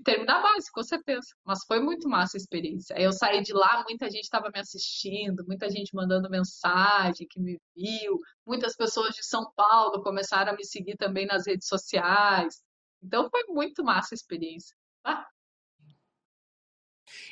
Terminar 0.03 0.41
mais, 0.41 0.69
com 0.69 0.83
certeza. 0.83 1.27
Mas 1.45 1.59
foi 1.65 1.79
muito 1.79 2.07
massa 2.07 2.37
a 2.37 2.39
experiência. 2.39 2.95
Aí 2.95 3.03
eu 3.03 3.13
saí 3.13 3.41
de 3.41 3.53
lá, 3.53 3.83
muita 3.87 4.09
gente 4.09 4.23
estava 4.23 4.49
me 4.53 4.59
assistindo, 4.59 5.45
muita 5.47 5.69
gente 5.69 5.95
mandando 5.95 6.29
mensagem 6.29 7.25
que 7.27 7.39
me 7.39 7.57
viu, 7.75 8.19
muitas 8.45 8.75
pessoas 8.75 9.15
de 9.15 9.25
São 9.25 9.51
Paulo 9.55 10.03
começaram 10.03 10.51
a 10.51 10.55
me 10.55 10.65
seguir 10.65 10.97
também 10.97 11.25
nas 11.25 11.47
redes 11.47 11.67
sociais. 11.67 12.61
Então 13.01 13.29
foi 13.29 13.45
muito 13.47 13.83
massa 13.83 14.13
a 14.13 14.17
experiência. 14.17 14.75
Ah. 15.03 15.25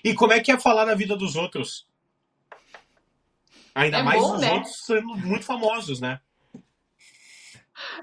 E 0.03 0.13
como 0.13 0.33
é 0.33 0.39
que 0.39 0.51
é 0.51 0.59
falar 0.59 0.85
da 0.85 0.95
vida 0.95 1.15
dos 1.15 1.35
outros? 1.35 1.87
Ainda 3.75 3.97
é 3.97 4.03
mais 4.03 4.21
bom, 4.21 4.35
os 4.35 4.41
né? 4.41 4.53
outros 4.53 4.85
sendo 4.85 5.15
muito 5.17 5.45
famosos, 5.45 5.99
né? 5.99 6.19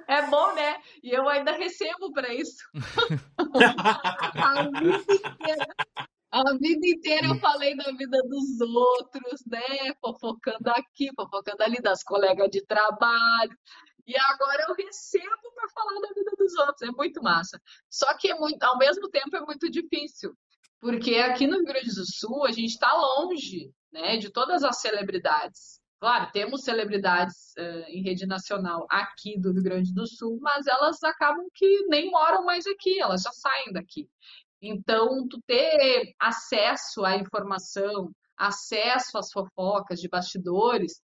É 0.08 0.26
bom, 0.26 0.54
né? 0.54 0.80
E 1.02 1.10
eu 1.10 1.28
ainda 1.28 1.52
recebo 1.52 2.12
para 2.12 2.34
isso. 2.34 2.64
a 4.34 4.62
vida 4.64 4.96
inteira. 5.14 5.66
A 6.32 6.52
vida 6.52 6.86
inteira 6.86 7.26
eu 7.26 7.38
falei 7.40 7.76
da 7.76 7.90
vida 7.92 8.22
dos 8.22 8.60
outros, 8.60 9.44
né? 9.46 9.94
Fofocando 10.00 10.70
aqui, 10.70 11.10
fofocando 11.14 11.62
ali, 11.62 11.80
das 11.80 12.02
colegas 12.02 12.50
de 12.50 12.64
trabalho. 12.66 13.56
E 14.06 14.16
agora 14.16 14.66
eu 14.68 14.74
recebo 14.74 15.52
para 15.54 15.68
falar 15.70 16.00
da 16.00 16.08
vida 16.08 16.32
dos 16.36 16.54
outros. 16.56 16.82
É 16.88 16.92
muito 16.92 17.22
massa. 17.22 17.60
Só 17.88 18.12
que 18.16 18.30
é 18.30 18.34
muito, 18.34 18.62
ao 18.62 18.78
mesmo 18.78 19.08
tempo 19.08 19.36
é 19.36 19.40
muito 19.40 19.70
difícil. 19.70 20.34
Porque 20.80 21.16
aqui 21.16 21.46
no 21.46 21.56
Rio 21.56 21.66
Grande 21.66 21.94
do 21.94 22.04
Sul 22.06 22.44
a 22.46 22.52
gente 22.52 22.70
está 22.70 22.92
longe 22.92 23.70
né, 23.92 24.16
de 24.16 24.30
todas 24.30 24.62
as 24.62 24.80
celebridades. 24.80 25.80
Claro, 26.00 26.30
temos 26.32 26.62
celebridades 26.62 27.52
uh, 27.58 27.84
em 27.88 28.02
rede 28.02 28.26
nacional 28.26 28.86
aqui 28.88 29.38
do 29.38 29.52
Rio 29.52 29.62
Grande 29.62 29.92
do 29.92 30.06
Sul, 30.06 30.38
mas 30.40 30.66
elas 30.66 31.02
acabam 31.02 31.46
que 31.54 31.86
nem 31.88 32.10
moram 32.10 32.42
mais 32.42 32.66
aqui, 32.66 32.98
elas 32.98 33.20
já 33.20 33.30
saem 33.32 33.72
daqui. 33.72 34.08
Então, 34.62 35.28
tu 35.28 35.38
ter 35.46 36.14
acesso 36.18 37.04
à 37.04 37.16
informação, 37.16 38.10
acesso 38.34 39.18
às 39.18 39.30
fofocas 39.30 40.00
de 40.00 40.08
bastidores, 40.08 41.02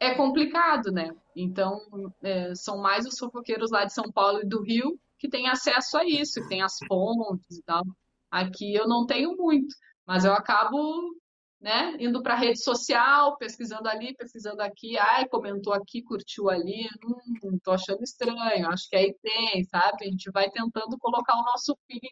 é 0.00 0.14
complicado, 0.14 0.90
né? 0.90 1.10
Então, 1.36 1.80
é, 2.22 2.54
são 2.56 2.78
mais 2.78 3.06
os 3.06 3.18
fofoqueiros 3.18 3.70
lá 3.70 3.84
de 3.84 3.92
São 3.92 4.10
Paulo 4.10 4.40
e 4.42 4.48
do 4.48 4.62
Rio 4.62 4.98
que 5.18 5.28
têm 5.28 5.48
acesso 5.48 5.96
a 5.96 6.04
isso, 6.04 6.40
que 6.40 6.48
têm 6.48 6.62
as 6.62 6.76
fontes 6.88 7.56
e 7.56 7.62
tal. 7.62 7.84
Aqui 8.30 8.74
eu 8.74 8.86
não 8.88 9.06
tenho 9.06 9.36
muito, 9.36 9.74
mas 10.06 10.24
eu 10.24 10.32
acabo 10.32 11.14
né? 11.60 11.96
Indo 11.98 12.22
para 12.22 12.34
a 12.34 12.36
rede 12.36 12.62
social, 12.62 13.36
pesquisando 13.36 13.88
ali, 13.88 14.14
pesquisando 14.14 14.62
aqui, 14.62 14.96
ai, 14.96 15.26
comentou 15.28 15.72
aqui, 15.72 16.02
curtiu 16.02 16.48
ali, 16.48 16.88
hum, 17.04 17.58
tô 17.62 17.72
achando 17.72 18.02
estranho, 18.02 18.68
acho 18.70 18.88
que 18.88 18.96
aí 18.96 19.14
tem, 19.22 19.64
sabe? 19.64 20.04
A 20.06 20.10
gente 20.10 20.30
vai 20.30 20.50
tentando 20.50 20.96
colocar 20.98 21.34
o 21.36 21.42
nosso 21.44 21.76
feeling 21.86 22.10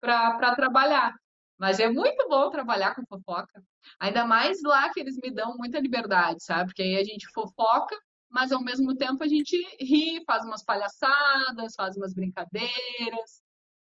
para 0.00 0.54
trabalhar. 0.56 1.12
Mas 1.58 1.78
é 1.78 1.88
muito 1.88 2.28
bom 2.28 2.50
trabalhar 2.50 2.94
com 2.94 3.06
fofoca. 3.06 3.62
Ainda 4.00 4.24
mais 4.26 4.60
lá 4.62 4.90
que 4.92 5.00
eles 5.00 5.16
me 5.22 5.30
dão 5.32 5.56
muita 5.56 5.78
liberdade, 5.78 6.42
sabe? 6.42 6.66
Porque 6.66 6.82
aí 6.82 6.96
a 6.96 7.04
gente 7.04 7.28
fofoca, 7.32 7.96
mas 8.28 8.50
ao 8.50 8.62
mesmo 8.62 8.96
tempo 8.96 9.22
a 9.22 9.28
gente 9.28 9.56
ri, 9.80 10.22
faz 10.26 10.44
umas 10.44 10.64
palhaçadas, 10.64 11.74
faz 11.76 11.96
umas 11.96 12.12
brincadeiras. 12.12 13.43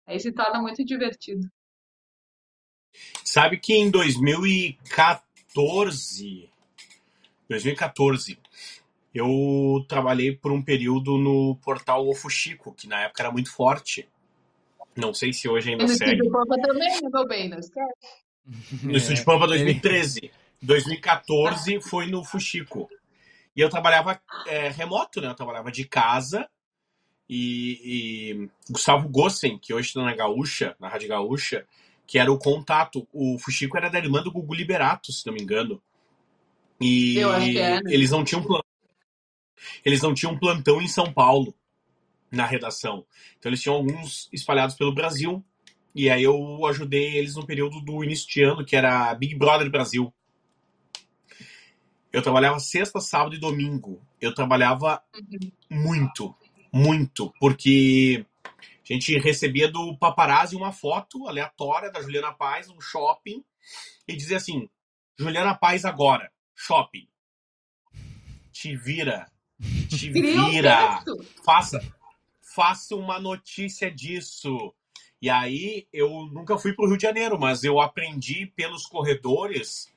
Aí 0.07 0.19
se 0.19 0.31
torna 0.31 0.61
muito 0.61 0.85
divertido. 0.85 1.49
Sabe 3.23 3.59
que 3.59 3.73
em 3.73 3.89
2014, 3.91 6.49
2014, 7.49 8.39
eu 9.13 9.85
trabalhei 9.87 10.35
por 10.35 10.51
um 10.51 10.61
período 10.61 11.17
no 11.17 11.55
portal 11.57 12.07
Ofuxico, 12.07 12.73
que 12.73 12.87
na 12.87 13.03
época 13.03 13.23
era 13.23 13.31
muito 13.31 13.51
forte. 13.51 14.07
Não 14.95 15.13
sei 15.13 15.33
se 15.33 15.49
hoje 15.49 15.71
ainda 15.71 15.83
no 15.83 15.89
segue. 15.89 16.17
No 16.17 16.23
Estúdio 16.23 16.31
Pampa 16.31 16.55
também, 16.61 16.99
meu 17.11 17.27
bem, 17.27 17.49
não 17.49 17.59
esquece. 17.59 17.93
No 18.83 18.97
Estúdio 18.97 19.25
Pampa 19.25 19.47
2013. 19.47 20.31
2014 20.61 21.81
foi 21.81 22.05
no 22.07 22.23
Fuxico. 22.23 22.89
E 23.55 23.61
eu 23.61 23.69
trabalhava 23.69 24.19
é, 24.47 24.69
remoto, 24.69 25.21
né? 25.21 25.27
Eu 25.27 25.35
trabalhava 25.35 25.71
de 25.71 25.85
casa. 25.85 26.49
E, 27.29 27.81
e 27.83 28.49
Gustavo 28.69 29.09
Gossen, 29.09 29.57
que 29.57 29.73
hoje 29.73 29.89
está 29.89 30.01
na 30.01 30.15
Gaúcha, 30.15 30.75
na 30.79 30.87
Rádio 30.87 31.09
Gaúcha, 31.09 31.65
que 32.05 32.17
era 32.17 32.31
o 32.31 32.39
contato. 32.39 33.07
O 33.11 33.37
Fuxico 33.37 33.77
era 33.77 33.89
da 33.89 33.99
irmã 33.99 34.23
do 34.23 34.31
Gugu 34.31 34.53
Liberato, 34.53 35.11
se 35.11 35.25
não 35.27 35.33
me 35.33 35.41
engano. 35.41 35.81
E 36.79 37.17
Eu 37.17 37.31
acho 37.31 37.51
que 37.51 37.59
é, 37.59 37.81
né? 37.81 37.93
eles 37.93 38.11
não 38.11 38.23
tinham 38.23 38.43
plantão. 38.43 38.63
Eles 39.83 40.01
não 40.01 40.13
tinham 40.13 40.37
plantão 40.37 40.81
em 40.81 40.87
São 40.87 41.11
Paulo 41.11 41.53
na 42.31 42.45
redação. 42.45 43.05
Então 43.37 43.49
eles 43.49 43.61
tinham 43.61 43.75
alguns 43.75 44.29
espalhados 44.31 44.75
pelo 44.75 44.93
Brasil. 44.93 45.43
E 45.93 46.09
aí 46.09 46.23
eu 46.23 46.65
ajudei 46.67 47.17
eles 47.17 47.35
no 47.35 47.45
período 47.45 47.81
do 47.81 48.03
início 48.03 48.27
de 48.29 48.43
ano, 48.43 48.63
que 48.63 48.75
era 48.75 49.13
Big 49.15 49.35
Brother 49.35 49.69
Brasil. 49.69 50.13
Eu 52.13 52.21
trabalhava 52.21 52.59
sexta, 52.59 52.99
sábado 52.99 53.35
e 53.35 53.39
domingo. 53.39 54.01
Eu 54.21 54.33
trabalhava 54.33 55.01
uhum. 55.15 55.51
muito, 55.69 56.35
muito, 56.77 57.33
porque 57.39 58.25
a 58.89 58.93
gente 58.93 59.17
recebia 59.17 59.69
do 59.69 59.97
paparazzi 59.97 60.55
uma 60.55 60.71
foto 60.71 61.27
aleatória 61.27 61.91
da 61.91 62.01
Juliana 62.01 62.31
Paz 62.31 62.67
no 62.67 62.79
shopping 62.79 63.43
e 64.07 64.15
dizia 64.15 64.37
assim: 64.37 64.69
Juliana 65.17 65.55
Paz 65.55 65.83
agora, 65.83 66.31
shopping. 66.55 67.07
Te 68.51 68.75
vira. 68.75 69.29
Te 69.89 70.09
vira. 70.09 71.03
Faça, 71.43 71.81
faça 72.41 72.95
uma 72.95 73.19
notícia 73.19 73.91
disso. 73.91 74.73
E 75.21 75.29
aí 75.29 75.87
eu 75.91 76.09
nunca 76.31 76.57
fui 76.57 76.73
para 76.73 76.85
o 76.85 76.87
Rio 76.87 76.97
de 76.97 77.03
Janeiro, 77.03 77.39
mas 77.39 77.63
eu 77.63 77.81
aprendi 77.81 78.45
pelos 78.55 78.85
corredores 78.85 79.91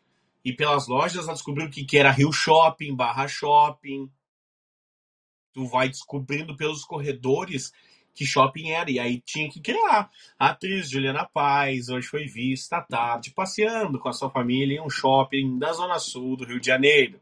e 0.44 0.52
pelas 0.52 0.88
lojas 0.88 1.28
a 1.28 1.32
descobrir 1.32 1.64
o 1.64 1.70
que, 1.70 1.84
que 1.84 1.98
era 1.98 2.10
Rio 2.10 2.32
Shopping, 2.32 2.94
Barra 2.94 3.28
Shopping. 3.28 4.10
Tu 5.52 5.66
vai 5.66 5.88
descobrindo 5.88 6.56
pelos 6.56 6.84
corredores 6.84 7.72
que 8.14 8.24
shopping 8.24 8.70
era. 8.70 8.90
E 8.90 8.98
aí 8.98 9.20
tinha 9.20 9.48
que 9.50 9.60
criar. 9.60 10.10
A 10.38 10.48
atriz 10.48 10.90
Juliana 10.90 11.24
Paz 11.24 11.88
hoje 11.88 12.06
foi 12.06 12.26
vista 12.26 12.76
à 12.78 12.82
tarde 12.82 13.30
passeando 13.30 13.98
com 13.98 14.08
a 14.08 14.12
sua 14.12 14.30
família 14.30 14.76
em 14.76 14.80
um 14.80 14.90
shopping 14.90 15.58
da 15.58 15.72
Zona 15.72 15.98
Sul 15.98 16.36
do 16.36 16.44
Rio 16.44 16.60
de 16.60 16.66
Janeiro. 16.66 17.20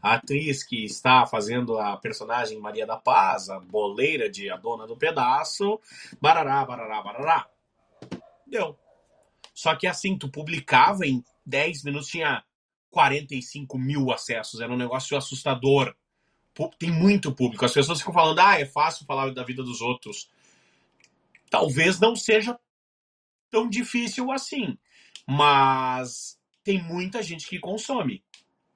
A 0.00 0.14
atriz 0.14 0.62
que 0.62 0.84
está 0.84 1.26
fazendo 1.26 1.76
a 1.78 1.96
personagem 1.96 2.58
Maria 2.58 2.86
da 2.86 2.96
Paz, 2.96 3.50
a 3.50 3.58
boleira 3.58 4.30
de 4.30 4.48
A 4.48 4.56
Dona 4.56 4.86
do 4.86 4.96
Pedaço, 4.96 5.80
barará, 6.20 6.64
barará, 6.64 7.02
barará. 7.02 7.48
Deu. 8.46 8.78
Só 9.52 9.74
que 9.74 9.88
assim, 9.88 10.16
tu 10.16 10.28
publicava 10.28 11.04
em 11.04 11.24
10 11.44 11.82
minutos, 11.82 12.08
tinha 12.08 12.44
45 12.90 13.76
mil 13.76 14.12
acessos. 14.12 14.60
Era 14.60 14.72
um 14.72 14.76
negócio 14.76 15.16
assustador 15.16 15.94
tem 16.78 16.90
muito 16.90 17.32
público. 17.32 17.64
As 17.64 17.72
pessoas 17.72 17.98
ficam 17.98 18.12
falando, 18.12 18.38
ah, 18.40 18.58
é 18.58 18.64
fácil 18.64 19.06
falar 19.06 19.32
da 19.32 19.44
vida 19.44 19.62
dos 19.62 19.80
outros. 19.80 20.28
Talvez 21.50 22.00
não 22.00 22.16
seja 22.16 22.58
tão 23.50 23.68
difícil 23.68 24.30
assim, 24.32 24.76
mas 25.26 26.38
tem 26.64 26.82
muita 26.82 27.22
gente 27.22 27.48
que 27.48 27.58
consome. 27.58 28.22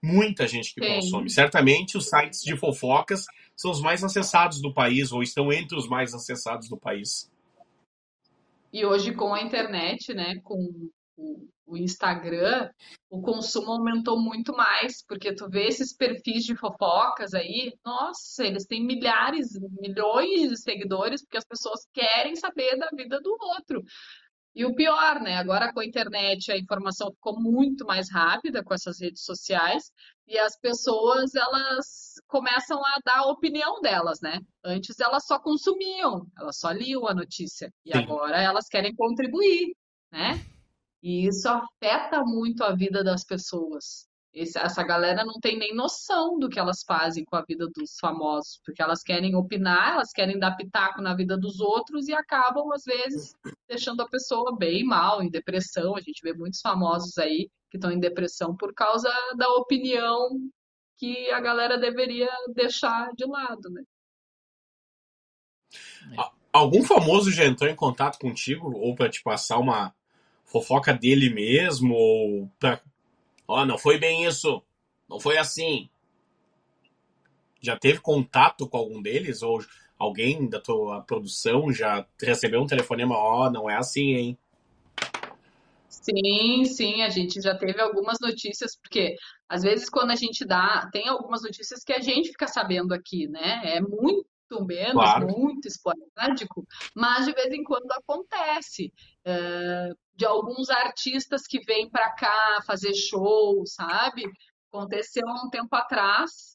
Muita 0.03 0.47
gente 0.47 0.75
que 0.75 0.81
consome. 0.81 1.31
Certamente 1.31 1.97
os 1.97 2.09
sites 2.09 2.43
de 2.43 2.57
fofocas 2.57 3.25
são 3.55 3.71
os 3.71 3.81
mais 3.81 4.03
acessados 4.03 4.61
do 4.61 4.73
país, 4.73 5.13
ou 5.13 5.23
estão 5.23 5.53
entre 5.53 5.77
os 5.77 5.89
mais 5.89 6.15
acessados 6.15 6.69
do 6.69 6.77
país. 6.77 7.31
E 8.73 8.85
hoje, 8.85 9.15
com 9.15 9.35
a 9.35 9.43
internet, 9.43 10.15
né, 10.15 10.41
com 10.43 10.91
o 11.67 11.77
Instagram, 11.77 12.71
o 13.09 13.23
consumo 13.23 13.73
aumentou 13.73 14.21
muito 14.21 14.53
mais, 14.53 15.03
porque 15.07 15.35
tu 15.35 15.49
vê 15.49 15.67
esses 15.69 15.97
perfis 15.97 16.45
de 16.45 16.55
fofocas 16.55 17.33
aí, 17.35 17.73
nossa, 17.85 18.45
eles 18.45 18.67
têm 18.67 18.85
milhares, 18.85 19.59
milhões 19.81 20.51
de 20.51 20.61
seguidores, 20.61 21.23
porque 21.23 21.39
as 21.39 21.47
pessoas 21.47 21.87
querem 21.93 22.37
saber 22.37 22.77
da 22.77 22.89
vida 22.95 23.21
do 23.21 23.37
outro. 23.41 23.83
E 24.55 24.67
o 24.67 24.75
pior, 24.75 25.19
né? 25.21 25.37
Agora 25.37 25.73
com 25.73 25.81
a 25.81 25.85
internet 25.85 26.53
a 26.53 26.59
informação 26.59 27.11
ficou 27.11 27.41
muito 27.41 27.87
mais 27.87 28.11
rápida 28.13 28.63
com 28.63 28.75
essas 28.75 29.01
redes 29.01 29.25
sociais 29.25 29.91
e 30.29 30.37
as 30.37 30.59
pessoas 30.59 31.35
elas 31.35 32.21
começam 32.27 32.85
a 32.85 32.99
dar 33.03 33.21
a 33.21 33.31
opinião 33.31 33.81
delas, 33.81 34.21
né? 34.21 34.41
Antes 34.63 35.01
elas 35.01 35.27
só 35.27 35.39
consumiam, 35.39 36.27
elas 36.39 36.59
só 36.59 36.71
liam 36.71 37.07
a 37.07 37.15
notícia 37.15 37.73
e 37.83 37.93
Sim. 37.93 37.99
agora 37.99 38.43
elas 38.43 38.69
querem 38.69 38.95
contribuir, 38.95 39.75
né? 40.11 40.45
E 41.03 41.27
isso 41.27 41.49
afeta 41.49 42.23
muito 42.25 42.63
a 42.63 42.75
vida 42.75 43.03
das 43.03 43.25
pessoas. 43.25 44.07
Esse, 44.33 44.59
essa 44.59 44.83
galera 44.83 45.25
não 45.25 45.39
tem 45.41 45.59
nem 45.59 45.75
noção 45.75 46.39
do 46.39 46.49
que 46.49 46.59
elas 46.59 46.83
fazem 46.87 47.23
com 47.25 47.37
a 47.37 47.43
vida 47.43 47.69
dos 47.75 47.99
famosos, 48.01 48.61
porque 48.65 48.81
elas 48.81 49.03
querem 49.03 49.35
opinar, 49.35 49.95
elas 49.95 50.11
querem 50.11 50.39
dar 50.39 50.57
pitaco 50.57 51.03
na 51.03 51.15
vida 51.15 51.37
dos 51.37 51.61
outros 51.61 52.09
e 52.09 52.15
acabam, 52.15 52.73
às 52.73 52.83
vezes, 52.85 53.35
deixando 53.69 54.01
a 54.01 54.09
pessoa 54.09 54.57
bem 54.57 54.85
mal, 54.85 55.23
em 55.23 55.29
depressão. 55.29 55.95
A 55.97 56.01
gente 56.01 56.23
vê 56.23 56.33
muitos 56.33 56.61
famosos 56.61 57.19
aí 57.19 57.51
que 57.71 57.77
estão 57.77 57.91
em 57.91 58.01
depressão 58.01 58.57
por 58.57 58.73
causa 58.73 59.11
da 59.37 59.49
opinião 59.51 60.29
que 60.97 61.31
a 61.31 61.41
galera 61.41 61.77
deveria 61.77 62.31
deixar 62.55 63.11
de 63.15 63.27
lado, 63.27 63.69
né? 63.71 63.83
Algum 66.53 66.83
famoso 66.83 67.31
já 67.31 67.45
entrou 67.45 67.69
em 67.69 67.77
contato 67.77 68.19
contigo 68.19 68.73
ou 68.77 68.95
para 68.95 69.11
te 69.11 69.23
passar 69.23 69.59
uma 69.59 69.95
fofoca 70.45 70.93
dele 70.93 71.31
mesmo, 71.31 71.95
ou 71.95 72.51
pra... 72.59 72.81
Ó, 73.47 73.63
oh, 73.63 73.67
não 73.67 73.79
foi 73.79 73.99
bem 73.99 74.25
isso, 74.25 74.63
não 75.09 75.19
foi 75.19 75.39
assim. 75.39 75.89
Já 77.61 77.77
teve 77.77 78.01
contato 78.01 78.69
com 78.69 78.77
algum 78.77 79.01
deles? 79.01 79.43
Ou 79.43 79.65
alguém 79.99 80.49
da 80.49 80.61
tua 80.61 81.03
produção 81.03 81.73
já 81.73 82.07
recebeu 82.21 82.61
um 82.61 82.67
telefonema, 82.67 83.17
ó, 83.17 83.47
oh, 83.47 83.51
não 83.51 83.71
é 83.71 83.77
assim, 83.77 84.15
hein? 84.15 84.39
Sim, 85.89 86.65
sim, 86.65 87.03
a 87.03 87.09
gente 87.09 87.41
já 87.41 87.55
teve 87.57 87.81
algumas 87.81 88.19
notícias, 88.21 88.77
porque 88.77 89.15
às 89.49 89.63
vezes 89.63 89.89
quando 89.89 90.11
a 90.11 90.17
gente 90.17 90.45
dá, 90.45 90.89
tem 90.93 91.07
algumas 91.07 91.43
notícias 91.43 91.85
que 91.85 91.93
a 91.93 92.01
gente 92.01 92.31
fica 92.31 92.49
sabendo 92.49 92.93
aqui, 92.93 93.29
né? 93.29 93.61
É 93.65 93.81
muito 93.81 94.27
menos, 94.61 94.93
claro. 94.93 95.27
muito 95.29 95.67
esporádico, 95.67 96.67
mas 96.95 97.27
de 97.27 97.33
vez 97.33 97.53
em 97.53 97.63
quando 97.63 97.91
acontece. 97.93 98.93
Uh, 99.27 99.97
de 100.15 100.27
alguns 100.27 100.69
artistas 100.69 101.47
que 101.47 101.61
vêm 101.61 101.89
para 101.89 102.11
cá 102.13 102.61
fazer 102.67 102.95
show, 102.95 103.65
sabe? 103.67 104.25
Aconteceu 104.71 105.27
há 105.27 105.45
um 105.45 105.51
tempo 105.51 105.75
atrás 105.75 106.53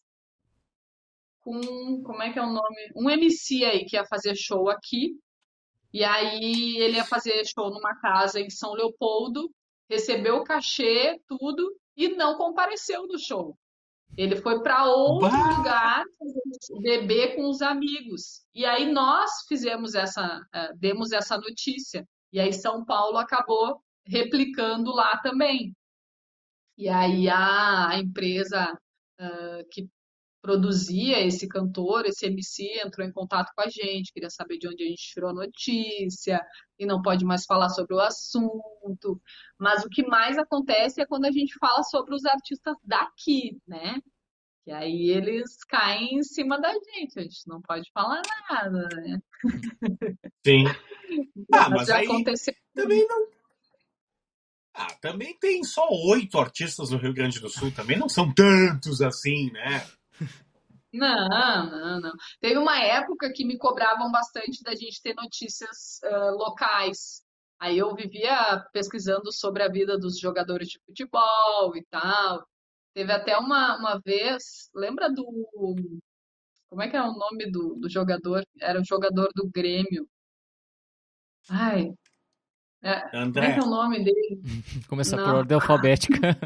com, 1.48 2.04
como 2.04 2.22
é 2.22 2.32
que 2.32 2.38
é 2.38 2.41
o 2.41 2.52
nome? 2.52 2.91
Um 2.93 3.10
MC 3.10 3.64
aí 3.64 3.86
que 3.86 3.95
ia 3.95 4.06
fazer 4.06 4.36
show 4.36 4.70
aqui. 4.70 5.18
E 5.93 6.04
aí 6.04 6.78
ele 6.78 6.98
ia 6.98 7.06
fazer 7.06 7.45
show 7.45 7.70
numa 7.70 7.95
casa 8.02 8.41
em 8.41 8.50
São 8.50 8.74
Leopoldo, 8.74 9.50
recebeu 9.89 10.38
o 10.38 10.43
cachê, 10.43 11.20
tudo, 11.26 11.74
e 11.95 12.10
não 12.10 12.38
compareceu 12.38 13.08
no 13.08 13.18
show. 13.18 13.58
Ele 14.18 14.36
foi 14.36 14.63
para 14.63 14.86
outro 14.86 15.30
bah! 15.30 15.57
lugar 15.57 16.03
beber 16.82 17.36
com 17.36 17.47
os 17.47 17.61
amigos. 17.61 18.43
E 18.53 18.65
aí 18.65 18.91
nós 18.91 19.45
fizemos 19.47 19.93
essa, 19.93 20.39
uh, 20.39 20.78
demos 20.78 21.11
essa 21.11 21.38
notícia. 21.38 22.03
E 22.34 22.39
aí 22.39 22.51
São 22.51 22.84
Paulo 22.84 23.18
acabou 23.18 23.80
replicando 24.05 24.91
lá 24.91 25.18
também. 25.18 25.74
E 26.78 26.89
aí 26.89 27.30
a, 27.30 27.89
a 27.89 27.99
empresa 27.99 28.74
uh, 29.20 29.68
que 29.72 29.88
produzia 30.41 31.25
esse 31.25 31.47
cantor, 31.47 32.05
esse 32.05 32.25
MC, 32.25 32.81
entrou 32.85 33.05
em 33.05 33.11
contato 33.11 33.51
com 33.55 33.61
a 33.61 33.69
gente, 33.69 34.13
queria 34.13 34.29
saber 34.29 34.57
de 34.57 34.67
onde 34.67 34.83
a 34.83 34.88
gente 34.88 35.13
tirou 35.13 35.29
a 35.29 35.33
notícia, 35.33 36.41
e 36.79 36.85
não 36.85 37.01
pode 37.01 37.25
mais 37.25 37.45
falar 37.45 37.69
sobre 37.69 37.95
o 37.95 37.99
assunto. 37.99 39.21
Mas 39.59 39.83
o 39.83 39.89
que 39.89 40.05
mais 40.05 40.38
acontece 40.38 41.01
é 41.01 41.05
quando 41.05 41.25
a 41.25 41.31
gente 41.31 41.57
fala 41.59 41.83
sobre 41.83 42.15
os 42.15 42.25
artistas 42.25 42.75
daqui, 42.83 43.57
né? 43.67 43.99
E 44.65 44.71
aí 44.71 45.09
eles 45.09 45.63
caem 45.63 46.17
em 46.17 46.23
cima 46.23 46.59
da 46.59 46.73
gente, 46.73 47.17
a 47.17 47.21
gente 47.21 47.47
não 47.47 47.61
pode 47.61 47.89
falar 47.93 48.21
nada, 48.49 48.88
né? 48.95 49.19
Sim. 50.45 50.65
Ah, 51.53 51.69
mas 51.69 51.89
aconteceu... 51.89 52.53
também 52.75 53.07
não. 53.07 53.27
Ah, 54.73 54.93
também 55.01 55.33
tem 55.39 55.63
só 55.63 55.88
oito 55.89 56.38
artistas 56.38 56.89
no 56.91 56.97
Rio 56.97 57.13
Grande 57.13 57.39
do 57.39 57.47
Sul, 57.47 57.71
também 57.71 57.97
não 57.97 58.09
são 58.09 58.31
tantos 58.33 59.01
assim, 59.01 59.49
né? 59.51 59.88
Não, 60.93 61.70
não, 61.70 61.99
não. 61.99 62.13
Teve 62.39 62.57
uma 62.57 62.82
época 62.82 63.32
que 63.32 63.45
me 63.45 63.57
cobravam 63.57 64.11
bastante 64.11 64.63
da 64.63 64.74
gente 64.74 65.01
ter 65.01 65.13
notícias 65.13 65.99
uh, 66.03 66.32
locais. 66.32 67.22
Aí 67.59 67.78
eu 67.78 67.93
vivia 67.95 68.65
pesquisando 68.72 69.32
sobre 69.32 69.63
a 69.63 69.68
vida 69.70 69.97
dos 69.97 70.20
jogadores 70.20 70.68
de 70.68 70.80
futebol 70.86 71.76
e 71.76 71.84
tal. 71.89 72.47
Teve 72.93 73.11
até 73.11 73.38
uma, 73.38 73.78
uma 73.78 73.99
vez, 74.03 74.70
lembra 74.74 75.09
do. 75.09 75.26
Como 76.70 76.82
é 76.82 76.89
que 76.89 76.97
é 76.97 77.01
o 77.01 77.13
nome 77.13 77.49
do, 77.51 77.76
do 77.76 77.89
jogador? 77.89 78.43
Era 78.59 78.80
o 78.80 78.86
jogador 78.86 79.30
do 79.36 79.49
Grêmio. 79.49 80.07
Ai. 81.49 81.93
É, 82.84 83.18
André. 83.18 83.41
Como 83.41 83.51
é 83.51 83.53
que 83.53 83.59
é 83.59 83.63
o 83.63 83.70
nome 83.70 84.03
dele? 84.03 84.41
Começar 84.88 85.18
por 85.18 85.36
ordem 85.36 85.55
alfabética. 85.55 86.38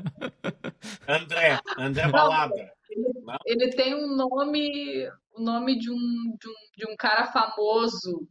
André, 1.07 1.59
André 1.77 2.07
Balada. 2.07 2.73
Ele, 2.91 3.05
ele, 3.45 3.69
tem 3.71 3.95
um 3.95 4.15
nome, 4.15 5.07
o 5.31 5.41
nome 5.41 5.79
de 5.79 5.89
um, 5.89 6.35
de 6.39 6.49
um, 6.49 6.53
de 6.77 6.91
um 6.91 6.95
cara 6.97 7.31
famoso. 7.31 8.27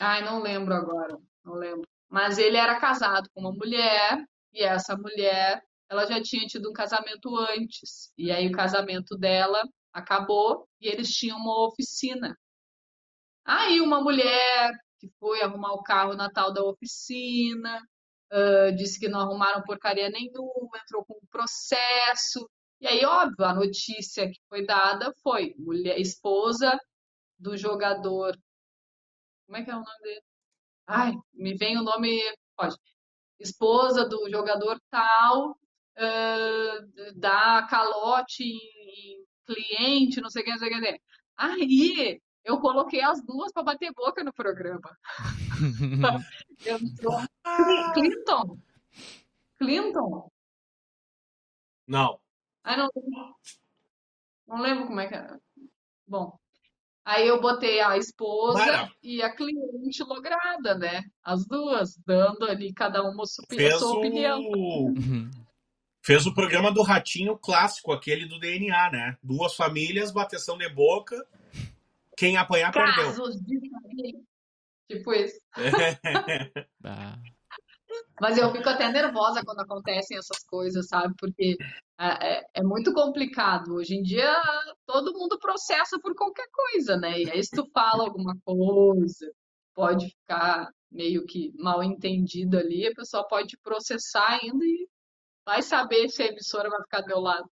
Ai, 0.00 0.24
não 0.24 0.42
lembro 0.42 0.74
agora, 0.74 1.16
não 1.44 1.54
lembro. 1.54 1.88
Mas 2.08 2.38
ele 2.38 2.56
era 2.56 2.80
casado 2.80 3.28
com 3.32 3.40
uma 3.40 3.52
mulher 3.52 4.24
e 4.52 4.62
essa 4.62 4.96
mulher, 4.96 5.62
ela 5.88 6.06
já 6.06 6.20
tinha 6.22 6.46
tido 6.46 6.70
um 6.70 6.72
casamento 6.72 7.36
antes. 7.36 8.12
E 8.18 8.30
aí 8.30 8.48
o 8.48 8.52
casamento 8.52 9.16
dela 9.16 9.62
acabou 9.92 10.68
e 10.80 10.88
eles 10.88 11.10
tinham 11.10 11.38
uma 11.38 11.68
oficina. 11.68 12.36
Aí 13.44 13.80
uma 13.80 14.00
mulher 14.02 14.72
que 14.98 15.08
foi 15.20 15.42
arrumar 15.42 15.72
o 15.74 15.82
carro 15.82 16.14
na 16.14 16.30
tal 16.30 16.52
da 16.52 16.64
oficina, 16.64 17.80
uh, 18.32 18.74
disse 18.76 18.98
que 18.98 19.08
não 19.08 19.20
arrumaram 19.20 19.62
porcaria 19.62 20.10
nenhuma, 20.10 20.78
entrou 20.82 21.04
com 21.04 21.14
um 21.14 21.26
processo. 21.30 22.48
E 22.80 22.86
aí, 22.86 23.04
óbvio, 23.04 23.44
a 23.44 23.54
notícia 23.54 24.28
que 24.28 24.40
foi 24.48 24.64
dada 24.66 25.12
foi 25.22 25.54
mulher, 25.58 25.98
esposa 26.00 26.78
do 27.38 27.56
jogador. 27.56 28.36
Como 29.46 29.56
é 29.58 29.64
que 29.64 29.70
é 29.70 29.74
o 29.74 29.78
nome 29.78 30.02
dele? 30.02 30.22
Ai, 30.86 31.14
me 31.34 31.54
vem 31.56 31.78
o 31.78 31.82
nome. 31.82 32.20
Pode 32.56 32.76
esposa 33.38 34.08
do 34.08 34.28
jogador 34.30 34.80
tal 34.90 35.50
uh, 35.50 37.12
dá 37.16 37.66
calote 37.68 38.42
em, 38.42 38.56
em, 38.56 39.24
cliente, 39.46 40.20
não 40.20 40.30
sei 40.30 40.42
o 40.42 40.44
que, 40.44 40.50
não 40.50 40.58
sei 40.58 40.68
o 40.68 40.80
que. 40.80 41.00
Aí 41.36 42.20
eu 42.44 42.60
coloquei 42.60 43.02
as 43.02 43.24
duas 43.24 43.52
para 43.52 43.62
bater 43.62 43.92
boca 43.92 44.22
no 44.22 44.32
programa. 44.32 44.96
eu 46.64 46.78
Clinton. 47.94 48.58
Clinton. 49.58 50.30
Não. 51.86 52.20
Ah, 52.62 52.76
não. 52.76 52.88
Não 54.46 54.58
lembro 54.60 54.86
como 54.86 55.00
é 55.00 55.08
que 55.08 55.14
era. 55.14 55.40
Bom, 56.06 56.38
Aí 57.04 57.28
eu 57.28 57.38
botei 57.38 57.80
a 57.80 57.98
esposa 57.98 58.58
Mara. 58.58 58.90
e 59.02 59.22
a 59.22 59.30
cliente 59.30 60.02
lograda, 60.02 60.74
né? 60.74 61.02
As 61.22 61.46
duas, 61.46 61.98
dando 62.06 62.46
ali 62.46 62.72
cada 62.72 63.02
uma 63.02 63.24
a 63.24 63.26
sua 63.26 63.44
opinião. 63.98 64.40
O... 64.40 64.94
Fez 66.02 66.26
o 66.26 66.34
programa 66.34 66.72
do 66.72 66.82
Ratinho 66.82 67.36
clássico, 67.36 67.92
aquele 67.92 68.26
do 68.26 68.38
DNA, 68.38 68.90
né? 68.90 69.18
Duas 69.22 69.54
famílias, 69.54 70.10
bateção 70.10 70.56
de 70.56 70.68
boca. 70.68 71.16
Quem 72.16 72.36
apanhar, 72.36 72.72
Casos 72.72 73.36
perdeu. 73.36 73.60
De... 73.90 74.24
Tipo 74.90 75.12
isso. 75.12 75.38
Mas 78.20 78.38
eu 78.38 78.50
fico 78.52 78.68
até 78.68 78.90
nervosa 78.90 79.42
quando 79.44 79.60
acontecem 79.60 80.16
essas 80.16 80.44
coisas, 80.44 80.86
sabe? 80.86 81.14
Porque 81.18 81.56
é, 81.98 82.38
é, 82.38 82.44
é, 82.54 82.62
muito 82.62 82.92
complicado. 82.92 83.74
Hoje 83.74 83.94
em 83.94 84.02
dia, 84.02 84.34
todo 84.86 85.12
mundo 85.12 85.38
processa 85.38 85.98
por 86.00 86.14
qualquer 86.14 86.46
coisa, 86.52 86.96
né? 86.96 87.20
E 87.20 87.30
aí, 87.30 87.42
se 87.42 87.50
tu 87.50 87.68
fala 87.72 88.04
alguma 88.04 88.36
coisa, 88.44 89.32
pode 89.74 90.08
ficar 90.08 90.70
meio 90.90 91.24
que 91.26 91.52
mal 91.58 91.82
entendido 91.82 92.56
ali, 92.56 92.86
a 92.86 92.94
pessoa 92.94 93.26
pode 93.26 93.56
processar 93.62 94.38
ainda 94.40 94.64
e 94.64 94.88
vai 95.44 95.60
saber 95.60 96.08
se 96.08 96.22
a 96.22 96.26
emissora 96.26 96.70
vai 96.70 96.80
ficar 96.82 97.00
do 97.00 97.08
meu 97.08 97.20
lado. 97.20 97.50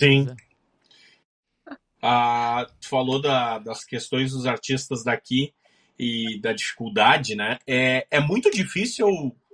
Sim. 0.00 0.26
Ah, 2.06 2.66
tu 2.78 2.86
falou 2.86 3.18
da, 3.18 3.58
das 3.58 3.82
questões 3.82 4.32
dos 4.32 4.44
artistas 4.44 5.02
daqui 5.02 5.54
e 5.98 6.38
da 6.38 6.52
dificuldade, 6.52 7.34
né? 7.34 7.58
É, 7.66 8.06
é 8.10 8.20
muito 8.20 8.50
difícil 8.50 9.08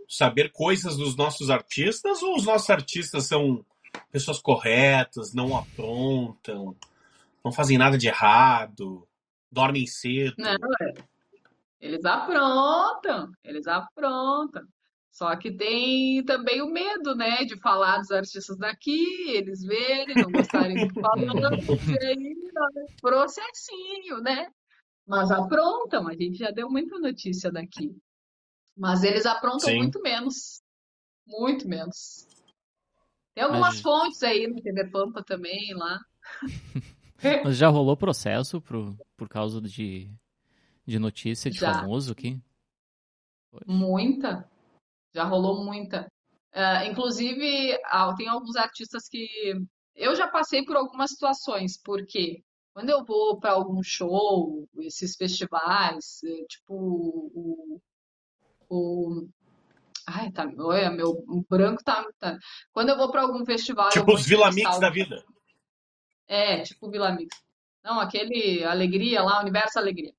saber 0.08 0.50
coisas 0.50 0.96
dos 0.96 1.14
nossos 1.14 1.48
artistas 1.48 2.20
ou 2.24 2.34
os 2.34 2.44
nossos 2.44 2.68
artistas 2.68 3.26
são 3.26 3.64
pessoas 4.10 4.40
corretas, 4.40 5.32
não 5.32 5.56
aprontam, 5.56 6.76
não 7.44 7.52
fazem 7.52 7.78
nada 7.78 7.96
de 7.96 8.08
errado, 8.08 9.06
dormem 9.50 9.86
cedo? 9.86 10.34
Não, 10.36 10.50
é. 10.50 10.94
eles 11.80 12.04
aprontam, 12.04 13.30
eles 13.44 13.68
aprontam. 13.68 14.66
Só 15.10 15.34
que 15.36 15.50
tem 15.50 16.24
também 16.24 16.62
o 16.62 16.70
medo, 16.70 17.14
né, 17.16 17.44
de 17.44 17.58
falar 17.60 17.98
dos 17.98 18.10
artistas 18.10 18.56
daqui, 18.56 19.30
eles 19.30 19.62
verem, 19.62 20.14
não 20.14 20.30
gostarem 20.30 20.86
do 20.86 20.94
falando, 20.94 21.56
e 21.90 22.06
aí, 22.06 22.36
processinho, 23.00 24.20
né? 24.20 24.50
Mas 25.06 25.30
aprontam, 25.30 26.06
a 26.06 26.12
gente 26.12 26.38
já 26.38 26.50
deu 26.50 26.70
muita 26.70 26.98
notícia 26.98 27.50
daqui. 27.50 27.96
Mas 28.76 29.02
eles 29.02 29.26
aprontam 29.26 29.68
Sim. 29.70 29.78
muito 29.78 30.00
menos. 30.00 30.62
Muito 31.26 31.68
menos. 31.68 32.26
Tem 33.34 33.44
algumas 33.44 33.74
Mas... 33.74 33.80
fontes 33.80 34.22
aí 34.22 34.46
no 34.46 34.62
TV 34.62 34.88
Pampa 34.88 35.22
também 35.22 35.74
lá. 35.74 35.98
Mas 37.44 37.56
já 37.56 37.68
rolou 37.68 37.96
processo 37.96 38.60
por, 38.60 38.96
por 39.16 39.28
causa 39.28 39.60
de, 39.60 40.10
de 40.86 40.98
notícia 40.98 41.50
de 41.50 41.58
já. 41.58 41.74
famoso 41.74 42.12
aqui? 42.12 42.40
Muita. 43.66 44.48
Já 45.14 45.24
rolou 45.24 45.64
muita. 45.64 46.10
Uh, 46.54 46.90
inclusive, 46.90 47.78
tem 48.16 48.28
alguns 48.28 48.56
artistas 48.56 49.08
que. 49.08 49.28
Eu 49.94 50.14
já 50.14 50.28
passei 50.28 50.64
por 50.64 50.76
algumas 50.76 51.10
situações, 51.10 51.80
porque 51.82 52.42
quando 52.72 52.90
eu 52.90 53.04
vou 53.04 53.38
para 53.38 53.52
algum 53.52 53.82
show, 53.82 54.66
esses 54.78 55.14
festivais, 55.16 56.20
eh, 56.24 56.44
tipo 56.48 56.74
o, 56.74 57.80
o 58.68 59.28
Ai, 60.06 60.30
tá, 60.32 60.50
olha, 60.58 60.90
meu 60.90 61.24
branco 61.48 61.82
tá, 61.84 62.04
tá. 62.18 62.38
Quando 62.72 62.88
eu 62.88 62.96
vou 62.96 63.10
para 63.10 63.22
algum 63.22 63.44
festival. 63.44 63.90
Tipo 63.90 64.14
os 64.14 64.26
Vila 64.26 64.50
Mix 64.50 64.78
da 64.80 64.90
vida. 64.90 65.22
É, 66.26 66.62
tipo 66.62 66.90
Vila 66.90 67.12
Mix. 67.12 67.36
Não, 67.82 68.00
aquele 68.00 68.64
Alegria 68.64 69.22
lá, 69.22 69.40
Universo 69.40 69.78
Alegria. 69.78 70.12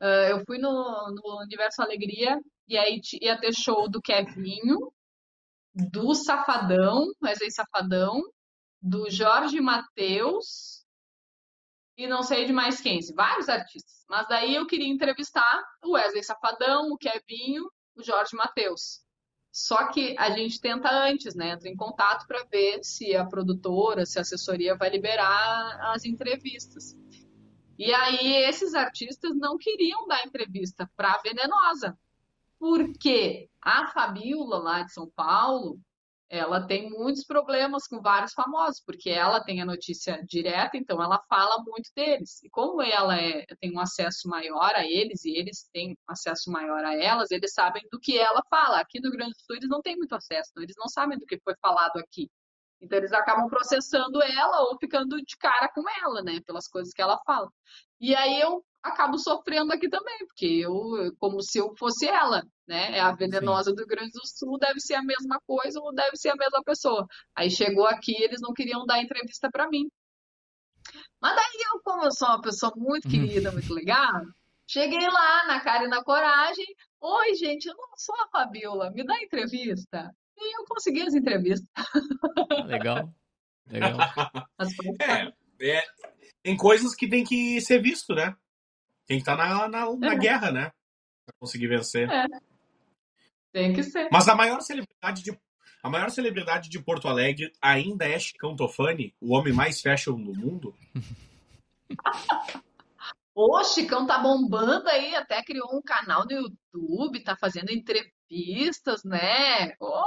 Uh, 0.00 0.28
eu 0.30 0.44
fui 0.44 0.58
no, 0.58 0.70
no 1.10 1.42
Universo 1.42 1.82
Alegria 1.82 2.38
e 2.68 2.76
aí 2.78 3.00
ia 3.20 3.38
ter 3.38 3.52
show 3.52 3.88
do 3.88 4.00
Kevinho, 4.00 4.92
do 5.74 6.14
Safadão, 6.14 7.12
Wesley 7.22 7.50
Safadão, 7.50 8.22
do 8.80 9.10
Jorge 9.10 9.60
Matheus 9.60 10.84
e 11.96 12.06
não 12.06 12.22
sei 12.22 12.44
de 12.44 12.52
mais 12.52 12.80
quem, 12.80 13.00
vários 13.14 13.48
artistas. 13.48 14.04
Mas 14.08 14.26
daí 14.28 14.54
eu 14.54 14.66
queria 14.66 14.88
entrevistar 14.88 15.64
o 15.82 15.92
Wesley 15.92 16.22
Safadão, 16.22 16.92
o 16.92 16.98
Kevinho, 16.98 17.64
o 17.96 18.02
Jorge 18.02 18.36
Matheus. 18.36 19.04
Só 19.52 19.86
que 19.88 20.16
a 20.18 20.30
gente 20.30 20.60
tenta 20.60 20.90
antes, 20.90 21.34
né? 21.36 21.50
Entra 21.50 21.68
em 21.68 21.76
contato 21.76 22.26
para 22.26 22.44
ver 22.50 22.82
se 22.82 23.14
a 23.14 23.24
produtora, 23.24 24.04
se 24.04 24.18
a 24.18 24.22
assessoria 24.22 24.76
vai 24.76 24.90
liberar 24.90 25.92
as 25.92 26.04
entrevistas. 26.04 26.96
E 27.78 27.94
aí 27.94 28.34
esses 28.48 28.74
artistas 28.74 29.36
não 29.36 29.56
queriam 29.56 30.06
dar 30.08 30.26
entrevista 30.26 30.90
para 30.96 31.12
a 31.12 31.22
Venenosa, 31.22 31.96
porque 32.64 33.50
a 33.60 33.88
Fabiola 33.88 34.56
lá 34.56 34.82
de 34.84 34.90
São 34.90 35.10
Paulo, 35.10 35.78
ela 36.30 36.66
tem 36.66 36.88
muitos 36.88 37.22
problemas 37.22 37.86
com 37.86 38.00
vários 38.00 38.32
famosos, 38.32 38.80
porque 38.86 39.10
ela 39.10 39.44
tem 39.44 39.60
a 39.60 39.66
notícia 39.66 40.24
direta, 40.26 40.74
então 40.78 41.02
ela 41.02 41.22
fala 41.28 41.62
muito 41.62 41.90
deles. 41.94 42.42
E 42.42 42.48
como 42.48 42.80
ela 42.80 43.20
é, 43.20 43.44
tem 43.60 43.70
um 43.76 43.80
acesso 43.80 44.26
maior 44.30 44.74
a 44.74 44.82
eles 44.82 45.26
e 45.26 45.36
eles 45.36 45.68
têm 45.74 45.94
acesso 46.08 46.50
maior 46.50 46.82
a 46.86 46.94
elas, 46.96 47.30
eles 47.30 47.52
sabem 47.52 47.82
do 47.92 48.00
que 48.00 48.18
ela 48.18 48.42
fala. 48.48 48.80
Aqui 48.80 48.98
no 48.98 49.10
Grande 49.10 49.34
Sul 49.44 49.56
eles 49.56 49.68
não 49.68 49.82
têm 49.82 49.98
muito 49.98 50.14
acesso, 50.14 50.48
então 50.52 50.62
eles 50.62 50.76
não 50.78 50.88
sabem 50.88 51.18
do 51.18 51.26
que 51.26 51.38
foi 51.44 51.54
falado 51.60 51.98
aqui. 51.98 52.30
Então 52.80 52.96
eles 52.96 53.12
acabam 53.12 53.46
processando 53.46 54.22
ela 54.22 54.62
ou 54.70 54.78
ficando 54.78 55.18
de 55.18 55.36
cara 55.36 55.68
com 55.68 55.82
ela, 56.02 56.22
né, 56.22 56.40
pelas 56.46 56.66
coisas 56.66 56.94
que 56.94 57.02
ela 57.02 57.20
fala. 57.26 57.50
E 58.00 58.14
aí 58.14 58.40
eu 58.40 58.64
acabo 58.84 59.18
sofrendo 59.18 59.72
aqui 59.72 59.88
também, 59.88 60.18
porque 60.26 60.46
eu, 60.46 61.10
como 61.18 61.42
se 61.42 61.58
eu 61.58 61.74
fosse 61.76 62.06
ela, 62.06 62.42
né? 62.68 62.98
É 62.98 63.00
a 63.00 63.12
venenosa 63.12 63.70
Sim. 63.70 63.76
do 63.76 63.78
Rio 63.78 63.88
Grande 63.88 64.12
do 64.12 64.26
Sul, 64.26 64.58
deve 64.58 64.78
ser 64.78 64.94
a 64.94 65.02
mesma 65.02 65.40
coisa 65.46 65.80
ou 65.80 65.92
deve 65.94 66.16
ser 66.16 66.28
a 66.28 66.36
mesma 66.36 66.62
pessoa. 66.62 67.06
Aí 67.34 67.50
chegou 67.50 67.86
aqui, 67.86 68.14
eles 68.22 68.40
não 68.42 68.52
queriam 68.52 68.84
dar 68.84 69.02
entrevista 69.02 69.48
para 69.50 69.68
mim. 69.68 69.88
Mas 71.20 71.34
daí 71.34 71.62
eu, 71.72 71.80
como 71.82 72.04
eu 72.04 72.12
sou 72.12 72.28
uma 72.28 72.42
pessoa 72.42 72.72
muito 72.76 73.08
querida, 73.08 73.50
muito 73.50 73.72
legal, 73.72 74.20
cheguei 74.68 75.08
lá 75.08 75.46
na 75.46 75.60
cara 75.60 75.84
e 75.84 75.88
na 75.88 76.04
coragem. 76.04 76.66
Oi, 77.00 77.34
gente, 77.34 77.66
eu 77.66 77.74
não 77.74 77.96
sou 77.96 78.14
a 78.16 78.28
Fabiola, 78.28 78.90
me 78.90 79.02
dá 79.02 79.16
entrevista. 79.22 80.14
E 80.36 80.60
eu 80.60 80.64
consegui 80.66 81.00
as 81.00 81.14
entrevistas. 81.14 81.68
Legal. 82.66 83.10
Legal. 83.66 83.96
É, 85.00 85.32
é, 85.60 85.82
tem 86.42 86.56
coisas 86.56 86.94
que 86.94 87.08
tem 87.08 87.24
que 87.24 87.60
ser 87.60 87.80
visto, 87.80 88.14
né? 88.14 88.34
Tem 89.06 89.18
que 89.18 89.22
estar 89.22 89.36
tá 89.36 89.46
na, 89.46 89.68
na, 89.68 89.96
na 89.96 90.12
é. 90.12 90.18
guerra, 90.18 90.50
né? 90.50 90.72
Pra 91.26 91.34
conseguir 91.40 91.68
vencer. 91.68 92.10
É. 92.10 92.26
Tem 93.52 93.72
que 93.72 93.82
ser. 93.82 94.08
Mas 94.10 94.28
a 94.28 94.34
maior 94.34 94.60
celebridade 94.60 95.22
de 95.22 95.38
a 95.82 95.90
maior 95.90 96.10
celebridade 96.10 96.70
de 96.70 96.82
Porto 96.82 97.08
Alegre 97.08 97.52
ainda 97.60 98.06
é 98.06 98.18
Chicão 98.18 98.56
Tofani, 98.56 99.14
o 99.20 99.34
homem 99.34 99.52
mais 99.52 99.82
fashion 99.82 100.16
do 100.16 100.32
mundo. 100.32 100.74
O 103.36 103.64
Chicão 103.64 104.06
tá 104.06 104.16
bombando 104.18 104.88
aí, 104.88 105.12
até 105.16 105.42
criou 105.42 105.68
um 105.74 105.82
canal 105.82 106.24
no 106.24 106.30
YouTube, 106.30 107.24
tá 107.24 107.36
fazendo 107.36 107.72
entrevistas, 107.72 109.02
né? 109.02 109.74
O 109.80 110.06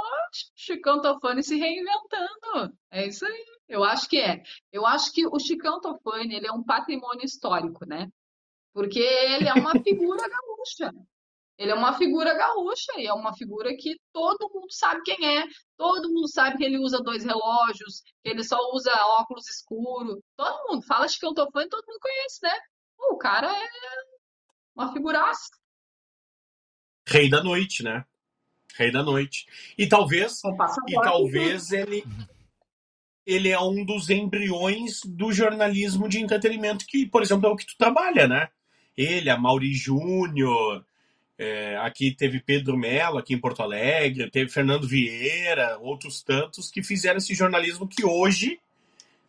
Chicão 0.56 1.02
Tofani 1.02 1.42
se 1.44 1.56
reinventando. 1.56 2.74
É 2.90 3.06
isso 3.06 3.26
aí. 3.26 3.44
Eu 3.68 3.84
acho 3.84 4.08
que 4.08 4.18
é. 4.18 4.42
Eu 4.72 4.86
acho 4.86 5.12
que 5.12 5.26
o 5.26 5.38
Chicão 5.38 5.78
Tofani, 5.78 6.36
ele 6.36 6.46
é 6.46 6.52
um 6.52 6.64
patrimônio 6.64 7.22
histórico, 7.22 7.86
né? 7.86 8.08
Porque 8.72 9.00
ele 9.00 9.48
é 9.48 9.54
uma 9.54 9.72
figura 9.82 10.28
gaúcha. 10.28 10.92
Ele 11.58 11.72
é 11.72 11.74
uma 11.74 11.92
figura 11.98 12.34
gaúcha 12.34 12.92
e 12.98 13.06
é 13.06 13.12
uma 13.12 13.34
figura 13.34 13.74
que 13.76 13.98
todo 14.12 14.48
mundo 14.54 14.70
sabe 14.70 15.02
quem 15.02 15.38
é. 15.38 15.44
Todo 15.76 16.08
mundo 16.08 16.28
sabe 16.28 16.56
que 16.56 16.64
ele 16.64 16.78
usa 16.78 17.02
dois 17.02 17.24
relógios, 17.24 18.02
que 18.22 18.30
ele 18.30 18.44
só 18.44 18.56
usa 18.72 18.92
óculos 19.18 19.48
escuros. 19.48 20.20
Todo 20.36 20.68
mundo 20.68 20.86
fala 20.86 21.08
Chicão 21.08 21.34
Tofani, 21.34 21.68
todo 21.68 21.84
mundo 21.84 21.98
conhece, 22.00 22.38
né? 22.44 22.54
Pô, 22.96 23.14
o 23.14 23.18
cara 23.18 23.50
é 23.50 23.68
uma 24.76 24.92
figuraça. 24.92 25.48
Rei 27.08 27.28
da 27.28 27.42
noite, 27.42 27.82
né? 27.82 28.04
Rei 28.76 28.92
da 28.92 29.02
noite. 29.02 29.46
E 29.76 29.88
talvez, 29.88 30.40
e 30.86 30.94
talvez 30.94 31.72
ele 31.72 32.04
ele 33.26 33.50
é 33.50 33.60
um 33.60 33.84
dos 33.84 34.08
embriões 34.08 35.00
do 35.04 35.30
jornalismo 35.32 36.08
de 36.08 36.18
entretenimento 36.18 36.86
que, 36.86 37.04
por 37.04 37.20
exemplo, 37.20 37.46
é 37.46 37.52
o 37.52 37.56
que 37.56 37.66
tu 37.66 37.76
trabalha, 37.76 38.26
né? 38.26 38.48
Ele, 38.98 39.30
a 39.30 39.38
Mauri 39.38 39.72
Júnior, 39.72 40.84
é, 41.38 41.76
aqui 41.76 42.10
teve 42.10 42.40
Pedro 42.40 42.76
Mello, 42.76 43.16
aqui 43.16 43.32
em 43.32 43.38
Porto 43.38 43.62
Alegre, 43.62 44.28
teve 44.28 44.50
Fernando 44.50 44.88
Vieira, 44.88 45.78
outros 45.78 46.20
tantos 46.20 46.68
que 46.68 46.82
fizeram 46.82 47.18
esse 47.18 47.32
jornalismo 47.32 47.86
que 47.86 48.04
hoje 48.04 48.58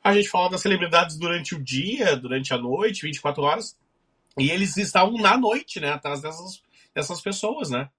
a 0.04 0.12
gente 0.12 0.28
fala 0.28 0.50
das 0.50 0.62
celebridades 0.62 1.18
durante 1.18 1.54
o 1.54 1.64
dia, 1.64 2.16
durante 2.16 2.52
a 2.52 2.58
noite, 2.58 3.04
24 3.04 3.44
horas, 3.44 3.78
e 4.40 4.50
eles 4.50 4.76
estavam 4.76 5.14
na 5.20 5.38
noite, 5.38 5.80
né, 5.80 5.92
atrás 5.92 6.20
dessas, 6.22 6.64
dessas 6.96 7.22
pessoas, 7.22 7.70
né? 7.70 7.90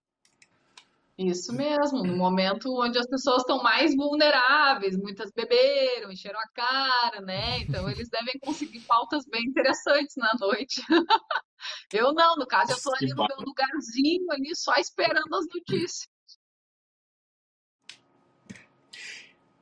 Isso 1.22 1.52
mesmo, 1.52 2.02
no 2.02 2.16
momento 2.16 2.74
onde 2.80 2.98
as 2.98 3.06
pessoas 3.06 3.42
estão 3.42 3.62
mais 3.62 3.94
vulneráveis, 3.94 4.96
muitas 4.96 5.30
beberam, 5.30 6.10
encheram 6.10 6.40
a 6.40 6.48
cara, 6.48 7.20
né? 7.20 7.58
Então 7.60 7.90
eles 7.90 8.08
devem 8.10 8.38
conseguir 8.40 8.80
pautas 8.80 9.26
bem 9.26 9.42
interessantes 9.44 10.16
na 10.16 10.32
noite. 10.40 10.80
Eu 11.92 12.14
não, 12.14 12.36
no 12.36 12.46
caso, 12.46 12.72
eu 12.72 12.76
estou 12.78 12.94
ali 12.94 13.10
no 13.10 13.26
meu 13.26 13.46
lugarzinho 13.46 14.30
ali, 14.30 14.56
só 14.56 14.72
esperando 14.76 15.34
as 15.34 15.46
notícias. 15.46 16.08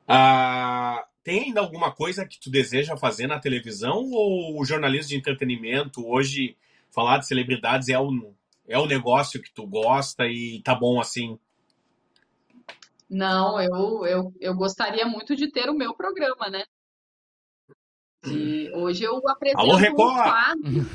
Ah, 0.07 1.05
tem 1.21 1.47
ainda 1.47 1.59
alguma 1.59 1.91
coisa 1.93 2.25
que 2.25 2.39
tu 2.39 2.49
deseja 2.49 2.95
fazer 2.95 3.27
na 3.27 3.37
televisão 3.37 4.09
ou 4.11 4.61
o 4.61 4.63
jornalismo 4.63 5.09
de 5.09 5.17
entretenimento 5.17 6.07
hoje, 6.07 6.55
falar 6.89 7.17
de 7.17 7.27
celebridades 7.27 7.89
é 7.89 7.99
o, 7.99 8.33
é 8.65 8.77
o 8.77 8.85
negócio 8.85 9.41
que 9.41 9.53
tu 9.53 9.67
gosta 9.67 10.25
e 10.25 10.61
tá 10.63 10.73
bom 10.73 11.01
assim? 11.01 11.37
Não, 13.09 13.59
eu, 13.59 14.05
eu, 14.05 14.33
eu 14.39 14.55
gostaria 14.55 15.05
muito 15.05 15.35
de 15.35 15.51
ter 15.51 15.69
o 15.69 15.75
meu 15.75 15.95
programa, 15.95 16.49
né? 16.49 16.63
De, 18.23 18.71
hoje 18.75 19.03
eu 19.03 19.19
apresento 19.27 19.61
Alô, 19.61 19.77
um 19.77 19.95
quadro. 19.95 20.85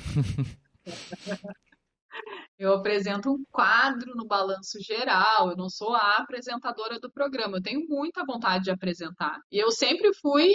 Eu 2.56 2.74
apresento 2.74 3.32
um 3.32 3.44
quadro 3.50 4.14
no 4.14 4.26
Balanço 4.26 4.78
Geral, 4.80 5.50
eu 5.50 5.56
não 5.56 5.68
sou 5.68 5.92
a 5.94 6.18
apresentadora 6.18 7.00
do 7.00 7.10
programa, 7.10 7.56
eu 7.56 7.62
tenho 7.62 7.84
muita 7.88 8.24
vontade 8.24 8.64
de 8.64 8.70
apresentar. 8.70 9.40
E 9.50 9.58
eu 9.58 9.72
sempre 9.72 10.14
fui, 10.14 10.52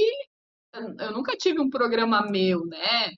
eu 0.74 1.12
nunca 1.12 1.36
tive 1.36 1.60
um 1.60 1.70
programa 1.70 2.22
meu, 2.22 2.66
né? 2.66 3.12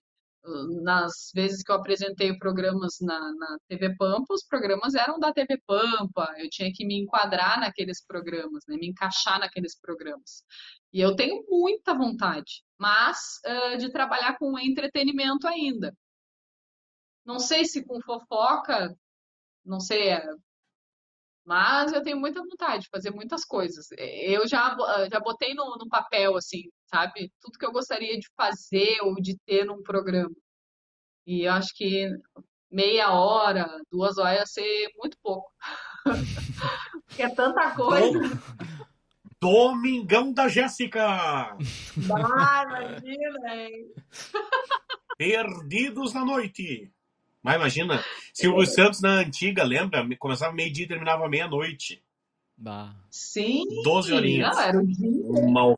Nas 0.83 1.31
vezes 1.33 1.63
que 1.63 1.71
eu 1.71 1.75
apresentei 1.75 2.35
programas 2.37 2.97
na, 2.99 3.19
na 3.33 3.57
TV 3.67 3.95
Pampa, 3.95 4.33
os 4.33 4.43
programas 4.45 4.95
eram 4.95 5.19
da 5.19 5.31
TV 5.33 5.59
Pampa, 5.65 6.33
eu 6.37 6.49
tinha 6.49 6.71
que 6.73 6.85
me 6.85 6.99
enquadrar 6.99 7.59
naqueles 7.59 8.03
programas, 8.05 8.63
né, 8.67 8.75
me 8.77 8.87
encaixar 8.87 9.39
naqueles 9.39 9.79
programas. 9.79 10.43
E 10.91 10.99
eu 10.99 11.15
tenho 11.15 11.43
muita 11.47 11.93
vontade, 11.93 12.63
mas 12.77 13.39
uh, 13.45 13.77
de 13.77 13.91
trabalhar 13.91 14.37
com 14.37 14.57
entretenimento 14.59 15.47
ainda. 15.47 15.95
Não 17.25 17.39
sei 17.39 17.65
se 17.65 17.85
com 17.85 18.01
fofoca, 18.01 18.95
não 19.63 19.79
sei, 19.79 20.09
é, 20.09 20.25
mas 21.45 21.91
eu 21.91 22.03
tenho 22.03 22.19
muita 22.19 22.41
vontade 22.41 22.83
de 22.83 22.89
fazer 22.89 23.11
muitas 23.11 23.43
coisas. 23.43 23.87
Eu 23.97 24.47
já, 24.47 24.75
já 25.11 25.19
botei 25.19 25.53
no, 25.53 25.75
no 25.77 25.87
papel, 25.89 26.35
assim, 26.35 26.63
sabe? 26.85 27.31
Tudo 27.41 27.57
que 27.57 27.65
eu 27.65 27.71
gostaria 27.71 28.17
de 28.19 28.27
fazer 28.37 29.01
ou 29.01 29.15
de 29.15 29.37
ter 29.45 29.65
num 29.65 29.81
programa. 29.81 30.35
E 31.25 31.43
eu 31.47 31.53
acho 31.53 31.69
que 31.75 32.09
meia 32.71 33.11
hora, 33.11 33.67
duas 33.91 34.17
horas 34.17 34.39
ia 34.39 34.45
ser 34.45 34.89
muito 34.97 35.17
pouco. 35.21 35.51
Porque 37.07 37.23
é 37.23 37.29
tanta 37.29 37.75
coisa. 37.75 38.19
Domingão 39.41 40.31
da 40.31 40.47
Jéssica! 40.47 41.57
Vai, 41.97 42.65
imagina, 42.65 43.55
hein? 43.55 43.93
Perdidos 45.17 46.13
na 46.13 46.23
noite. 46.23 46.91
Mas 47.43 47.55
imagina, 47.55 48.03
Silvio 48.33 48.65
Santos 48.65 49.01
na 49.01 49.19
antiga, 49.19 49.63
lembra? 49.63 50.05
Começava 50.17 50.53
meio-dia 50.53 50.85
e 50.85 50.87
terminava 50.87 51.27
meia-noite. 51.27 52.03
Bah. 52.55 52.95
Sim. 53.09 53.63
12 53.83 54.13
horinhas. 54.13 54.55
Não, 54.55 54.61
era 54.61 54.79
o 54.79 54.85
dia. 54.85 55.09
Uma 55.23 55.75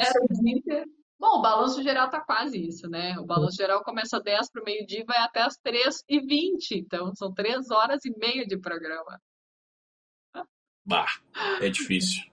Era 0.00 0.20
o 0.20 0.42
dia. 0.42 0.84
Bom, 1.18 1.38
o 1.38 1.42
balanço 1.42 1.82
geral 1.82 2.10
tá 2.10 2.20
quase 2.20 2.58
isso, 2.58 2.88
né? 2.88 3.16
O 3.18 3.24
balanço 3.24 3.56
geral 3.56 3.82
começa 3.84 4.20
10 4.20 4.50
para 4.50 4.60
o 4.60 4.64
meio-dia 4.64 5.00
e 5.00 5.04
vai 5.04 5.18
até 5.18 5.42
as 5.42 5.56
3h20. 5.58 6.72
Então, 6.72 7.14
são 7.14 7.32
3 7.32 7.70
horas 7.70 8.04
e 8.04 8.12
meia 8.18 8.44
de 8.44 8.58
programa. 8.58 9.20
Bah, 10.84 11.06
é 11.62 11.70
difícil. 11.70 12.24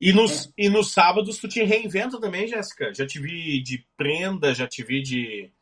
E 0.00 0.12
nos, 0.12 0.46
é. 0.46 0.50
e 0.56 0.68
nos 0.70 0.92
sábados 0.92 1.38
tu 1.38 1.48
te 1.48 1.62
reinventa 1.62 2.18
também, 2.18 2.46
Jéssica? 2.46 2.94
Já 2.94 3.06
te 3.06 3.20
vi 3.20 3.62
de 3.62 3.86
prenda, 3.96 4.54
já 4.54 4.66
te 4.66 4.82
vi 4.82 5.02
de 5.02 5.52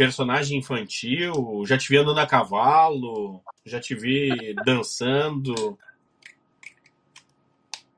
personagem 0.00 0.56
infantil, 0.56 1.62
já 1.66 1.76
te 1.76 1.90
vi 1.90 1.98
andando 1.98 2.20
a 2.20 2.26
cavalo, 2.26 3.42
já 3.66 3.78
te 3.78 3.94
vi 3.94 4.54
dançando. 4.64 5.78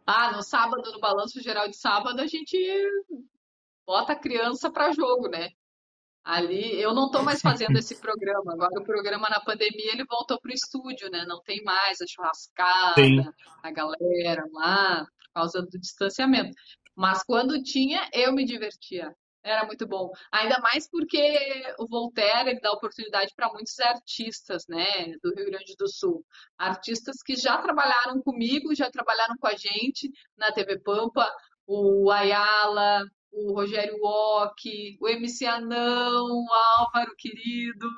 Ah, 0.04 0.32
no 0.32 0.42
sábado, 0.42 0.90
no 0.90 0.98
balanço 0.98 1.40
geral 1.40 1.68
de 1.68 1.76
sábado, 1.76 2.20
a 2.20 2.26
gente 2.26 2.58
bota 3.86 4.14
a 4.14 4.18
criança 4.18 4.68
para 4.68 4.90
jogo, 4.90 5.28
né? 5.28 5.50
Ali, 6.24 6.74
eu 6.80 6.92
não 6.92 7.06
estou 7.06 7.22
mais 7.22 7.40
fazendo 7.40 7.76
esse 7.78 7.94
programa. 8.02 8.52
Agora 8.52 8.80
o 8.80 8.84
programa 8.84 9.28
na 9.28 9.38
pandemia 9.38 9.92
ele 9.92 10.04
voltou 10.04 10.40
para 10.40 10.50
o 10.50 10.54
estúdio, 10.54 11.08
né? 11.08 11.24
Não 11.24 11.40
tem 11.40 11.62
mais 11.62 12.00
a 12.00 12.06
churrascada, 12.08 13.00
Sim. 13.00 13.24
a 13.62 13.70
galera 13.70 14.44
lá, 14.52 15.04
por 15.04 15.32
causa 15.34 15.62
do 15.62 15.78
distanciamento. 15.78 16.50
Mas 16.96 17.22
quando 17.22 17.62
tinha, 17.62 18.10
eu 18.12 18.32
me 18.32 18.44
divertia. 18.44 19.14
Era 19.44 19.66
muito 19.66 19.86
bom. 19.86 20.10
Ainda 20.30 20.58
mais 20.60 20.88
porque 20.88 21.74
o 21.78 21.86
Voltaire 21.88 22.50
ele 22.50 22.60
dá 22.60 22.72
oportunidade 22.72 23.32
para 23.34 23.52
muitos 23.52 23.78
artistas, 23.80 24.64
né, 24.68 25.16
do 25.22 25.34
Rio 25.34 25.46
Grande 25.46 25.74
do 25.76 25.88
Sul. 25.88 26.24
Artistas 26.56 27.16
que 27.24 27.34
já 27.34 27.58
trabalharam 27.58 28.22
comigo, 28.22 28.74
já 28.74 28.90
trabalharam 28.90 29.36
com 29.38 29.46
a 29.48 29.56
gente 29.56 30.10
na 30.36 30.52
TV 30.52 30.78
Pampa, 30.78 31.28
o 31.66 32.10
Ayala, 32.10 33.04
o 33.32 33.54
Rogério 33.54 33.96
Ock, 34.02 34.96
o 35.00 35.08
MC 35.08 35.46
Anão, 35.46 36.26
o 36.26 36.46
Álvaro 36.78 37.14
querido, 37.16 37.88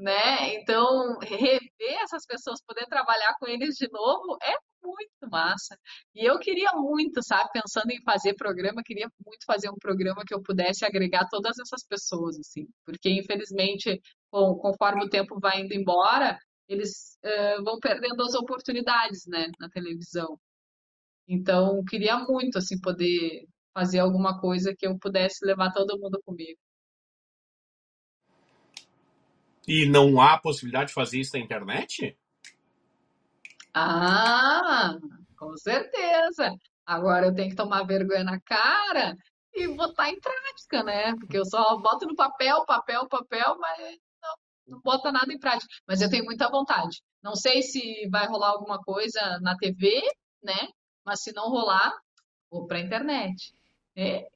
né? 0.00 0.54
Então, 0.54 1.18
rever 1.20 2.02
essas 2.02 2.24
pessoas, 2.26 2.62
poder 2.66 2.86
trabalhar 2.86 3.34
com 3.38 3.46
eles 3.46 3.74
de 3.76 3.88
novo 3.92 4.38
é 4.42 4.54
muito 4.82 5.30
massa. 5.30 5.76
E 6.14 6.24
eu 6.24 6.38
queria 6.38 6.72
muito, 6.74 7.22
sabe, 7.22 7.50
pensando 7.52 7.90
em 7.90 8.02
fazer 8.02 8.34
programa, 8.34 8.82
queria 8.82 9.08
muito 9.24 9.44
fazer 9.46 9.68
um 9.70 9.76
programa 9.78 10.24
que 10.26 10.34
eu 10.34 10.42
pudesse 10.42 10.84
agregar 10.84 11.28
todas 11.28 11.58
essas 11.58 11.86
pessoas, 11.86 12.38
assim, 12.38 12.66
porque 12.84 13.10
infelizmente, 13.10 14.00
bom, 14.32 14.56
conforme 14.56 15.04
o 15.04 15.10
tempo 15.10 15.38
vai 15.38 15.60
indo 15.60 15.74
embora, 15.74 16.38
eles 16.68 17.18
uh, 17.24 17.62
vão 17.64 17.78
perdendo 17.78 18.22
as 18.22 18.34
oportunidades, 18.34 19.26
né, 19.26 19.48
na 19.58 19.68
televisão. 19.68 20.38
Então, 21.28 21.84
queria 21.84 22.18
muito, 22.18 22.58
assim, 22.58 22.80
poder 22.80 23.44
fazer 23.74 23.98
alguma 24.00 24.40
coisa 24.40 24.74
que 24.76 24.86
eu 24.86 24.98
pudesse 24.98 25.44
levar 25.44 25.72
todo 25.72 25.98
mundo 25.98 26.20
comigo. 26.24 26.58
E 29.66 29.86
não 29.86 30.20
há 30.20 30.38
possibilidade 30.38 30.88
de 30.88 30.94
fazer 30.94 31.20
isso 31.20 31.36
na 31.36 31.44
internet? 31.44 32.16
Ah, 33.74 34.96
com 35.36 35.56
certeza. 35.56 36.54
Agora 36.84 37.26
eu 37.26 37.34
tenho 37.34 37.50
que 37.50 37.56
tomar 37.56 37.84
vergonha 37.84 38.24
na 38.24 38.40
cara 38.40 39.16
e 39.54 39.68
botar 39.68 40.10
em 40.10 40.18
prática, 40.20 40.82
né? 40.82 41.14
Porque 41.16 41.38
eu 41.38 41.44
só 41.44 41.76
boto 41.78 42.06
no 42.06 42.16
papel, 42.16 42.64
papel, 42.64 43.08
papel, 43.08 43.56
mas 43.58 43.98
não, 44.22 44.34
não 44.66 44.80
bota 44.80 45.12
nada 45.12 45.32
em 45.32 45.38
prática. 45.38 45.72
Mas 45.86 46.00
eu 46.00 46.10
tenho 46.10 46.24
muita 46.24 46.50
vontade. 46.50 47.02
Não 47.22 47.36
sei 47.36 47.62
se 47.62 48.08
vai 48.10 48.26
rolar 48.26 48.50
alguma 48.50 48.78
coisa 48.78 49.38
na 49.40 49.56
TV, 49.56 50.02
né? 50.42 50.68
Mas 51.04 51.22
se 51.22 51.32
não 51.32 51.48
rolar, 51.48 51.92
vou 52.50 52.66
para 52.66 52.78
a 52.78 52.82
internet. 52.82 53.54
É. 53.94 54.26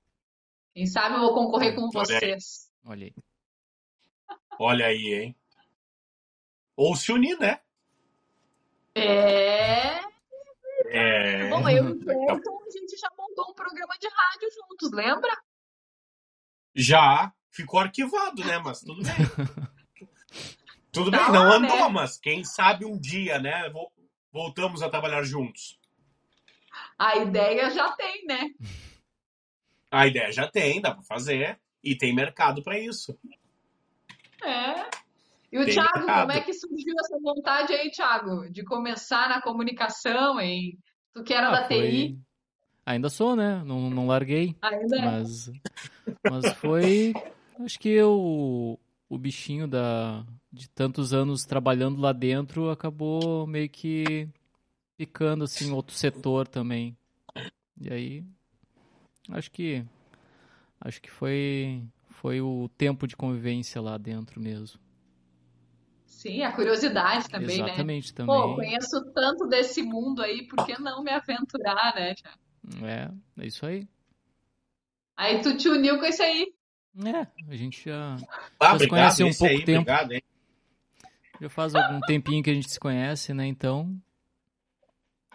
Quem 0.74 0.86
sabe 0.86 1.16
eu 1.16 1.20
vou 1.20 1.34
concorrer 1.34 1.74
com 1.74 1.90
vocês. 1.90 2.70
Olha 2.84 3.06
aí. 3.06 3.14
Olha 4.58 4.86
aí, 4.86 5.14
hein? 5.14 5.36
Ou 6.76 6.96
se 6.96 7.12
unir, 7.12 7.38
né? 7.38 7.60
É. 8.94 10.00
É. 10.86 11.48
Bom, 11.48 11.68
eu 11.68 11.88
e 11.88 11.92
o 11.92 12.00
Cleiton, 12.00 12.62
a 12.66 12.70
gente 12.70 12.96
já 12.96 13.08
montou 13.16 13.50
um 13.50 13.54
programa 13.54 13.94
de 13.98 14.08
rádio 14.08 14.48
juntos, 14.52 14.92
lembra? 14.92 15.36
Já. 16.74 17.32
Ficou 17.50 17.78
arquivado, 17.78 18.44
né? 18.44 18.58
Mas 18.58 18.80
tudo 18.80 19.00
bem. 19.02 19.14
tudo 20.90 21.10
bem, 21.12 21.20
não 21.30 21.52
andou, 21.52 21.86
né? 21.86 21.88
mas 21.88 22.18
quem 22.18 22.42
sabe 22.42 22.84
um 22.84 22.98
dia, 22.98 23.38
né? 23.38 23.72
Voltamos 24.32 24.82
a 24.82 24.90
trabalhar 24.90 25.22
juntos. 25.22 25.78
A 26.98 27.16
ideia 27.16 27.70
já 27.70 27.92
tem, 27.92 28.26
né? 28.26 28.50
A 29.88 30.06
ideia 30.08 30.32
já 30.32 30.50
tem, 30.50 30.80
dá 30.80 30.92
para 30.92 31.04
fazer. 31.04 31.60
E 31.82 31.96
tem 31.96 32.12
mercado 32.12 32.60
para 32.62 32.78
isso. 32.78 33.16
É. 34.42 35.04
E 35.52 35.58
o 35.58 35.64
Thiago, 35.64 35.98
mercado. 35.98 36.20
como 36.20 36.32
é 36.32 36.40
que 36.40 36.52
surgiu 36.52 36.94
essa 36.98 37.18
vontade 37.20 37.72
aí, 37.72 37.90
Thiago, 37.90 38.50
de 38.50 38.64
começar 38.64 39.28
na 39.28 39.40
comunicação, 39.40 40.40
hein? 40.40 40.78
Tu 41.12 41.22
que 41.22 41.32
era 41.32 41.48
ah, 41.48 41.60
da 41.60 41.68
foi... 41.68 41.90
TI. 41.90 42.18
Ainda 42.84 43.08
sou, 43.08 43.36
né? 43.36 43.62
Não, 43.64 43.88
não 43.88 44.06
larguei. 44.06 44.56
Ainda 44.60 44.96
é. 44.98 45.04
mas, 45.04 45.50
mas 46.28 46.52
foi, 46.54 47.14
acho 47.60 47.78
que 47.78 47.88
eu, 47.88 48.78
o 49.08 49.18
bichinho 49.18 49.68
da, 49.68 50.24
de 50.52 50.68
tantos 50.68 51.14
anos 51.14 51.44
trabalhando 51.44 52.00
lá 52.00 52.12
dentro 52.12 52.70
acabou 52.70 53.46
meio 53.46 53.68
que 53.68 54.28
ficando 54.96 55.44
assim 55.44 55.72
outro 55.72 55.94
setor 55.94 56.46
também. 56.48 56.96
E 57.80 57.92
aí, 57.92 58.24
acho 59.30 59.50
que 59.50 59.84
acho 60.80 61.00
que 61.00 61.10
foi 61.10 61.82
foi 62.24 62.40
o 62.40 62.70
tempo 62.70 63.06
de 63.06 63.14
convivência 63.14 63.82
lá 63.82 63.98
dentro 63.98 64.40
mesmo. 64.40 64.80
Sim, 66.06 66.42
a 66.42 66.52
curiosidade 66.52 67.28
também, 67.28 67.58
né? 67.58 67.66
Exatamente, 67.66 68.12
né? 68.12 68.16
também. 68.16 68.34
Pô, 68.34 68.54
conheço 68.54 69.12
tanto 69.12 69.46
desse 69.46 69.82
mundo 69.82 70.22
aí, 70.22 70.48
por 70.48 70.64
que 70.64 70.80
não 70.80 71.04
me 71.04 71.10
aventurar, 71.10 71.94
né? 71.94 72.14
É, 72.82 73.10
é 73.42 73.46
isso 73.46 73.66
aí. 73.66 73.86
Aí 75.14 75.42
tu 75.42 75.54
te 75.54 75.68
uniu 75.68 75.98
com 75.98 76.06
esse 76.06 76.22
aí. 76.22 76.54
É, 77.04 77.26
a 77.52 77.56
gente 77.56 77.90
já, 77.90 78.16
ah, 78.58 78.70
já 78.72 78.78
se 78.78 78.88
conhece 78.88 79.22
um 79.22 79.34
pouco 79.34 79.52
aí, 79.52 79.62
tempo. 79.62 79.80
Obrigado, 79.82 80.12
hein? 80.12 80.22
Já 81.42 81.50
faz 81.50 81.74
algum 81.74 82.00
tempinho 82.00 82.42
que 82.42 82.48
a 82.48 82.54
gente 82.54 82.70
se 82.70 82.80
conhece, 82.80 83.34
né? 83.34 83.46
Então, 83.46 83.94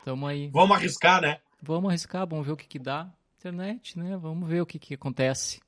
tamo 0.04 0.26
aí. 0.26 0.48
Vamos 0.48 0.76
arriscar, 0.76 1.22
né? 1.22 1.40
Vamos 1.62 1.90
arriscar, 1.90 2.26
vamos 2.26 2.48
ver 2.48 2.54
o 2.54 2.58
que 2.58 2.68
que 2.68 2.80
dá. 2.80 3.14
Internet, 3.38 3.96
né? 4.00 4.18
Vamos 4.18 4.50
ver 4.50 4.62
o 4.62 4.66
que 4.66 4.80
que 4.80 4.96
acontece. 4.96 5.60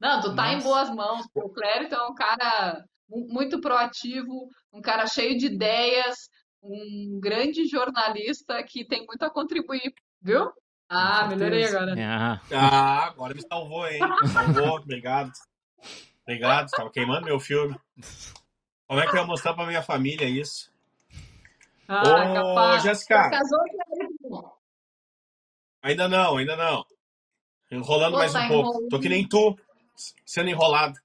Não, 0.00 0.20
tu 0.20 0.34
tá 0.34 0.52
em 0.52 0.60
boas 0.60 0.88
mãos. 0.90 1.26
O 1.34 1.50
Clérito 1.50 1.94
é 1.94 2.06
um 2.06 2.14
cara 2.14 2.84
muito 3.08 3.60
proativo, 3.60 4.48
um 4.72 4.80
cara 4.80 5.06
cheio 5.06 5.36
de 5.36 5.46
ideias, 5.46 6.30
um 6.62 7.18
grande 7.20 7.66
jornalista 7.66 8.62
que 8.62 8.84
tem 8.84 9.04
muito 9.06 9.22
a 9.22 9.30
contribuir, 9.30 9.92
viu? 10.22 10.50
Ah, 10.88 11.26
melhorei 11.26 11.64
agora. 11.66 11.94
Ah. 11.98 12.40
ah, 12.52 13.04
agora 13.06 13.34
me 13.34 13.42
salvou, 13.42 13.86
hein? 13.86 14.00
Me 14.22 14.28
salvou, 14.28 14.76
obrigado. 14.78 15.32
Obrigado, 16.22 16.66
estava 16.66 16.90
queimando 16.90 17.24
meu 17.24 17.38
filme. 17.38 17.76
Como 18.86 19.00
é 19.00 19.06
que 19.06 19.16
eu 19.16 19.20
ia 19.20 19.26
mostrar 19.26 19.54
pra 19.54 19.66
minha 19.66 19.82
família 19.82 20.28
isso? 20.28 20.72
Ah, 21.86 22.02
Ô, 22.02 22.34
capaz. 22.34 22.82
Jéssica. 22.82 23.30
Ainda 25.82 26.08
não, 26.08 26.36
ainda 26.36 26.56
não. 26.56 26.84
Enrolando 27.70 28.12
Pô, 28.12 28.18
mais 28.18 28.32
tá 28.32 28.44
um 28.44 28.48
pouco. 28.48 28.68
Enrolando. 28.70 28.88
Tô 28.88 29.00
que 29.00 29.08
nem 29.08 29.28
tu, 29.28 29.56
sendo 30.24 30.50
enrolado. 30.50 30.98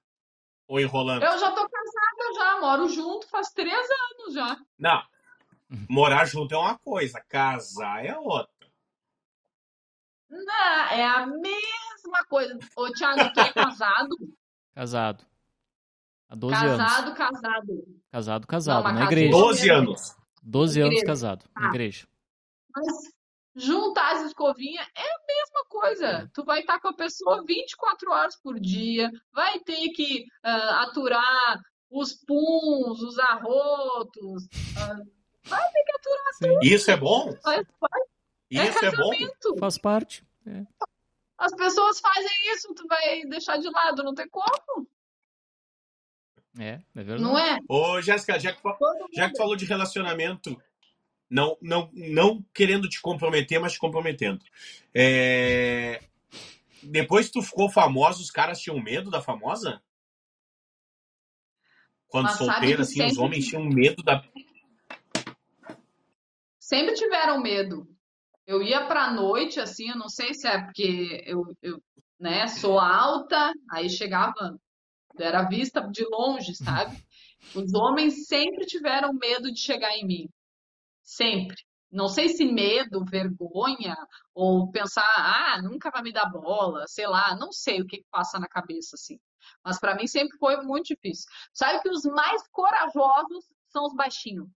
Ou 0.68 0.80
enrolando. 0.80 1.22
Eu 1.22 1.38
já 1.38 1.52
tô 1.52 1.68
casada 1.68 2.34
já, 2.34 2.60
moro 2.60 2.88
junto 2.88 3.28
faz 3.28 3.50
três 3.52 3.72
anos 3.72 4.34
já. 4.34 4.56
Não. 4.78 5.02
Morar 5.88 6.24
junto 6.24 6.54
é 6.54 6.58
uma 6.58 6.78
coisa, 6.78 7.22
casar 7.28 8.04
é 8.04 8.16
outra. 8.18 8.50
Não, 10.28 10.88
é 10.90 11.04
a 11.04 11.26
mesma 11.26 12.24
coisa. 12.28 12.58
Ô, 12.76 12.92
Thiago, 12.92 13.32
tu 13.32 13.40
é 13.40 13.52
casado? 13.52 14.16
Casado. 14.74 15.24
Há 16.28 16.34
12 16.34 16.54
casado, 16.54 16.72
anos. 16.72 16.84
Casado, 16.86 17.14
casado. 17.14 18.02
Casado, 18.10 18.46
casado, 18.46 18.84
Não, 18.84 18.92
na 18.92 19.04
igreja. 19.04 19.30
12 19.30 19.70
anos. 19.70 20.16
12 20.42 20.80
anos 20.82 21.02
casado, 21.02 21.44
ah. 21.54 21.60
na 21.62 21.68
igreja. 21.68 22.06
Mas 22.74 23.15
juntar 23.56 24.16
as 24.16 24.26
escovinhas 24.26 24.86
é 24.94 25.00
a 25.02 25.26
mesma 25.26 25.64
coisa. 25.68 26.06
É. 26.06 26.28
Tu 26.32 26.44
vai 26.44 26.60
estar 26.60 26.78
com 26.78 26.88
a 26.88 26.94
pessoa 26.94 27.42
24 27.44 28.10
horas 28.12 28.36
por 28.36 28.60
dia, 28.60 29.10
vai 29.32 29.58
ter 29.60 29.88
que 29.90 30.26
uh, 30.44 30.74
aturar 30.82 31.60
os 31.90 32.12
puns, 32.12 33.00
os 33.00 33.18
arrotos, 33.18 34.44
uh, 34.44 35.10
vai 35.44 35.70
ter 35.72 35.84
que 35.84 35.92
aturar 35.96 36.34
Sim. 36.34 36.48
tudo. 36.48 36.64
Isso 36.64 36.90
é 36.90 36.96
bom? 36.96 37.32
Faz, 37.42 37.66
faz, 37.80 38.06
é 38.52 38.68
isso 38.68 38.84
é, 38.84 38.88
é 38.88 38.92
bom? 38.92 39.58
Faz 39.58 39.78
parte. 39.78 40.24
É. 40.46 40.64
As 41.38 41.54
pessoas 41.54 42.00
fazem 42.00 42.52
isso, 42.52 42.74
tu 42.74 42.86
vai 42.86 43.24
deixar 43.24 43.58
de 43.58 43.68
lado, 43.68 44.02
não 44.02 44.14
tem 44.14 44.28
como. 44.28 44.86
É, 46.58 46.80
é 46.94 47.02
verdade. 47.02 47.22
Não 47.22 47.38
é? 47.38 47.58
Ô, 47.68 48.00
Jéssica, 48.00 48.38
já 48.38 48.52
que, 48.52 48.62
já 49.14 49.30
que 49.30 49.36
falou 49.36 49.56
de 49.56 49.66
relacionamento, 49.66 50.56
não, 51.28 51.56
não, 51.60 51.90
não 51.92 52.44
querendo 52.54 52.88
te 52.88 53.00
comprometer, 53.00 53.60
mas 53.60 53.72
te 53.72 53.78
comprometendo. 53.78 54.44
É... 54.94 56.00
Depois 56.82 57.26
que 57.26 57.32
tu 57.32 57.42
ficou 57.42 57.68
famosa, 57.68 58.20
os 58.20 58.30
caras 58.30 58.60
tinham 58.60 58.82
medo 58.82 59.10
da 59.10 59.20
famosa? 59.20 59.82
Quando 62.08 62.26
mas 62.26 62.38
solteira, 62.38 62.82
assim, 62.82 62.94
sempre... 62.94 63.12
os 63.12 63.18
homens 63.18 63.46
tinham 63.46 63.64
medo 63.64 64.02
da. 64.02 64.22
Sempre 66.60 66.94
tiveram 66.94 67.40
medo. 67.40 67.86
Eu 68.46 68.62
ia 68.62 68.86
pra 68.86 69.12
noite, 69.12 69.58
assim, 69.58 69.90
eu 69.90 69.96
não 69.96 70.08
sei 70.08 70.32
se 70.32 70.46
é 70.46 70.62
porque 70.62 71.24
eu, 71.26 71.42
eu 71.60 71.82
né, 72.18 72.46
sou 72.46 72.78
alta, 72.78 73.52
aí 73.72 73.90
chegava, 73.90 74.56
era 75.18 75.48
vista 75.48 75.80
de 75.80 76.04
longe, 76.04 76.54
sabe? 76.54 76.96
Os 77.54 77.74
homens 77.74 78.26
sempre 78.26 78.64
tiveram 78.66 79.12
medo 79.12 79.52
de 79.52 79.58
chegar 79.58 79.96
em 79.96 80.06
mim. 80.06 80.28
Sempre. 81.06 81.56
Não 81.90 82.08
sei 82.08 82.28
se 82.28 82.44
medo, 82.44 83.04
vergonha, 83.04 83.96
ou 84.34 84.70
pensar, 84.70 85.06
ah, 85.16 85.62
nunca 85.62 85.88
vai 85.90 86.02
me 86.02 86.12
dar 86.12 86.26
bola, 86.26 86.84
sei 86.88 87.06
lá, 87.06 87.36
não 87.36 87.52
sei 87.52 87.80
o 87.80 87.86
que, 87.86 87.98
que 87.98 88.06
passa 88.10 88.40
na 88.40 88.48
cabeça, 88.48 88.96
assim. 88.96 89.18
Mas 89.64 89.78
para 89.78 89.94
mim 89.94 90.08
sempre 90.08 90.36
foi 90.36 90.60
muito 90.62 90.86
difícil. 90.86 91.30
Sabe 91.54 91.80
que 91.80 91.88
os 91.88 92.04
mais 92.04 92.46
corajosos 92.48 93.46
são 93.68 93.84
os 93.84 93.94
baixinhos. 93.94 94.48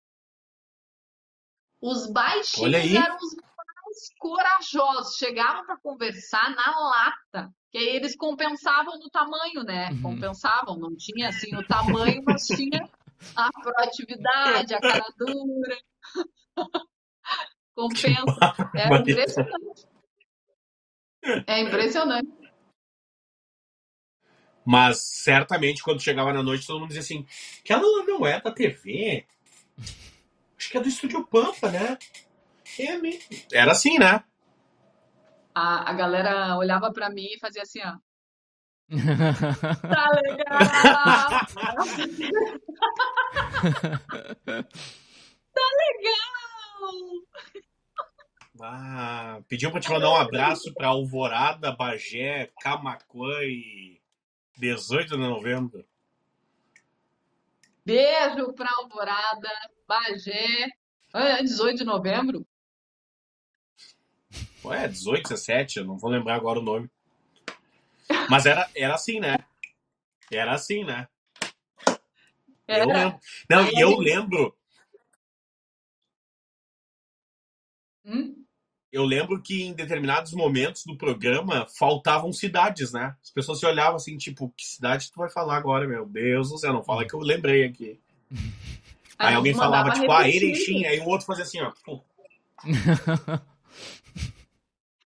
Os 1.80 2.10
baixinhos 2.10 2.94
eram 2.94 3.16
os 3.16 4.10
corajosos, 4.18 5.16
chegavam 5.16 5.64
para 5.64 5.78
conversar 5.78 6.50
na 6.54 6.78
lata, 6.78 7.54
que 7.70 7.78
aí 7.78 7.96
eles 7.96 8.16
compensavam 8.16 8.98
no 8.98 9.08
tamanho, 9.08 9.62
né? 9.62 9.90
Uhum. 9.92 10.02
Compensavam, 10.02 10.76
não 10.76 10.94
tinha 10.96 11.28
assim 11.28 11.56
o 11.56 11.66
tamanho, 11.66 12.22
mas 12.24 12.46
tinha 12.46 12.88
a 13.36 13.50
proatividade, 13.62 14.74
a 14.74 14.80
cara 14.80 15.06
dura. 15.16 15.78
Compensa. 17.74 18.40
É 18.74 18.88
impressionante. 18.96 19.86
É 21.46 21.60
impressionante. 21.60 22.40
Mas 24.64 25.02
certamente 25.02 25.82
quando 25.82 26.00
chegava 26.02 26.32
na 26.32 26.42
noite 26.42 26.66
todo 26.66 26.80
mundo 26.80 26.88
dizia 26.88 27.02
assim: 27.02 27.26
que 27.62 27.72
ela 27.72 27.82
não 28.04 28.26
é 28.26 28.40
da 28.40 28.50
TV. 28.50 29.26
Acho 30.56 30.70
que 30.70 30.78
é 30.78 30.80
do 30.80 30.88
Estúdio 30.88 31.26
Pampa, 31.26 31.70
né? 31.70 31.98
Era 33.52 33.72
assim, 33.72 33.98
né? 33.98 34.22
A, 35.54 35.90
a 35.90 35.92
galera 35.92 36.56
olhava 36.56 36.92
para 36.92 37.10
mim 37.10 37.26
e 37.26 37.38
fazia 37.38 37.62
assim, 37.62 37.80
ó. 37.84 37.96
tá 39.88 40.08
legal! 40.22 41.28
Tá 45.52 45.60
legal! 45.78 47.26
Ah, 48.62 49.40
pediu 49.48 49.70
para 49.70 49.80
te 49.80 49.90
mandar 49.90 50.10
um 50.10 50.16
abraço 50.16 50.72
para 50.74 50.88
Alvorada, 50.88 51.72
Bagé, 51.72 52.50
Camacuã 52.60 53.42
e 53.42 54.00
18 54.58 55.16
de 55.16 55.16
novembro. 55.16 55.84
Beijo 57.84 58.52
para 58.52 58.70
Alvorada, 58.76 59.50
Bagé. 59.88 60.68
É 61.14 61.42
18 61.42 61.78
de 61.78 61.84
novembro? 61.84 62.46
É, 64.70 64.86
18, 64.86 65.30
17, 65.30 65.78
eu 65.78 65.84
não 65.86 65.96
vou 65.96 66.10
lembrar 66.10 66.34
agora 66.34 66.58
o 66.58 66.62
nome. 66.62 66.90
Mas 68.28 68.44
era, 68.46 68.68
era 68.74 68.94
assim, 68.94 69.18
né? 69.18 69.38
Era 70.30 70.52
assim, 70.52 70.84
né? 70.84 71.08
Era. 72.66 72.84
Eu 72.84 72.88
lembro. 72.88 73.20
Não, 73.48 73.68
e 73.68 73.80
eu 73.80 73.98
lembro. 73.98 74.56
Hum? 78.10 78.34
Eu 78.92 79.04
lembro 79.04 79.40
que 79.40 79.62
em 79.62 79.72
determinados 79.72 80.32
momentos 80.32 80.84
do 80.84 80.98
programa 80.98 81.66
faltavam 81.78 82.32
cidades, 82.32 82.92
né? 82.92 83.14
As 83.22 83.30
pessoas 83.30 83.60
se 83.60 83.66
olhavam 83.66 83.94
assim, 83.96 84.16
tipo, 84.16 84.52
que 84.56 84.66
cidade 84.66 85.12
tu 85.12 85.18
vai 85.18 85.30
falar 85.30 85.56
agora, 85.56 85.86
meu 85.86 86.04
Deus 86.04 86.50
do 86.50 86.58
céu, 86.58 86.72
não 86.72 86.82
fala 86.82 87.06
que 87.06 87.14
eu 87.14 87.20
lembrei 87.20 87.64
aqui. 87.64 88.00
Aí, 89.18 89.28
aí 89.28 89.34
alguém 89.34 89.54
falava, 89.54 89.90
tipo, 89.90 90.10
ah, 90.10 90.26
Erechim, 90.26 90.86
aí 90.86 90.98
o 91.00 91.06
outro 91.06 91.26
fazia 91.26 91.44
assim, 91.44 91.60
ó. 91.60 91.70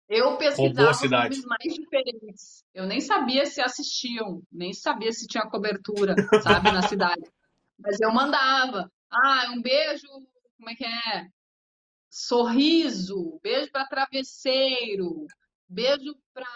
Eu 0.08 0.36
pesquisava 0.36 0.94
filmes 0.94 1.44
mais 1.44 1.74
diferentes. 1.74 2.64
Eu 2.72 2.86
nem 2.86 3.00
sabia 3.00 3.44
se 3.44 3.60
assistiam, 3.60 4.40
nem 4.52 4.72
sabia 4.72 5.10
se 5.10 5.26
tinha 5.26 5.44
cobertura, 5.48 6.14
sabe, 6.42 6.70
na 6.70 6.82
cidade. 6.82 7.22
Mas 7.78 8.00
eu 8.00 8.12
mandava. 8.12 8.90
Ah, 9.10 9.50
um 9.50 9.60
beijo, 9.60 10.06
como 10.56 10.70
é 10.70 10.74
que 10.74 10.84
é? 10.84 11.26
Sorriso, 12.18 13.38
beijo 13.42 13.70
para 13.70 13.86
travesseiro, 13.86 15.26
beijo 15.68 16.16
para 16.32 16.48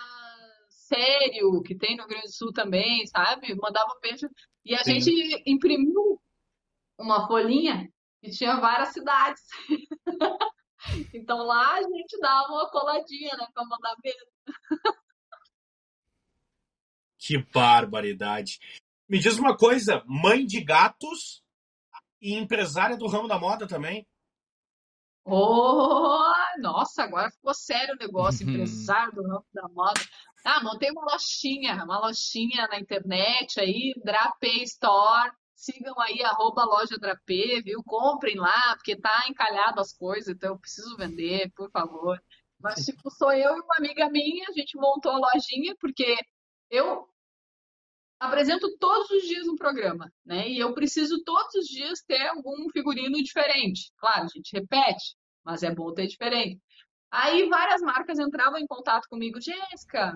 sério, 0.70 1.61
que 1.62 1.76
tem 1.76 1.96
no 1.96 2.04
Rio 2.04 2.08
Grande 2.08 2.28
do 2.28 2.32
Sul 2.32 2.50
também, 2.50 3.06
sabe? 3.06 3.54
Mandava 3.56 3.94
beijo. 4.00 4.26
E 4.64 4.74
a 4.74 4.82
Sim. 4.82 4.98
gente 4.98 5.42
imprimiu 5.44 6.18
uma 6.98 7.26
folhinha 7.26 7.92
que 8.22 8.30
tinha 8.30 8.56
várias 8.56 8.94
cidades. 8.94 9.42
Então 11.12 11.36
lá 11.44 11.74
a 11.74 11.82
gente 11.82 12.18
dava 12.22 12.54
uma 12.54 12.70
coladinha, 12.70 13.36
né, 13.36 13.46
pra 13.52 13.66
mandar 13.66 13.94
mesmo. 14.02 14.30
Que 17.18 17.36
barbaridade. 17.52 18.58
Me 19.06 19.18
diz 19.18 19.38
uma 19.38 19.54
coisa, 19.54 20.02
mãe 20.06 20.46
de 20.46 20.64
gatos 20.64 21.44
e 22.18 22.32
empresária 22.32 22.96
do 22.96 23.06
ramo 23.06 23.28
da 23.28 23.38
moda 23.38 23.68
também? 23.68 24.08
Oh, 25.25 26.33
nossa, 26.59 27.05
agora 27.05 27.31
ficou 27.31 27.55
sério 27.55 27.95
o 27.95 27.99
negócio, 27.99 28.49
empresário 28.49 29.12
do 29.12 29.23
ramo 29.23 29.45
da 29.53 29.68
moda. 29.68 30.01
Ah, 30.45 30.62
montei 30.62 30.91
uma 30.91 31.05
lojinha, 31.12 31.85
uma 31.85 31.99
lojinha 32.01 32.66
na 32.68 32.81
internet 32.81 33.61
aí, 33.61 33.93
Drapé 34.03 34.62
Store, 34.64 35.31
sigam 35.55 35.99
aí, 36.01 36.23
arroba 36.23 36.64
loja 36.64 36.97
Drapê, 36.99 37.61
viu? 37.62 37.83
Comprem 37.85 38.37
lá, 38.37 38.75
porque 38.77 38.97
tá 38.97 39.25
encalhado 39.29 39.81
as 39.81 39.93
coisas, 39.93 40.29
então 40.29 40.51
eu 40.51 40.59
preciso 40.59 40.97
vender, 40.97 41.53
por 41.55 41.71
favor. 41.71 42.21
Mas, 42.59 42.85
tipo, 42.85 43.11
sou 43.11 43.33
eu 43.33 43.57
e 43.57 43.61
uma 43.61 43.77
amiga 43.77 44.09
minha, 44.11 44.47
a 44.49 44.53
gente 44.53 44.77
montou 44.79 45.12
a 45.12 45.18
lojinha, 45.18 45.75
porque 45.79 46.16
eu 46.71 47.07
apresento 48.21 48.68
todos 48.79 49.11
os 49.11 49.23
dias 49.23 49.49
um 49.49 49.57
programa, 49.57 50.12
né? 50.25 50.47
E 50.49 50.59
eu 50.59 50.75
preciso 50.75 51.25
todos 51.25 51.55
os 51.55 51.66
dias 51.66 52.03
ter 52.03 52.29
algum 52.29 52.68
figurino 52.71 53.16
diferente. 53.23 53.91
Claro, 53.97 54.25
a 54.25 54.29
gente 54.29 54.53
repete, 54.53 55.16
mas 55.43 55.62
é 55.62 55.75
bom 55.75 55.93
ter 55.95 56.07
diferente. 56.07 56.61
Aí 57.11 57.49
várias 57.49 57.81
marcas 57.81 58.18
entravam 58.18 58.59
em 58.59 58.66
contato 58.66 59.09
comigo, 59.09 59.41
Jéssica, 59.41 60.14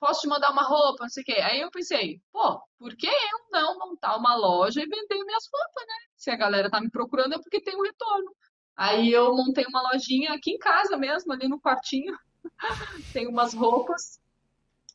posso 0.00 0.22
te 0.22 0.28
mandar 0.28 0.50
uma 0.50 0.62
roupa, 0.62 1.04
não 1.04 1.08
sei 1.08 1.22
o 1.22 1.26
quê. 1.26 1.40
Aí 1.40 1.60
eu 1.60 1.70
pensei, 1.70 2.20
pô, 2.32 2.60
por 2.76 2.96
que 2.96 3.06
eu 3.06 3.46
não 3.52 3.78
montar 3.78 4.16
uma 4.16 4.34
loja 4.34 4.80
e 4.82 4.86
vender 4.86 5.24
minhas 5.24 5.48
roupas, 5.50 5.86
né? 5.86 5.94
Se 6.16 6.30
a 6.30 6.36
galera 6.36 6.68
tá 6.68 6.80
me 6.80 6.90
procurando 6.90 7.34
é 7.34 7.38
porque 7.38 7.62
tem 7.62 7.76
um 7.76 7.82
retorno. 7.82 8.34
Aí 8.76 9.12
eu 9.12 9.34
montei 9.34 9.64
uma 9.66 9.92
lojinha 9.92 10.32
aqui 10.32 10.52
em 10.52 10.58
casa 10.58 10.96
mesmo, 10.96 11.32
ali 11.32 11.48
no 11.48 11.60
quartinho. 11.60 12.16
tem 13.12 13.28
umas 13.28 13.54
roupas. 13.54 14.20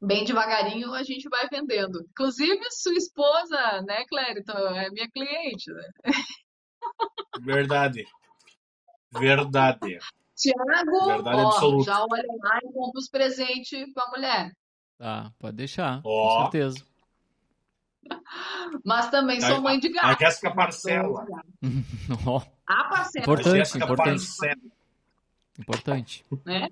Bem 0.06 0.26
devagarinho 0.26 0.94
a 0.94 1.02
gente 1.02 1.30
vai 1.30 1.48
vendendo. 1.50 2.06
Inclusive, 2.10 2.60
sua 2.72 2.94
esposa, 2.94 3.82
né, 3.88 4.04
Clérito, 4.06 4.52
é 4.52 4.90
minha 4.90 5.10
cliente, 5.10 5.72
né? 5.72 5.90
Verdade. 7.42 8.06
Verdade. 9.18 10.00
Tiago, 10.36 11.22
ó, 11.24 11.84
já 11.84 12.02
olha 12.02 12.28
lá 12.42 12.60
e 12.62 12.74
compra 12.74 13.00
os 13.00 13.08
presentes 13.08 13.94
pra 13.94 14.10
mulher. 14.10 14.52
Tá, 14.98 15.32
pode 15.40 15.56
deixar, 15.56 16.02
oh. 16.04 16.28
com 16.28 16.42
certeza. 16.42 16.86
Mas 18.84 19.10
também 19.10 19.40
sou 19.40 19.62
mãe 19.62 19.80
de 19.80 19.88
gato. 19.88 20.06
A 20.06 20.18
Jéssica 20.18 20.54
parcela. 20.54 21.26
A 22.68 22.84
parcela. 22.90 23.24
Importante, 23.24 23.78
importante. 23.78 24.26
Importante. 25.58 26.26
É. 26.48 26.68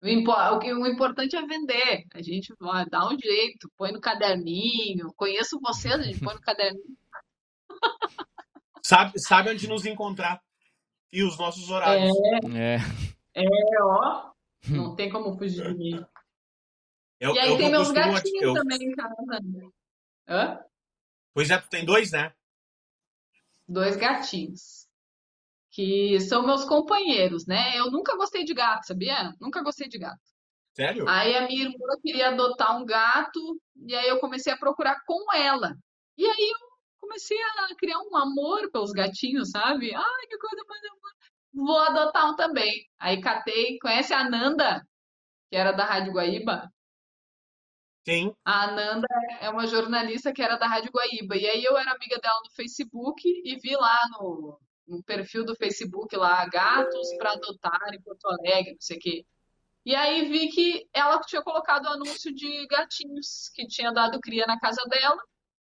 O, 0.00 0.58
que, 0.60 0.72
o 0.72 0.86
importante 0.86 1.36
é 1.36 1.44
vender. 1.44 2.04
A 2.14 2.22
gente 2.22 2.54
ó, 2.60 2.84
dá 2.88 3.08
um 3.08 3.18
jeito, 3.18 3.70
põe 3.76 3.90
no 3.92 4.00
caderninho. 4.00 5.12
Conheço 5.16 5.58
vocês, 5.60 5.94
a 5.94 6.02
gente 6.02 6.20
põe 6.20 6.34
no 6.34 6.40
caderninho. 6.40 6.96
Sabe, 8.80 9.18
sabe 9.18 9.50
onde 9.50 9.68
nos 9.68 9.84
encontrar. 9.84 10.40
E 11.12 11.22
os 11.22 11.36
nossos 11.36 11.68
horários. 11.68 12.16
É. 12.54 12.76
É, 13.34 13.44
é 13.44 13.82
ó. 13.82 14.30
Não 14.68 14.94
tem 14.94 15.10
como 15.10 15.36
fugir 15.36 15.62
de 15.62 15.74
mim. 15.74 16.06
Eu, 17.20 17.34
e 17.34 17.38
aí 17.38 17.58
tem 17.58 17.70
meus 17.70 17.90
gatinhos 17.90 18.42
eu... 18.42 18.54
também 18.54 18.78
em 18.78 18.92
casa. 18.92 19.14
Hã? 20.26 20.64
Pois 21.34 21.50
é, 21.50 21.58
tu 21.58 21.68
tem 21.68 21.84
dois, 21.84 22.12
né? 22.12 22.32
Dois 23.68 23.96
gatinhos. 23.96 24.87
Que 25.78 26.18
são 26.18 26.44
meus 26.44 26.64
companheiros, 26.64 27.46
né? 27.46 27.78
Eu 27.78 27.88
nunca 27.88 28.16
gostei 28.16 28.42
de 28.42 28.52
gato, 28.52 28.84
sabia? 28.84 29.32
Nunca 29.40 29.62
gostei 29.62 29.88
de 29.88 29.96
gato. 29.96 30.18
Sério? 30.74 31.08
Aí 31.08 31.36
a 31.36 31.46
minha 31.46 31.66
irmã 31.66 31.94
queria 32.02 32.30
adotar 32.30 32.76
um 32.76 32.84
gato, 32.84 33.38
e 33.86 33.94
aí 33.94 34.08
eu 34.08 34.18
comecei 34.18 34.52
a 34.52 34.58
procurar 34.58 35.00
com 35.06 35.32
ela. 35.32 35.76
E 36.16 36.26
aí 36.26 36.50
eu 36.50 36.58
comecei 37.00 37.38
a 37.40 37.76
criar 37.76 38.00
um 38.00 38.16
amor 38.16 38.68
pelos 38.72 38.90
gatinhos, 38.90 39.50
sabe? 39.50 39.94
Ai, 39.94 40.26
que 40.28 40.36
coisa 40.38 40.64
mais 40.68 40.82
amor. 40.84 41.12
Vou 41.54 41.78
adotar 41.78 42.28
um 42.28 42.34
também. 42.34 42.84
Aí 42.98 43.20
catei, 43.20 43.78
conhece 43.78 44.12
a 44.12 44.28
Nanda, 44.28 44.82
que 45.48 45.56
era 45.56 45.70
da 45.70 45.84
Rádio 45.84 46.12
Guaíba? 46.12 46.68
Sim. 48.04 48.34
A 48.44 48.64
Ananda 48.64 49.06
é 49.40 49.48
uma 49.48 49.64
jornalista 49.68 50.32
que 50.32 50.42
era 50.42 50.56
da 50.56 50.66
Rádio 50.66 50.90
Guaíba. 50.90 51.36
E 51.36 51.46
aí 51.46 51.62
eu 51.62 51.78
era 51.78 51.92
amiga 51.92 52.18
dela 52.18 52.40
no 52.44 52.50
Facebook 52.56 53.22
e 53.24 53.56
vi 53.60 53.76
lá 53.76 53.96
no, 54.18 54.58
no 54.88 55.02
perfil 55.02 55.44
do 55.44 55.54
Facebook 55.54 56.16
lá, 56.16 56.46
gatos 56.46 57.14
para 57.16 57.32
adotar 57.32 57.94
em 57.94 58.00
Porto 58.00 58.26
Alegre, 58.26 58.72
não 58.72 58.80
sei 58.80 58.96
o 58.96 59.00
quê. 59.00 59.24
E 59.84 59.94
aí 59.94 60.28
vi 60.28 60.48
que 60.48 60.86
ela 60.92 61.18
tinha 61.20 61.42
colocado 61.42 61.86
o 61.86 61.92
anúncio 61.92 62.34
de 62.34 62.66
gatinhos 62.66 63.48
que 63.54 63.66
tinha 63.66 63.90
dado 63.90 64.20
cria 64.20 64.44
na 64.46 64.58
casa 64.58 64.82
dela. 64.88 65.16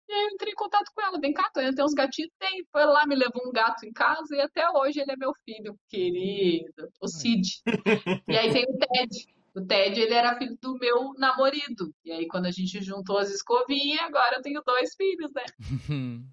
E 0.08 0.12
aí 0.12 0.24
eu 0.24 0.30
entrei 0.30 0.52
em 0.52 0.56
contato 0.56 0.90
com 0.94 1.02
ela. 1.02 1.20
Vem 1.20 1.32
cá, 1.32 1.50
Tânia, 1.52 1.74
tem 1.74 1.84
uns 1.84 1.92
gatinhos? 1.92 2.30
Tem. 2.38 2.64
Foi 2.72 2.84
lá, 2.84 3.06
me 3.06 3.14
levou 3.14 3.46
um 3.46 3.52
gato 3.52 3.84
em 3.84 3.92
casa 3.92 4.34
e 4.34 4.40
até 4.40 4.66
hoje 4.70 5.00
ele 5.00 5.12
é 5.12 5.16
meu 5.16 5.32
filho, 5.44 5.78
querido. 5.88 6.90
O 7.00 7.06
Cid. 7.08 7.62
e 8.28 8.36
aí 8.36 8.52
tem 8.52 8.64
o 8.64 8.78
Ted. 8.78 9.26
O 9.54 9.60
Ted, 9.60 10.00
ele 10.00 10.14
era 10.14 10.36
filho 10.36 10.56
do 10.60 10.74
meu 10.78 11.12
namorado. 11.18 11.94
E 12.04 12.10
aí, 12.10 12.26
quando 12.26 12.46
a 12.46 12.50
gente 12.50 12.82
juntou 12.82 13.18
as 13.18 13.30
escovinhas, 13.30 14.00
agora 14.02 14.36
eu 14.36 14.42
tenho 14.42 14.62
dois 14.64 14.94
filhos, 14.96 15.30
né? 15.32 15.44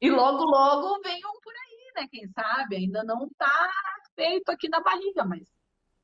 e 0.00 0.10
logo, 0.10 0.44
logo 0.44 1.00
vem 1.02 1.16
um 1.16 1.40
por 1.40 1.52
aí, 1.52 1.71
né? 1.94 2.06
Quem 2.10 2.28
sabe? 2.28 2.76
Ainda 2.76 3.02
não 3.02 3.28
tá 3.36 3.70
feito 4.14 4.50
aqui 4.50 4.68
na 4.68 4.80
barriga, 4.80 5.24
mas 5.24 5.46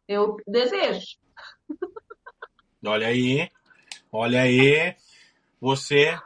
eu 0.07 0.36
desejo. 0.47 1.18
Olha 2.84 3.09
aí, 3.09 3.51
olha 4.12 4.43
aí. 4.43 4.95
Você, 5.61 6.16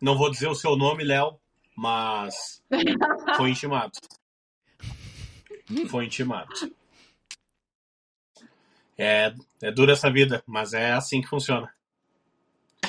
não 0.00 0.16
vou 0.16 0.30
dizer 0.30 0.48
o 0.48 0.54
seu 0.54 0.76
nome, 0.76 1.04
Léo, 1.04 1.38
mas 1.76 2.62
foi 3.36 3.50
intimado. 3.50 3.92
Foi 5.88 6.06
intimado. 6.06 6.50
É, 8.96 9.34
é 9.62 9.70
dura 9.70 9.92
essa 9.92 10.10
vida, 10.10 10.42
mas 10.46 10.72
é 10.72 10.92
assim 10.92 11.20
que 11.20 11.28
funciona. 11.28 11.72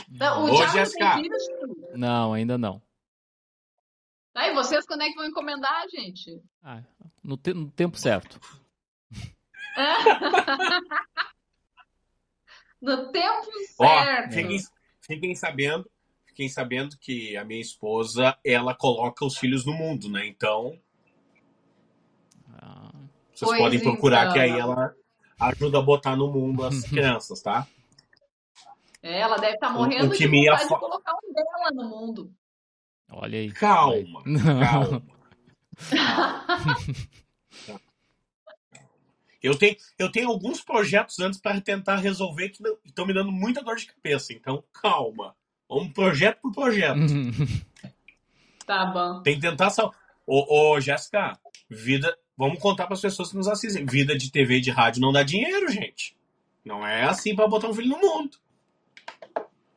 Não, 0.09 0.45
o 0.45 0.51
Ô, 0.51 0.67
Jéssica. 0.67 1.15
Não, 1.95 2.33
ainda 2.33 2.57
não. 2.57 2.81
Aí, 4.33 4.53
vocês 4.53 4.85
quando 4.85 5.03
é 5.03 5.09
que 5.09 5.15
vão 5.15 5.25
encomendar, 5.25 5.85
gente? 5.89 6.41
Ah, 6.63 6.81
no, 7.23 7.37
te 7.37 7.53
no 7.53 7.69
tempo 7.69 7.97
certo. 7.97 8.39
no 12.81 13.11
tempo 13.11 13.51
certo. 13.75 14.29
Ó, 14.29 14.33
fiquem, 14.33 14.57
fiquem 15.01 15.35
sabendo, 15.35 15.87
fiquem 16.25 16.49
sabendo 16.49 16.97
que 16.97 17.37
a 17.37 17.45
minha 17.45 17.61
esposa, 17.61 18.35
ela 18.43 18.73
coloca 18.73 19.23
os 19.23 19.37
filhos 19.37 19.65
no 19.65 19.73
mundo, 19.73 20.09
né? 20.09 20.25
Então, 20.25 20.79
ah. 22.55 22.91
vocês 23.31 23.49
pois 23.49 23.61
podem 23.61 23.79
procurar 23.79 24.23
então. 24.23 24.33
que 24.33 24.39
aí 24.39 24.59
ela 24.59 24.95
ajuda 25.39 25.77
a 25.77 25.83
botar 25.83 26.15
no 26.15 26.31
mundo 26.31 26.65
as 26.65 26.81
crianças, 26.89 27.39
tá? 27.39 27.67
É, 29.03 29.19
ela 29.19 29.37
deve 29.37 29.55
estar 29.55 29.67
tá 29.67 29.73
morrendo 29.73 30.05
o, 30.05 30.09
o 30.09 30.17
de 30.17 30.27
vontade 30.27 30.63
de 30.63 30.79
colocar 30.79 31.13
um 31.23 31.33
dela 31.33 31.71
no 31.71 31.87
mundo. 31.87 32.33
Olha 33.09 33.39
aí. 33.39 33.51
Calma, 33.51 34.23
calma. 34.23 35.03
Eu 39.41 39.57
tenho, 39.57 39.75
eu 39.99 40.09
tenho 40.09 40.29
alguns 40.29 40.61
projetos 40.61 41.19
antes 41.19 41.37
para 41.37 41.59
tentar 41.59 41.97
resolver 41.97 42.47
que 42.47 42.63
estão 42.85 43.05
me 43.05 43.13
dando 43.13 43.29
muita 43.29 43.61
dor 43.61 43.75
de 43.75 43.87
cabeça. 43.87 44.31
Então, 44.31 44.63
calma. 44.71 45.35
Um 45.69 45.91
projeto 45.91 46.39
por 46.43 46.53
projeto. 46.53 47.01
tá 48.65 48.85
bom. 48.85 49.21
Tem 49.21 49.35
que 49.35 49.41
tentar 49.41 49.69
salvar. 49.69 49.99
Ô, 50.25 50.71
ô, 50.71 50.79
Jéssica, 50.79 51.37
vida, 51.69 52.17
Vamos 52.37 52.59
contar 52.59 52.85
para 52.85 52.95
as 52.95 53.01
pessoas 53.01 53.29
que 53.29 53.37
nos 53.37 53.47
assistem. 53.47 53.85
Vida 53.85 54.17
de 54.17 54.31
TV 54.31 54.57
e 54.57 54.61
de 54.61 54.71
rádio 54.71 55.01
não 55.01 55.11
dá 55.11 55.23
dinheiro, 55.23 55.69
gente. 55.71 56.15
Não 56.65 56.85
é 56.85 57.03
assim 57.03 57.35
para 57.35 57.47
botar 57.47 57.67
um 57.67 57.73
filho 57.73 57.89
no 57.89 57.99
mundo. 57.99 58.37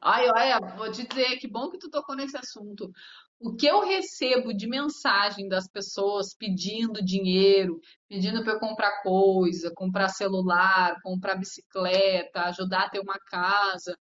Ai, 0.08 0.28
olha, 0.28 0.60
vou 0.76 0.88
te 0.92 1.04
dizer, 1.04 1.36
que 1.38 1.48
bom 1.48 1.68
que 1.68 1.78
tu 1.78 1.90
tocou 1.90 2.14
nesse 2.14 2.36
assunto. 2.36 2.92
O 3.40 3.56
que 3.56 3.66
eu 3.66 3.84
recebo 3.84 4.54
de 4.54 4.68
mensagem 4.68 5.48
das 5.48 5.68
pessoas 5.68 6.32
pedindo 6.32 7.04
dinheiro, 7.04 7.80
pedindo 8.08 8.44
para 8.44 8.52
eu 8.52 8.60
comprar 8.60 9.02
coisa, 9.02 9.72
comprar 9.74 10.08
celular, 10.10 10.94
comprar 11.02 11.34
bicicleta, 11.34 12.42
ajudar 12.42 12.84
a 12.84 12.88
ter 12.88 13.00
uma 13.00 13.18
casa. 13.18 13.98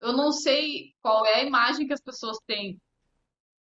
Eu 0.00 0.12
não 0.14 0.32
sei 0.32 0.94
qual 1.00 1.24
é 1.24 1.36
a 1.36 1.44
imagem 1.44 1.86
que 1.86 1.94
as 1.94 2.02
pessoas 2.02 2.38
têm. 2.44 2.80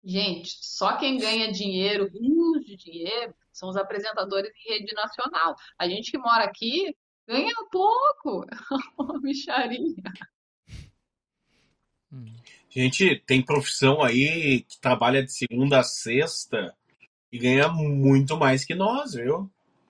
Gente, 0.04 0.50
só 0.60 0.98
quem 0.98 1.18
ganha 1.18 1.50
dinheiro, 1.50 2.10
rios 2.10 2.66
de 2.66 2.76
dinheiro, 2.76 3.34
são 3.54 3.70
os 3.70 3.78
apresentadores 3.78 4.52
em 4.68 4.74
rede 4.74 4.94
nacional. 4.94 5.56
A 5.80 5.88
gente 5.88 6.12
que 6.12 6.18
mora 6.18 6.44
aqui 6.44 6.94
ganha 7.26 7.56
pouco. 7.72 8.46
Uma 9.00 9.22
micharia. 9.22 9.96
Gente, 12.70 13.22
tem 13.26 13.42
profissão 13.42 14.02
aí 14.02 14.66
que 14.68 14.80
trabalha 14.80 15.24
de 15.24 15.32
segunda 15.32 15.80
a 15.80 15.84
sexta 15.84 16.74
e 17.32 17.38
ganha 17.38 17.68
muito 17.68 18.36
mais 18.38 18.66
que 18.66 18.74
nós, 18.74 19.14
viu? 19.14 19.50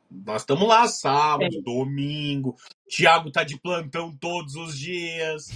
Nós 0.09 0.41
estamos 0.41 0.67
lá 0.67 0.88
sábado, 0.88 1.57
é. 1.57 1.61
domingo. 1.61 2.55
Tiago 2.88 3.32
tá 3.32 3.43
de 3.43 3.57
plantão 3.57 4.15
todos 4.15 4.55
os 4.55 4.78
dias. 4.78 5.49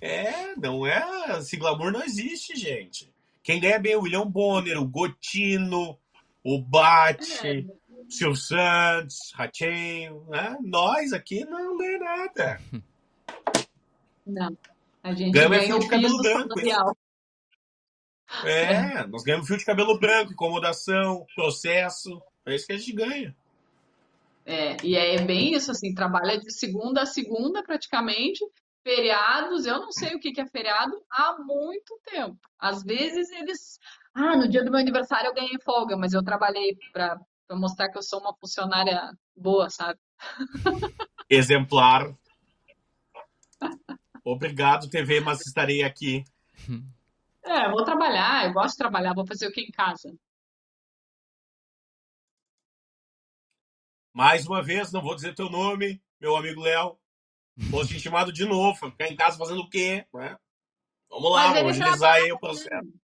É, 0.00 0.54
não 0.56 0.86
é. 0.86 1.38
Esse 1.38 1.56
glamour 1.56 1.92
não 1.92 2.02
existe, 2.02 2.56
gente. 2.56 3.12
Quem 3.42 3.60
ganha 3.60 3.78
bem 3.78 3.92
é 3.92 3.96
o 3.96 4.02
William 4.02 4.26
Bonner, 4.26 4.80
o 4.80 4.86
Gotino, 4.86 5.98
o 6.42 6.60
Bate, 6.60 7.46
é. 7.46 7.64
Silvio 8.08 8.36
Santos, 8.36 9.32
Ratinho, 9.34 10.24
né? 10.28 10.56
Nós 10.62 11.12
aqui 11.12 11.44
não 11.44 11.76
ganha 11.76 11.98
nada. 11.98 12.60
Não. 14.26 14.56
A 15.02 15.12
gente 15.14 15.32
ganha, 15.32 15.48
ganha 15.48 15.78
de 15.78 15.88
cabelo 15.88 16.18
branco. 16.18 16.60
É, 18.44 19.06
nós 19.06 19.22
ganhamos 19.22 19.46
fio 19.46 19.56
de 19.56 19.64
cabelo 19.64 19.98
branco, 19.98 20.32
incomodação, 20.32 21.26
processo. 21.34 22.22
É 22.46 22.54
isso 22.54 22.66
que 22.66 22.72
a 22.72 22.76
gente 22.76 22.92
ganha. 22.92 23.36
É, 24.46 24.76
e 24.84 24.96
é 24.96 25.20
bem 25.22 25.54
isso, 25.54 25.70
assim, 25.70 25.94
trabalha 25.94 26.38
de 26.38 26.52
segunda 26.52 27.02
a 27.02 27.06
segunda 27.06 27.62
praticamente, 27.62 28.44
feriados, 28.82 29.66
eu 29.66 29.78
não 29.80 29.92
sei 29.92 30.14
o 30.14 30.20
que 30.20 30.40
é 30.40 30.46
feriado 30.46 31.00
há 31.10 31.36
muito 31.38 31.98
tempo. 32.04 32.38
Às 32.58 32.82
vezes 32.82 33.30
eles, 33.30 33.78
ah, 34.14 34.36
no 34.36 34.48
dia 34.48 34.64
do 34.64 34.70
meu 34.70 34.80
aniversário 34.80 35.28
eu 35.28 35.34
ganhei 35.34 35.58
folga, 35.62 35.96
mas 35.96 36.12
eu 36.12 36.22
trabalhei 36.22 36.76
para 36.92 37.18
mostrar 37.52 37.90
que 37.90 37.98
eu 37.98 38.02
sou 38.02 38.20
uma 38.20 38.34
funcionária 38.34 39.12
boa, 39.36 39.68
sabe? 39.68 39.98
Exemplar. 41.28 42.12
Obrigado, 44.24 44.88
TV, 44.88 45.20
mas 45.20 45.40
estarei 45.46 45.82
aqui. 45.82 46.24
É, 47.42 47.70
vou 47.70 47.84
trabalhar, 47.84 48.46
eu 48.46 48.52
gosto 48.52 48.72
de 48.72 48.78
trabalhar, 48.78 49.14
vou 49.14 49.26
fazer 49.26 49.48
o 49.48 49.52
que 49.52 49.62
em 49.62 49.70
casa? 49.70 50.14
Mais 54.12 54.46
uma 54.46 54.62
vez, 54.62 54.92
não 54.92 55.00
vou 55.00 55.14
dizer 55.14 55.34
teu 55.34 55.48
nome, 55.48 56.02
meu 56.20 56.36
amigo 56.36 56.60
Léo. 56.60 56.98
Vou 57.56 57.84
ser 57.84 57.98
chamado 57.98 58.32
de 58.32 58.44
novo, 58.44 58.90
ficar 58.90 59.08
em 59.08 59.16
casa 59.16 59.38
fazendo 59.38 59.60
o 59.62 59.68
quê? 59.68 60.06
Né? 60.12 60.36
Vamos 61.08 61.32
lá, 61.32 61.52
vamos 61.52 61.80
agilizar 61.80 62.14
aí 62.14 62.30
o 62.32 62.38
processo. 62.38 62.99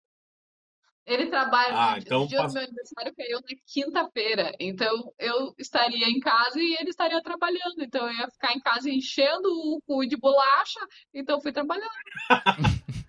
Ele 1.06 1.28
trabalha 1.28 1.76
ah, 1.76 1.92
no 1.92 1.98
então 2.00 2.26
dia 2.26 2.42
do 2.42 2.54
meu 2.54 2.64
aniversário 2.64 3.14
caiu 3.16 3.40
na 3.40 3.56
quinta-feira. 3.68 4.52
Então 4.60 5.14
eu 5.20 5.54
estaria 5.58 6.08
em 6.10 6.20
casa 6.20 6.60
e 6.60 6.76
ele 6.80 6.90
estaria 6.90 7.22
trabalhando. 7.22 7.80
Então 7.80 8.08
eu 8.08 8.14
ia 8.14 8.28
ficar 8.32 8.54
em 8.54 8.60
casa 8.60 8.90
enchendo 8.90 9.48
o 9.48 9.80
cu 9.86 10.06
de 10.08 10.18
bolacha. 10.18 10.80
Então 11.14 11.40
fui 11.40 11.52
trabalhando. 11.52 11.92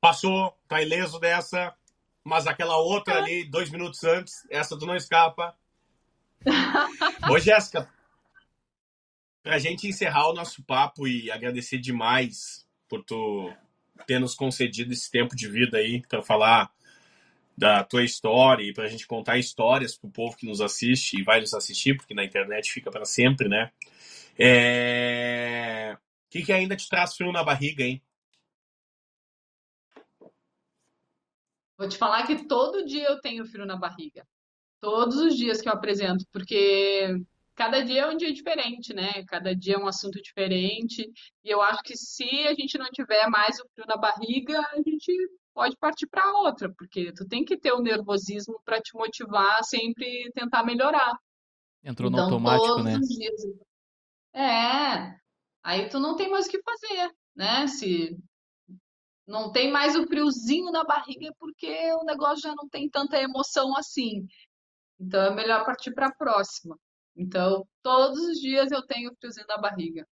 Passou, 0.00 0.56
tá 0.66 0.80
ileso 0.80 1.20
dessa. 1.20 1.74
Mas 2.24 2.46
aquela 2.46 2.78
outra 2.78 3.14
é. 3.14 3.18
ali, 3.18 3.44
dois 3.44 3.70
minutos 3.70 4.02
antes, 4.02 4.46
essa 4.50 4.78
tu 4.78 4.86
não 4.86 4.96
escapa. 4.96 5.54
Ô, 7.30 7.38
Jéssica, 7.38 7.88
pra 9.42 9.58
gente 9.58 9.86
encerrar 9.86 10.30
o 10.30 10.34
nosso 10.34 10.62
papo 10.64 11.06
e 11.06 11.30
agradecer 11.30 11.78
demais 11.78 12.66
por 12.88 13.04
tu 13.04 13.52
ter 14.06 14.18
nos 14.18 14.34
concedido 14.34 14.92
esse 14.92 15.10
tempo 15.10 15.34
de 15.34 15.48
vida 15.48 15.78
aí 15.78 16.02
para 16.06 16.22
falar 16.22 16.70
da 17.56 17.82
tua 17.82 18.04
história 18.04 18.62
e 18.62 18.72
para 18.72 18.84
a 18.84 18.88
gente 18.88 19.06
contar 19.06 19.38
histórias 19.38 19.96
para 19.96 20.08
o 20.08 20.12
povo 20.12 20.36
que 20.36 20.46
nos 20.46 20.60
assiste 20.60 21.18
e 21.18 21.22
vai 21.22 21.40
nos 21.40 21.54
assistir, 21.54 21.96
porque 21.96 22.14
na 22.14 22.24
internet 22.24 22.70
fica 22.70 22.90
para 22.90 23.04
sempre, 23.04 23.48
né? 23.48 23.72
É... 24.38 25.96
O 26.26 26.30
que, 26.30 26.42
que 26.42 26.52
ainda 26.52 26.76
te 26.76 26.88
traz 26.88 27.16
frio 27.16 27.32
na 27.32 27.42
barriga, 27.42 27.82
hein? 27.82 28.02
Vou 31.78 31.88
te 31.88 31.96
falar 31.96 32.26
que 32.26 32.46
todo 32.46 32.84
dia 32.84 33.06
eu 33.08 33.20
tenho 33.20 33.46
frio 33.46 33.64
na 33.64 33.76
barriga. 33.76 34.26
Todos 34.80 35.16
os 35.16 35.36
dias 35.36 35.60
que 35.60 35.68
eu 35.68 35.72
apresento, 35.72 36.26
porque 36.30 37.20
cada 37.56 37.82
dia 37.82 38.02
é 38.02 38.06
um 38.06 38.16
dia 38.16 38.32
diferente, 38.32 38.94
né? 38.94 39.24
Cada 39.26 39.56
dia 39.56 39.74
é 39.74 39.78
um 39.78 39.86
assunto 39.86 40.20
diferente. 40.20 41.10
E 41.42 41.50
eu 41.50 41.62
acho 41.62 41.82
que 41.82 41.96
se 41.96 42.46
a 42.46 42.54
gente 42.54 42.76
não 42.78 42.90
tiver 42.90 43.26
mais 43.28 43.58
o 43.58 43.66
frio 43.74 43.86
na 43.88 43.96
barriga, 43.96 44.60
a 44.60 44.76
gente 44.76 45.12
pode 45.54 45.76
partir 45.78 46.06
para 46.06 46.32
outra, 46.32 46.70
porque 46.76 47.12
tu 47.14 47.26
tem 47.26 47.44
que 47.44 47.56
ter 47.56 47.72
o 47.72 47.80
nervosismo 47.80 48.60
para 48.62 48.80
te 48.80 48.94
motivar 48.94 49.58
a 49.58 49.62
sempre 49.62 50.30
tentar 50.34 50.62
melhorar. 50.62 51.18
Entrou 51.82 52.10
no 52.10 52.16
então, 52.16 52.26
automático, 52.26 52.82
né? 52.82 52.98
Dias... 52.98 53.42
É. 54.34 55.16
Aí 55.62 55.88
tu 55.88 55.98
não 55.98 56.14
tem 56.14 56.28
mais 56.28 56.46
o 56.46 56.50
que 56.50 56.60
fazer, 56.62 57.10
né? 57.34 57.66
Se 57.66 58.16
não 59.26 59.50
tem 59.50 59.72
mais 59.72 59.96
o 59.96 60.06
friozinho 60.06 60.70
na 60.70 60.84
barriga 60.84 61.28
é 61.28 61.32
porque 61.38 61.92
o 61.94 62.04
negócio 62.04 62.42
já 62.42 62.54
não 62.54 62.68
tem 62.68 62.88
tanta 62.88 63.18
emoção 63.18 63.74
assim. 63.76 64.26
Então 65.00 65.20
é 65.22 65.34
melhor 65.34 65.64
partir 65.64 65.92
para 65.92 66.08
a 66.08 66.14
próxima. 66.14 66.78
Então, 67.16 67.66
todos 67.82 68.18
os 68.20 68.38
dias 68.38 68.70
eu 68.70 68.82
tenho 68.86 69.14
friozinho 69.18 69.46
na 69.48 69.58
barriga. 69.58 70.06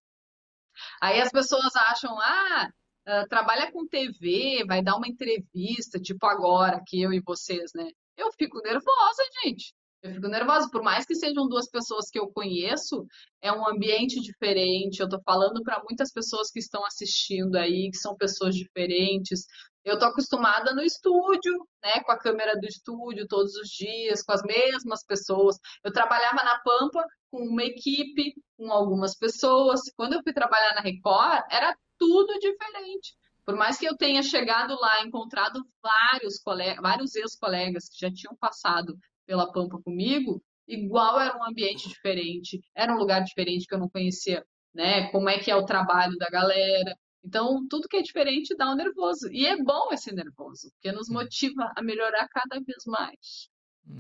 Aí 1.01 1.21
as 1.21 1.31
pessoas 1.31 1.75
acham, 1.77 2.19
ah, 2.21 2.69
uh, 3.09 3.29
trabalha 3.29 3.71
com 3.71 3.87
TV, 3.87 4.65
vai 4.67 4.83
dar 4.83 4.97
uma 4.97 5.09
entrevista, 5.09 6.01
tipo 6.01 6.27
agora, 6.27 6.83
que 6.87 7.01
eu 7.01 7.13
e 7.13 7.21
vocês, 7.21 7.71
né? 7.75 7.89
Eu 8.17 8.31
fico 8.39 8.61
nervosa, 8.61 9.23
gente. 9.45 9.75
Eu 10.03 10.13
fico 10.15 10.29
nervosa, 10.29 10.69
por 10.71 10.83
mais 10.83 11.07
que 11.07 11.15
sejam 11.15 11.49
duas 11.49 11.69
pessoas 11.71 12.11
que 12.11 12.19
eu 12.19 12.31
conheço, 12.31 13.07
é 13.41 13.51
um 13.51 13.67
ambiente 13.67 14.21
diferente. 14.21 15.01
Eu 15.01 15.09
tô 15.09 15.19
falando 15.23 15.63
para 15.63 15.83
muitas 15.83 16.13
pessoas 16.13 16.51
que 16.51 16.59
estão 16.59 16.85
assistindo 16.85 17.57
aí, 17.57 17.91
que 17.91 17.97
são 17.97 18.15
pessoas 18.15 18.55
diferentes. 18.55 19.47
Eu 19.85 19.99
tô 19.99 20.07
acostumada 20.07 20.75
no 20.75 20.83
estúdio, 20.83 21.69
né, 21.83 22.01
com 22.05 22.13
a 22.13 22.19
câmera 22.19 22.59
do 22.59 22.67
estúdio 22.67 23.29
todos 23.29 23.55
os 23.55 23.69
dias, 23.69 24.23
com 24.23 24.33
as 24.33 24.43
mesmas 24.43 25.05
pessoas. 25.05 25.59
Eu 25.85 25.93
trabalhava 25.93 26.43
na 26.43 26.59
Pampa 26.61 27.05
com 27.31 27.39
uma 27.47 27.63
equipe, 27.63 28.35
com 28.57 28.73
algumas 28.73 29.15
pessoas. 29.17 29.83
Quando 29.97 30.15
eu 30.15 30.23
fui 30.23 30.33
trabalhar 30.33 30.75
na 30.75 30.81
Record, 30.81 31.45
era 31.51 31.77
tudo 31.99 32.39
diferente. 32.39 33.15
Por 33.45 33.57
mais 33.57 33.79
que 33.79 33.87
eu 33.87 33.97
tenha 33.97 34.23
chegado 34.23 34.75
lá, 34.81 35.03
encontrado 35.03 35.63
vários 35.83 36.39
colegas, 36.39 36.81
vários 36.81 37.15
ex-colegas 37.15 37.89
que 37.89 37.99
já 38.01 38.11
tinham 38.11 38.35
passado 38.37 38.97
pela 39.27 39.53
Pampa 39.53 39.79
comigo, 39.83 40.43
igual 40.67 41.21
era 41.21 41.37
um 41.37 41.45
ambiente 41.45 41.89
diferente, 41.89 42.61
era 42.75 42.93
um 42.95 42.97
lugar 42.97 43.23
diferente 43.23 43.67
que 43.67 43.75
eu 43.75 43.79
não 43.79 43.89
conhecia, 43.89 44.45
né? 44.75 45.11
Como 45.11 45.29
é 45.29 45.39
que 45.39 45.51
é 45.51 45.57
o 45.57 45.67
trabalho 45.67 46.17
da 46.17 46.31
galera. 46.31 46.97
Então, 47.25 47.67
tudo 47.69 47.89
que 47.89 47.97
é 47.97 48.03
diferente 48.03 48.55
dá 48.55 48.71
um 48.71 48.77
nervoso. 48.77 49.33
E 49.33 49.47
é 49.47 49.57
bom 49.57 49.91
esse 49.93 50.13
nervoso, 50.13 50.71
porque 50.73 50.93
nos 50.93 51.09
motiva 51.09 51.73
a 51.75 51.83
melhorar 51.83 52.29
cada 52.29 52.61
vez 52.61 52.85
mais. 52.87 53.49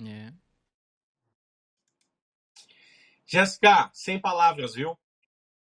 É. 0.06 0.32
Jéssica, 3.26 3.90
sem 3.94 4.20
palavras, 4.20 4.74
viu? 4.74 4.96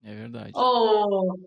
É 0.01 0.15
verdade. 0.15 0.51
Oh, 0.55 1.37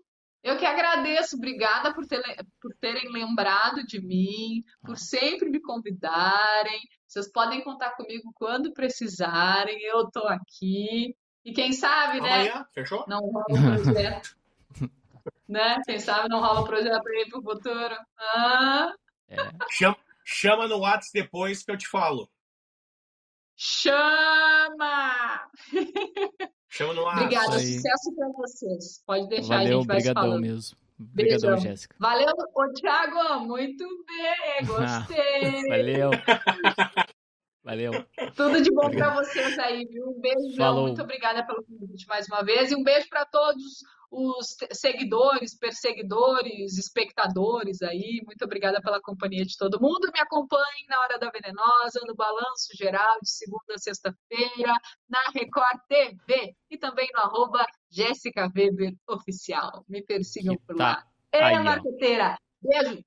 eu 0.43 0.57
que 0.57 0.65
agradeço, 0.65 1.35
obrigada 1.35 1.93
por, 1.93 2.05
ter, 2.05 2.21
por 2.61 2.71
terem 2.79 3.11
lembrado 3.11 3.83
de 3.85 3.99
mim, 3.99 4.63
por 4.85 4.93
ah. 4.93 4.97
sempre 4.97 5.49
me 5.49 5.59
convidarem. 5.59 6.79
Vocês 7.07 7.31
podem 7.31 7.63
contar 7.63 7.95
comigo 7.95 8.31
quando 8.35 8.71
precisarem, 8.71 9.81
eu 9.81 10.09
tô 10.11 10.27
aqui. 10.27 11.15
E 11.43 11.51
quem 11.51 11.73
sabe, 11.73 12.21
né? 12.21 12.49
Amanhã, 12.49 12.67
fechou? 12.71 13.03
Não 13.07 13.19
rola 13.31 13.45
um 13.49 13.83
projeto. 13.83 14.42
Né? 15.53 15.81
Quem 15.85 15.99
sabe 15.99 16.27
não 16.27 16.41
rola 16.41 16.61
um 16.61 16.65
projeto 16.65 17.07
aí 17.07 17.29
pro 17.29 17.41
futuro. 17.41 17.95
Ah. 18.19 18.91
É. 19.29 19.37
Chama, 19.69 19.97
chama 20.25 20.67
no 20.67 20.79
WhatsApp 20.79 21.11
depois 21.13 21.63
que 21.63 21.71
eu 21.71 21.77
te 21.77 21.87
falo. 21.87 22.29
Chama! 23.55 25.47
Chama 26.69 26.93
no 26.93 27.03
WhatsApp. 27.03 27.23
Obrigada, 27.25 27.59
sucesso 27.59 28.15
para 28.15 28.29
vocês. 28.29 29.03
Pode 29.05 29.29
deixar, 29.29 29.57
Valeu, 29.57 29.77
a 29.77 29.81
gente 29.81 29.87
vai 29.87 29.97
obrigadão 29.97 30.39
mesmo. 30.39 30.77
Obrigadão, 30.99 31.57
Jéssica. 31.57 31.95
Valeu, 31.99 32.33
ô 32.55 32.73
Thiago, 32.73 33.45
muito 33.45 33.85
bem, 34.05 34.65
gostei. 34.65 35.61
Valeu. 35.69 36.09
Valeu. 37.63 37.91
Tudo 38.35 38.61
de 38.61 38.71
bom 38.71 38.89
para 38.89 39.13
vocês 39.13 39.57
aí, 39.59 39.85
viu? 39.85 40.09
Um 40.09 40.19
beijo, 40.19 40.57
Falou. 40.57 40.87
muito 40.87 41.01
obrigada 41.01 41.45
pelo 41.45 41.63
convite 41.63 42.07
mais 42.07 42.27
uma 42.27 42.43
vez 42.43 42.71
e 42.71 42.75
um 42.75 42.83
beijo 42.83 43.07
para 43.07 43.25
todos 43.25 43.83
os 44.13 44.55
seguidores, 44.71 45.57
perseguidores, 45.57 46.77
espectadores 46.77 47.81
aí. 47.81 48.21
Muito 48.25 48.45
obrigada 48.45 48.79
pela 48.79 49.01
companhia 49.01 49.43
de 49.43 49.57
todo 49.57 49.81
mundo. 49.81 50.11
Me 50.13 50.19
acompanhem 50.19 50.85
na 50.87 50.99
Hora 50.99 51.17
da 51.17 51.31
Venenosa, 51.31 51.99
no 52.05 52.15
Balanço 52.15 52.69
Geral, 52.75 53.19
de 53.21 53.29
segunda 53.29 53.73
a 53.73 53.77
sexta-feira, 53.79 54.73
na 55.09 55.19
Record 55.33 55.79
TV 55.87 56.55
e 56.69 56.77
também 56.77 57.09
no 57.13 57.21
arroba 57.21 57.65
Jéssica 57.89 58.51
Weber 58.55 58.93
Oficial. 59.09 59.83
Me 59.89 60.03
persigam 60.03 60.55
por 60.67 60.75
tá 60.77 60.83
lá. 60.83 61.07
Ei, 61.33 61.57
marqueteira! 61.59 62.37
Beijo! 62.61 63.03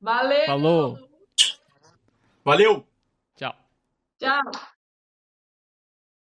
Valeu! 0.00 0.46
Falou! 0.46 0.98
Valeu! 2.44 2.86
Tchau! 3.36 3.54
Tchau! 4.18 4.75